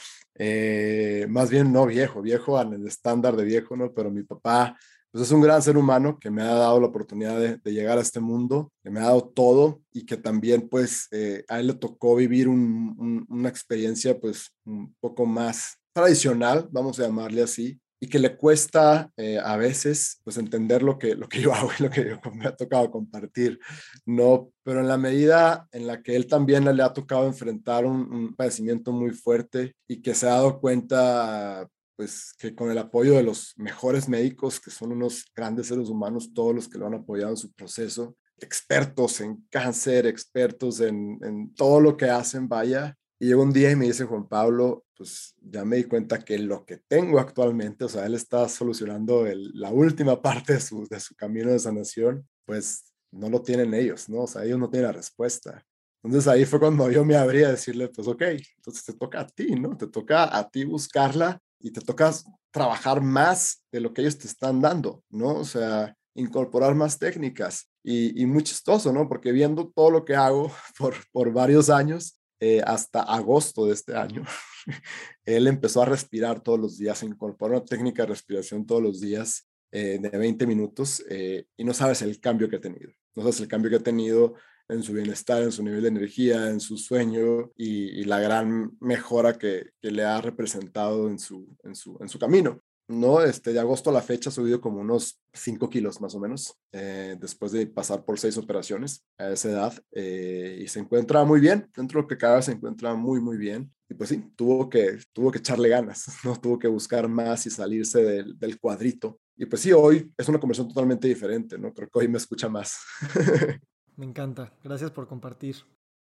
más 1.29 1.51
bien 1.51 1.73
no 1.73 1.85
viejo, 1.87 2.23
viejo 2.23 2.61
en 2.61 2.75
el 2.75 2.87
estándar 2.87 3.35
de 3.35 3.43
viejo, 3.43 3.77
¿no? 3.77 3.93
Pero 3.93 4.13
mi 4.13 4.23
papá 4.23 4.79
pues 5.11 5.25
es 5.25 5.33
un 5.33 5.41
gran 5.41 5.61
ser 5.63 5.77
humano 5.77 6.19
que 6.21 6.31
me 6.31 6.43
ha 6.43 6.55
dado 6.55 6.81
la 6.81 6.87
oportunidad 6.87 7.39
de, 7.39 7.73
llegar 7.73 7.99
a 7.99 8.03
este 8.03 8.21
mundo, 8.21 8.73
que 8.83 8.91
me 8.91 9.01
ha 9.01 9.05
dado 9.05 9.29
todo 9.29 9.81
y 9.93 10.07
que 10.07 10.17
también 10.17 10.69
pues 10.69 11.09
eh, 11.11 11.45
a 11.49 11.61
él 11.61 11.69
le 11.69 11.75
tocó 11.75 12.17
vivir 12.17 12.49
una 12.49 13.49
experiencia 13.49 14.19
pues 14.19 14.53
un 14.65 14.95
poco 15.01 15.27
más 15.27 15.79
tradicional, 15.93 16.69
vamos 16.71 16.99
a 16.99 17.05
llamarle 17.05 17.43
así, 17.43 17.81
y 18.03 18.09
que 18.09 18.19
le 18.19 18.37
cuesta 18.37 19.13
eh, 19.17 19.39
a 19.39 19.57
veces 19.57 20.21
pues 20.25 20.39
entender 20.39 20.83
lo 20.83 20.99
que, 20.99 21.15
lo 21.15 21.29
que 21.29 21.41
yo 21.41 21.53
hago 21.55 21.71
y 21.79 21.83
lo 21.83 21.91
que 21.91 22.19
me 22.35 22.47
ha 22.47 22.57
tocado 22.57 22.91
compartir, 22.91 23.59
¿no? 24.07 24.51
Pero 24.63 24.81
en 24.81 24.89
la 24.89 24.97
medida 24.97 25.69
en 25.73 25.87
la 25.87 26.03
que 26.03 26.17
él 26.17 26.27
también 26.27 26.65
le 26.65 26.83
ha 26.83 26.93
tocado 26.93 27.27
enfrentar 27.27 27.85
un, 27.85 28.13
un 28.13 28.35
padecimiento 28.35 28.93
muy 28.93 29.11
fuerte 29.11 29.75
y 29.87 30.01
que 30.01 30.15
se 30.15 30.27
ha 30.27 30.31
dado 30.31 30.61
cuenta 30.61 31.69
pues 32.01 32.33
que 32.39 32.55
con 32.55 32.71
el 32.71 32.79
apoyo 32.79 33.13
de 33.13 33.23
los 33.23 33.53
mejores 33.59 34.09
médicos, 34.09 34.59
que 34.59 34.71
son 34.71 34.93
unos 34.93 35.27
grandes 35.37 35.67
seres 35.67 35.91
humanos, 35.91 36.33
todos 36.33 36.55
los 36.55 36.67
que 36.67 36.79
lo 36.79 36.87
han 36.87 36.95
apoyado 36.95 37.33
en 37.33 37.37
su 37.37 37.53
proceso, 37.53 38.17
expertos 38.39 39.21
en 39.21 39.47
cáncer, 39.51 40.07
expertos 40.07 40.81
en, 40.81 41.19
en 41.21 41.55
todo 41.55 41.79
lo 41.79 41.99
que 41.99 42.07
hacen, 42.07 42.49
vaya. 42.49 42.97
Y 43.19 43.27
llegó 43.27 43.43
un 43.43 43.53
día 43.53 43.71
y 43.71 43.77
me 43.77 43.85
dice 43.85 44.07
Juan 44.07 44.27
Pablo, 44.27 44.87
pues 44.97 45.35
ya 45.43 45.63
me 45.67 45.77
di 45.77 45.85
cuenta 45.85 46.25
que 46.25 46.39
lo 46.39 46.65
que 46.65 46.79
tengo 46.79 47.19
actualmente, 47.21 47.85
o 47.85 47.89
sea, 47.91 48.07
él 48.07 48.15
está 48.15 48.49
solucionando 48.49 49.27
la 49.53 49.71
última 49.71 50.23
parte 50.23 50.55
de 50.55 50.61
su, 50.61 50.89
de 50.89 51.01
su 51.01 51.15
camino 51.15 51.53
de 51.53 51.59
sanación, 51.59 52.27
pues 52.47 52.95
no 53.11 53.29
lo 53.29 53.43
tienen 53.43 53.75
ellos, 53.75 54.09
¿no? 54.09 54.21
O 54.23 54.27
sea, 54.27 54.43
ellos 54.43 54.59
no 54.59 54.71
tienen 54.71 54.87
la 54.87 54.93
respuesta. 54.93 55.63
Entonces 56.03 56.27
ahí 56.29 56.47
fue 56.47 56.61
cuando 56.61 56.91
yo 56.91 57.05
me 57.05 57.17
abrí 57.17 57.45
a 57.45 57.51
decirle, 57.51 57.89
pues 57.89 58.09
ok, 58.09 58.23
entonces 58.57 58.87
te 58.87 58.95
toca 58.95 59.21
a 59.21 59.27
ti, 59.27 59.51
¿no? 59.51 59.77
Te 59.77 59.87
toca 59.87 60.35
a 60.35 60.49
ti 60.49 60.65
buscarla 60.65 61.39
y 61.61 61.71
te 61.71 61.81
toca 61.81 62.13
trabajar 62.51 63.01
más 63.01 63.63
de 63.71 63.81
lo 63.81 63.93
que 63.93 64.03
ellos 64.03 64.19
te 64.19 64.27
están 64.27 64.61
dando, 64.61 65.05
¿no? 65.11 65.37
O 65.37 65.45
sea, 65.45 65.95
incorporar 66.15 66.75
más 66.75 66.99
técnicas. 66.99 67.71
Y, 67.83 68.27
muy 68.27 68.43
chistoso, 68.43 68.93
¿no? 68.93 69.09
Porque 69.09 69.33
viendo 69.33 69.69
todo 69.75 69.91
lo 69.91 70.05
que 70.05 70.15
hago 70.15 70.51
por, 70.79 70.95
por 71.13 71.33
varios 71.33 71.71
años, 71.71 72.21
eh, 72.41 72.63
hasta 72.67 73.03
agosto 73.03 73.67
de 73.67 73.75
este 73.75 73.95
año, 73.95 74.25
él 75.25 75.47
empezó 75.47 75.83
a 75.83 75.87
respirar 75.87 76.41
todos 76.41 76.59
los 76.59 76.79
días, 76.79 77.03
incorporó 77.03 77.57
una 77.57 77.65
técnica 77.65 78.03
de 78.03 78.09
respiración 78.09 78.67
todos 78.67 78.83
los 78.83 79.01
días 79.01 79.50
eh, 79.73 79.99
de 80.01 80.11
20 80.11 80.47
minutos 80.47 81.05
eh, 81.09 81.47
y 81.57 81.65
no 81.65 81.73
sabes 81.75 82.03
el 82.03 82.19
cambio 82.21 82.49
que 82.49 82.57
ha 82.57 82.61
tenido. 82.61 82.91
No 83.15 83.23
sabes 83.23 83.41
el 83.41 83.49
cambio 83.49 83.71
que 83.71 83.77
ha 83.77 83.83
tenido 83.83 84.35
en 84.69 84.83
su 84.83 84.93
bienestar, 84.93 85.43
en 85.43 85.53
su 85.53 85.63
nivel 85.63 85.83
de 85.83 85.89
energía, 85.89 86.49
en 86.49 86.61
su 86.61 86.77
sueño 86.77 87.51
y, 87.57 88.05
la 88.05 88.21
gran 88.21 88.77
mejora 88.81 89.37
que, 89.39 89.71
que, 89.81 89.91
le 89.91 90.05
ha 90.05 90.21
representado 90.21 91.09
en 91.09 91.19
su, 91.19 91.57
en 91.65 91.75
su, 91.75 91.99
en 92.01 92.09
su 92.09 92.19
camino. 92.19 92.61
¿no? 92.89 93.23
Este, 93.23 93.53
de 93.53 93.61
agosto 93.61 93.91
a 93.91 93.93
la 93.93 94.03
fecha 94.03 94.31
ha 94.31 94.33
subido 94.33 94.61
como 94.61 94.81
unos 94.81 95.21
5 95.33 95.71
kilos 95.71 96.01
más 96.01 96.15
o 96.15 96.21
menos, 96.21 96.57
eh, 96.73 97.17
después 97.21 97.53
de 97.53 97.67
pasar 97.67 98.05
por 98.05 98.19
seis 98.19 98.37
operaciones 98.37 99.05
a 99.19 99.31
esa 99.31 99.51
edad, 99.51 99.85
y 99.93 100.67
se 100.67 100.81
encuentra 100.81 101.25
muy 101.25 101.41
bien, 101.41 101.71
dentro 101.77 101.99
de 101.99 102.03
lo 102.03 102.09
que 102.09 102.19
cabe 102.19 102.43
se 102.43 102.53
encuentra 102.53 102.95
muy, 102.95 103.21
muy 103.21 103.37
bien. 103.37 103.73
Y 103.89 103.95
pues 103.95 104.09
sí, 104.11 104.23
tuvo 104.37 104.71
que, 104.71 104.99
tuvo 105.13 105.33
que 105.33 105.39
echarle 105.39 105.69
ganas, 105.69 106.07
¿no? 106.25 106.41
Tuvo 106.41 106.59
que 106.59 106.69
buscar 106.69 107.09
más 107.09 107.45
y 107.47 107.51
salirse 107.51 108.03
del, 108.03 108.39
del 108.39 108.59
cuadrito. 108.61 109.21
Y 109.41 109.47
pues 109.47 109.63
sí, 109.63 109.73
hoy 109.73 110.13
es 110.19 110.29
una 110.29 110.39
conversión 110.39 110.69
totalmente 110.69 111.09
diferente, 111.09 111.57
¿no? 111.57 111.73
Creo 111.73 111.89
que 111.89 111.99
hoy 111.99 112.09
me 112.09 112.19
escucha 112.19 112.51
más. 112.51 112.79
Me 113.97 114.05
encanta, 114.05 114.53
gracias 114.63 114.91
por 114.91 115.09
compartir. 115.09 115.57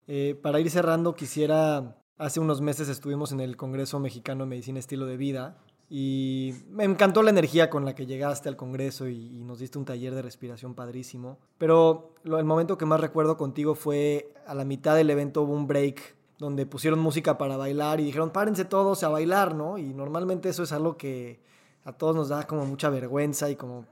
Eh, 0.07 0.37
para 0.41 0.59
ir 0.59 0.69
cerrando, 0.69 1.15
quisiera, 1.15 2.01
hace 2.17 2.41
unos 2.41 2.59
meses 2.59 2.89
estuvimos 2.89 3.31
en 3.31 3.39
el 3.39 3.55
Congreso 3.55 3.97
Mexicano 3.97 4.43
de 4.43 4.49
Medicina 4.49 4.79
Estilo 4.79 5.05
de 5.05 5.15
Vida 5.15 5.57
y 5.89 6.53
me 6.69 6.83
encantó 6.83 7.23
la 7.23 7.29
energía 7.29 7.69
con 7.69 7.85
la 7.85 7.95
que 7.95 8.05
llegaste 8.05 8.49
al 8.49 8.57
Congreso 8.57 9.07
y, 9.07 9.41
nos 9.45 9.59
diste 9.59 9.77
un 9.77 9.85
taller 9.85 10.13
de 10.15 10.21
respiración 10.21 10.75
padrísimo. 10.75 11.39
Pero 11.57 12.15
el 12.25 12.43
momento 12.43 12.77
que 12.77 12.85
más 12.85 12.99
recuerdo 12.99 13.37
contigo 13.37 13.73
fue 13.73 14.33
a 14.47 14.53
la 14.53 14.65
mitad 14.65 14.97
del 14.97 15.09
evento 15.11 15.43
hubo 15.43 15.53
un 15.53 15.65
break 15.65 16.17
donde 16.39 16.65
pusieron 16.65 16.99
música 16.99 17.37
para 17.37 17.55
bailar 17.55 18.01
y 18.01 18.03
dijeron, 18.03 18.31
párense 18.31 18.65
todos 18.65 19.01
a 19.03 19.09
bailar, 19.09 19.55
¿no? 19.55 19.77
Y 19.77 19.93
normalmente 19.93 20.49
eso 20.49 20.63
es 20.63 20.73
algo 20.73 20.97
que 20.97 21.39
a 21.83 21.93
todos 21.93 22.15
nos 22.15 22.29
da 22.29 22.45
como 22.45 22.65
mucha 22.65 22.89
vergüenza 22.89 23.49
y 23.49 23.55
como 23.55 23.85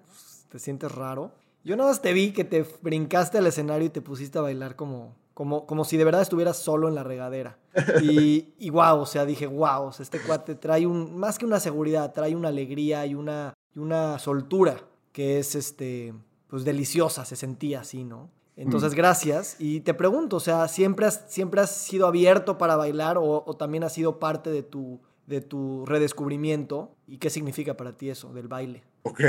te 0.49 0.59
sientes 0.59 0.91
raro. 0.91 1.31
Yo 1.63 1.75
nada 1.75 1.89
más 1.89 2.01
te 2.01 2.13
vi 2.13 2.31
que 2.31 2.43
te 2.43 2.65
brincaste 2.81 3.37
al 3.37 3.47
escenario 3.47 3.87
y 3.87 3.89
te 3.89 4.01
pusiste 4.01 4.37
a 4.37 4.41
bailar 4.41 4.75
como, 4.75 5.15
como, 5.33 5.65
como 5.65 5.83
si 5.83 5.97
de 5.97 6.05
verdad 6.05 6.21
estuvieras 6.21 6.57
solo 6.57 6.87
en 6.87 6.95
la 6.95 7.03
regadera. 7.03 7.57
Y, 8.01 8.53
y 8.59 8.69
wow, 8.69 8.99
o 8.99 9.05
sea, 9.05 9.25
dije, 9.25 9.47
wow, 9.47 9.91
este 9.99 10.19
cuate 10.19 10.55
trae 10.55 10.87
un, 10.87 11.17
más 11.17 11.37
que 11.37 11.45
una 11.45 11.59
seguridad, 11.59 12.13
trae 12.13 12.35
una 12.35 12.47
alegría 12.47 13.05
y 13.05 13.15
una, 13.15 13.53
y 13.75 13.79
una 13.79 14.17
soltura 14.19 14.81
que 15.11 15.39
es, 15.39 15.55
este, 15.55 16.13
pues 16.47 16.63
deliciosa, 16.63 17.25
se 17.25 17.35
sentía 17.35 17.81
así, 17.81 18.03
¿no? 18.03 18.29
Entonces, 18.55 18.93
mm. 18.93 18.95
gracias. 18.95 19.55
Y 19.59 19.81
te 19.81 19.93
pregunto, 19.93 20.37
o 20.37 20.39
sea, 20.39 20.67
¿siempre 20.67 21.05
has, 21.05 21.25
siempre 21.27 21.61
has 21.61 21.69
sido 21.69 22.07
abierto 22.07 22.57
para 22.57 22.75
bailar 22.75 23.17
o, 23.17 23.43
o 23.45 23.55
también 23.55 23.83
has 23.83 23.93
sido 23.93 24.19
parte 24.19 24.49
de 24.49 24.63
tu, 24.63 24.99
de 25.27 25.41
tu 25.41 25.85
redescubrimiento? 25.85 26.95
¿Y 27.05 27.19
qué 27.19 27.29
significa 27.29 27.77
para 27.77 27.95
ti 27.95 28.09
eso 28.09 28.33
del 28.33 28.47
baile? 28.47 28.83
Ok, 29.03 29.21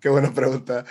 qué 0.00 0.08
buena 0.08 0.34
pregunta. 0.34 0.84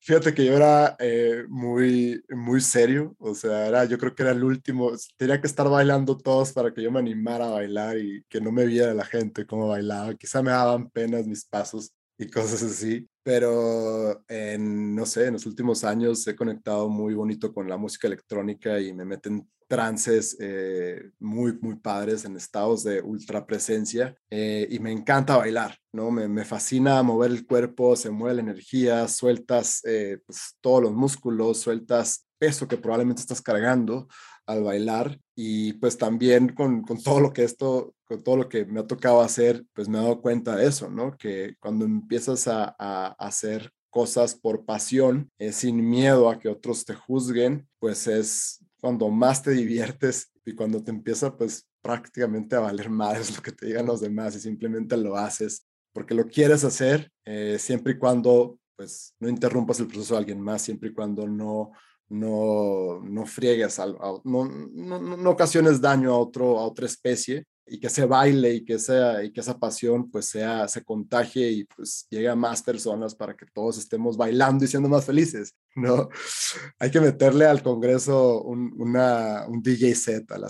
Fíjate 0.00 0.32
que 0.32 0.44
yo 0.44 0.54
era 0.54 0.96
eh, 1.00 1.44
muy, 1.48 2.22
muy 2.30 2.60
serio, 2.60 3.16
o 3.18 3.34
sea, 3.34 3.66
era, 3.66 3.84
yo 3.86 3.98
creo 3.98 4.14
que 4.14 4.22
era 4.22 4.32
el 4.32 4.44
último, 4.44 4.92
tenía 5.16 5.40
que 5.40 5.46
estar 5.46 5.68
bailando 5.68 6.16
todos 6.16 6.52
para 6.52 6.72
que 6.72 6.82
yo 6.82 6.92
me 6.92 7.00
animara 7.00 7.46
a 7.46 7.50
bailar 7.50 7.98
y 7.98 8.22
que 8.28 8.40
no 8.40 8.52
me 8.52 8.66
viera 8.66 8.94
la 8.94 9.04
gente 9.04 9.46
cómo 9.46 9.68
bailaba. 9.68 10.14
Quizá 10.14 10.42
me 10.42 10.52
daban 10.52 10.88
penas 10.90 11.26
mis 11.26 11.44
pasos 11.44 11.92
y 12.18 12.30
cosas 12.30 12.62
así 12.62 13.08
pero 13.28 14.24
en, 14.26 14.94
no 14.94 15.04
sé, 15.04 15.26
en 15.26 15.34
los 15.34 15.44
últimos 15.44 15.84
años 15.84 16.26
he 16.26 16.34
conectado 16.34 16.88
muy 16.88 17.12
bonito 17.12 17.52
con 17.52 17.68
la 17.68 17.76
música 17.76 18.06
electrónica 18.06 18.80
y 18.80 18.94
me 18.94 19.04
meten 19.04 19.46
trances 19.66 20.34
eh, 20.40 21.10
muy, 21.18 21.58
muy 21.60 21.76
padres 21.76 22.24
en 22.24 22.38
estados 22.38 22.84
de 22.84 23.02
ultra 23.02 23.44
presencia 23.44 24.16
eh, 24.30 24.66
y 24.70 24.78
me 24.78 24.92
encanta 24.92 25.36
bailar, 25.36 25.76
¿no? 25.92 26.10
Me, 26.10 26.26
me, 26.26 26.46
fascina 26.46 27.02
mover 27.02 27.32
el 27.32 27.46
cuerpo, 27.46 27.96
se 27.96 28.08
mueve 28.08 28.36
la 28.36 28.40
energía, 28.40 29.06
sueltas 29.08 29.82
eh, 29.84 30.20
pues, 30.24 30.56
todos 30.62 30.84
los 30.84 30.94
músculos, 30.94 31.58
sueltas 31.58 32.26
peso 32.38 32.66
que 32.66 32.78
probablemente 32.78 33.20
estás 33.20 33.42
cargando 33.42 34.08
al 34.48 34.64
bailar 34.64 35.20
y 35.36 35.74
pues 35.74 35.98
también 35.98 36.48
con, 36.48 36.82
con, 36.82 37.00
todo 37.02 37.20
lo 37.20 37.32
que 37.32 37.44
esto, 37.44 37.94
con 38.04 38.24
todo 38.24 38.36
lo 38.38 38.48
que 38.48 38.64
me 38.64 38.80
ha 38.80 38.86
tocado 38.86 39.20
hacer, 39.20 39.64
pues 39.74 39.88
me 39.88 39.98
he 39.98 40.02
dado 40.02 40.20
cuenta 40.22 40.56
de 40.56 40.66
eso, 40.66 40.90
¿no? 40.90 41.16
Que 41.16 41.54
cuando 41.60 41.84
empiezas 41.84 42.48
a, 42.48 42.74
a 42.78 43.08
hacer 43.18 43.70
cosas 43.90 44.34
por 44.34 44.64
pasión, 44.64 45.30
eh, 45.38 45.52
sin 45.52 45.88
miedo 45.88 46.30
a 46.30 46.38
que 46.38 46.48
otros 46.48 46.84
te 46.84 46.94
juzguen, 46.94 47.68
pues 47.78 48.06
es 48.06 48.64
cuando 48.80 49.10
más 49.10 49.42
te 49.42 49.50
diviertes 49.52 50.32
y 50.44 50.54
cuando 50.54 50.82
te 50.82 50.90
empieza 50.90 51.36
pues 51.36 51.68
prácticamente 51.82 52.56
a 52.56 52.60
valer 52.60 52.88
más 52.88 53.36
lo 53.36 53.42
que 53.42 53.52
te 53.52 53.66
digan 53.66 53.86
los 53.86 54.00
demás 54.00 54.34
y 54.34 54.40
simplemente 54.40 54.96
lo 54.96 55.16
haces 55.16 55.66
porque 55.92 56.14
lo 56.14 56.26
quieres 56.26 56.64
hacer 56.64 57.10
eh, 57.24 57.58
siempre 57.58 57.92
y 57.92 57.98
cuando 57.98 58.58
pues 58.76 59.14
no 59.18 59.28
interrumpas 59.28 59.80
el 59.80 59.88
proceso 59.88 60.14
de 60.14 60.18
alguien 60.18 60.40
más, 60.40 60.62
siempre 60.62 60.90
y 60.90 60.94
cuando 60.94 61.26
no 61.26 61.72
no, 62.08 63.00
no 63.02 63.26
friegues, 63.26 63.78
no, 63.78 64.20
no, 64.24 65.16
no, 65.16 65.30
ocasiones 65.30 65.80
daño 65.80 66.12
a, 66.12 66.18
otro, 66.18 66.58
a 66.58 66.64
otra 66.64 66.86
especie 66.86 67.44
y 67.70 67.78
que 67.78 67.90
se 67.90 68.06
baile 68.06 68.54
y 68.54 68.64
que, 68.64 68.78
sea, 68.78 69.22
y 69.22 69.30
que 69.30 69.40
esa 69.40 69.58
pasión 69.58 70.10
pues 70.10 70.26
sea, 70.26 70.66
se 70.68 70.82
contagie 70.82 71.50
y 71.50 71.64
pues 71.64 72.06
llegue 72.08 72.28
a 72.28 72.36
más 72.36 72.62
personas 72.62 73.14
para 73.14 73.36
que 73.36 73.46
todos 73.46 73.78
estemos 73.78 74.16
bailando 74.16 74.64
y 74.64 74.68
siendo 74.68 74.88
más 74.88 75.04
felices, 75.04 75.54
¿no? 75.74 76.08
Hay 76.78 76.90
que 76.90 77.00
meterle 77.00 77.46
al 77.46 77.62
Congreso 77.62 78.42
un, 78.42 78.72
una, 78.78 79.46
un 79.46 79.62
DJ 79.62 79.94
set 79.94 80.32
al, 80.32 80.44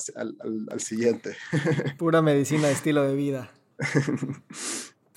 al, 0.70 0.80
siguiente. 0.80 1.36
Pura 1.98 2.22
medicina 2.22 2.68
de 2.68 2.72
estilo 2.72 3.02
de 3.02 3.14
vida. 3.14 3.50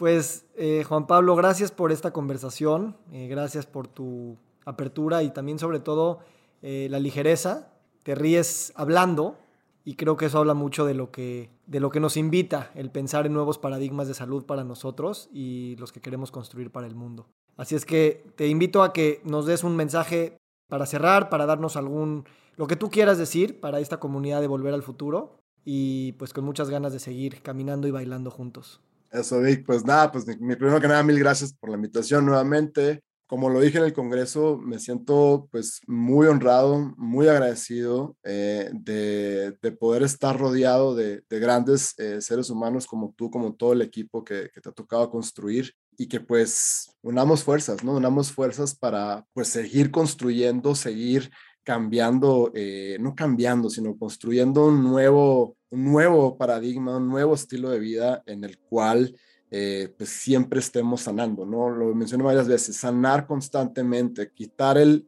Pues 0.01 0.45
eh, 0.55 0.83
Juan 0.83 1.05
Pablo, 1.05 1.35
gracias 1.35 1.69
por 1.69 1.91
esta 1.91 2.11
conversación, 2.11 2.97
eh, 3.11 3.27
gracias 3.27 3.67
por 3.67 3.87
tu 3.87 4.35
apertura 4.65 5.23
y 5.23 5.31
también 5.31 5.59
sobre 5.59 5.79
todo 5.79 6.19
eh, 6.61 6.87
la 6.89 6.99
ligereza. 6.99 7.73
Te 8.03 8.15
ríes 8.15 8.73
hablando 8.75 9.37
y 9.83 9.95
creo 9.95 10.17
que 10.17 10.25
eso 10.25 10.39
habla 10.39 10.53
mucho 10.53 10.85
de 10.85 10.93
lo, 10.93 11.11
que, 11.11 11.49
de 11.65 11.79
lo 11.79 11.89
que 11.89 11.99
nos 11.99 12.17
invita 12.17 12.71
el 12.75 12.91
pensar 12.91 13.25
en 13.25 13.33
nuevos 13.33 13.57
paradigmas 13.57 14.07
de 14.07 14.13
salud 14.13 14.45
para 14.45 14.63
nosotros 14.63 15.29
y 15.33 15.75
los 15.77 15.91
que 15.91 16.01
queremos 16.01 16.31
construir 16.31 16.71
para 16.71 16.87
el 16.87 16.95
mundo. 16.95 17.27
Así 17.57 17.75
es 17.75 17.85
que 17.85 18.25
te 18.35 18.47
invito 18.47 18.83
a 18.83 18.93
que 18.93 19.21
nos 19.23 19.45
des 19.45 19.63
un 19.63 19.75
mensaje 19.75 20.37
para 20.67 20.85
cerrar, 20.85 21.29
para 21.29 21.45
darnos 21.45 21.75
algún, 21.75 22.25
lo 22.55 22.67
que 22.67 22.75
tú 22.75 22.89
quieras 22.89 23.17
decir 23.17 23.59
para 23.59 23.79
esta 23.79 23.99
comunidad 23.99 24.41
de 24.41 24.47
Volver 24.47 24.73
al 24.73 24.83
Futuro 24.83 25.39
y 25.65 26.13
pues 26.13 26.33
con 26.33 26.45
muchas 26.45 26.69
ganas 26.69 26.93
de 26.93 26.99
seguir 26.99 27.41
caminando 27.41 27.87
y 27.87 27.91
bailando 27.91 28.31
juntos. 28.31 28.81
Eso, 29.11 29.41
Vic, 29.41 29.65
pues 29.65 29.83
nada, 29.83 30.11
pues 30.11 30.25
mi, 30.39 30.55
primero 30.55 30.79
que 30.79 30.87
nada, 30.87 31.03
mil 31.03 31.19
gracias 31.19 31.53
por 31.53 31.69
la 31.69 31.75
invitación 31.75 32.25
nuevamente 32.25 33.01
como 33.31 33.49
lo 33.49 33.61
dije 33.61 33.77
en 33.77 33.85
el 33.85 33.93
Congreso, 33.93 34.57
me 34.57 34.77
siento 34.77 35.47
pues 35.51 35.79
muy 35.87 36.27
honrado, 36.27 36.93
muy 36.97 37.29
agradecido 37.29 38.17
eh, 38.25 38.69
de, 38.73 39.71
poder 39.79 40.03
estar 40.03 40.37
rodeado 40.37 40.95
de, 40.95 41.23
grandes 41.29 41.97
eh, 41.97 42.19
seres 42.19 42.49
humanos 42.49 42.85
como 42.85 43.13
tú, 43.15 43.31
como 43.31 43.53
todo 43.53 43.71
el 43.71 43.83
equipo 43.83 44.25
que, 44.25 44.49
te 44.49 44.67
ha 44.67 44.73
tocado 44.73 45.09
construir 45.09 45.73
y 45.97 46.09
que 46.09 46.19
pues 46.19 46.93
unamos 47.01 47.45
fuerzas, 47.45 47.85
¿no? 47.85 47.93
Unamos 47.93 48.33
fuerzas 48.33 48.75
para 48.75 49.25
pues 49.31 49.47
seguir 49.47 49.91
construyendo, 49.91 50.75
seguir 50.75 51.31
cambiando, 51.63 52.51
eh, 52.53 52.97
no 52.99 53.15
cambiando, 53.15 53.69
sino 53.69 53.97
construyendo 53.97 54.65
un 54.65 54.83
nuevo, 54.83 55.55
un 55.69 55.85
nuevo 55.85 56.37
paradigma, 56.37 56.97
un 56.97 57.07
nuevo 57.07 57.35
estilo 57.35 57.69
de 57.69 57.79
vida 57.79 58.23
en 58.25 58.43
el 58.43 58.59
cual 58.59 59.15
eh, 59.53 59.93
pues 59.97 60.09
siempre 60.09 60.61
estemos 60.61 61.01
sanando, 61.01 61.45
¿no? 61.45 61.69
Lo 61.69 61.93
mencioné 61.93 62.23
varias 62.23 62.47
veces, 62.47 62.77
sanar 62.77 63.27
constantemente, 63.27 64.31
quitar 64.31 64.77
el, 64.77 65.05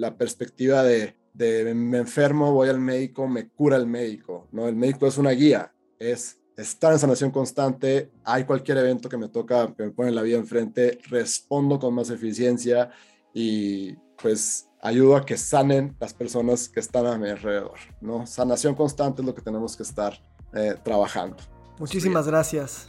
la 0.00 0.16
perspectiva 0.16 0.82
de, 0.82 1.16
de, 1.34 1.72
me 1.72 1.98
enfermo, 1.98 2.52
voy 2.52 2.68
al 2.68 2.80
médico, 2.80 3.28
me 3.28 3.48
cura 3.48 3.76
el 3.76 3.86
médico, 3.86 4.48
¿no? 4.50 4.66
El 4.66 4.74
médico 4.74 5.06
es 5.06 5.18
una 5.18 5.30
guía, 5.30 5.72
es 6.00 6.40
estar 6.56 6.92
en 6.92 6.98
sanación 6.98 7.30
constante, 7.30 8.10
hay 8.24 8.42
cualquier 8.42 8.78
evento 8.78 9.08
que 9.08 9.18
me 9.18 9.28
toca, 9.28 9.72
que 9.76 9.84
me 9.84 9.90
pone 9.92 10.10
la 10.10 10.22
vida 10.22 10.38
enfrente, 10.38 10.98
respondo 11.08 11.78
con 11.78 11.94
más 11.94 12.10
eficiencia 12.10 12.90
y 13.32 13.92
pues 14.20 14.68
ayudo 14.80 15.14
a 15.14 15.24
que 15.24 15.36
sanen 15.36 15.94
las 16.00 16.12
personas 16.12 16.68
que 16.68 16.80
están 16.80 17.06
a 17.06 17.16
mi 17.18 17.28
alrededor, 17.28 17.78
¿no? 18.00 18.26
Sanación 18.26 18.74
constante 18.74 19.22
es 19.22 19.26
lo 19.26 19.34
que 19.34 19.42
tenemos 19.42 19.76
que 19.76 19.84
estar 19.84 20.20
eh, 20.54 20.74
trabajando. 20.82 21.36
Muchísimas 21.78 22.26
gracias. 22.26 22.88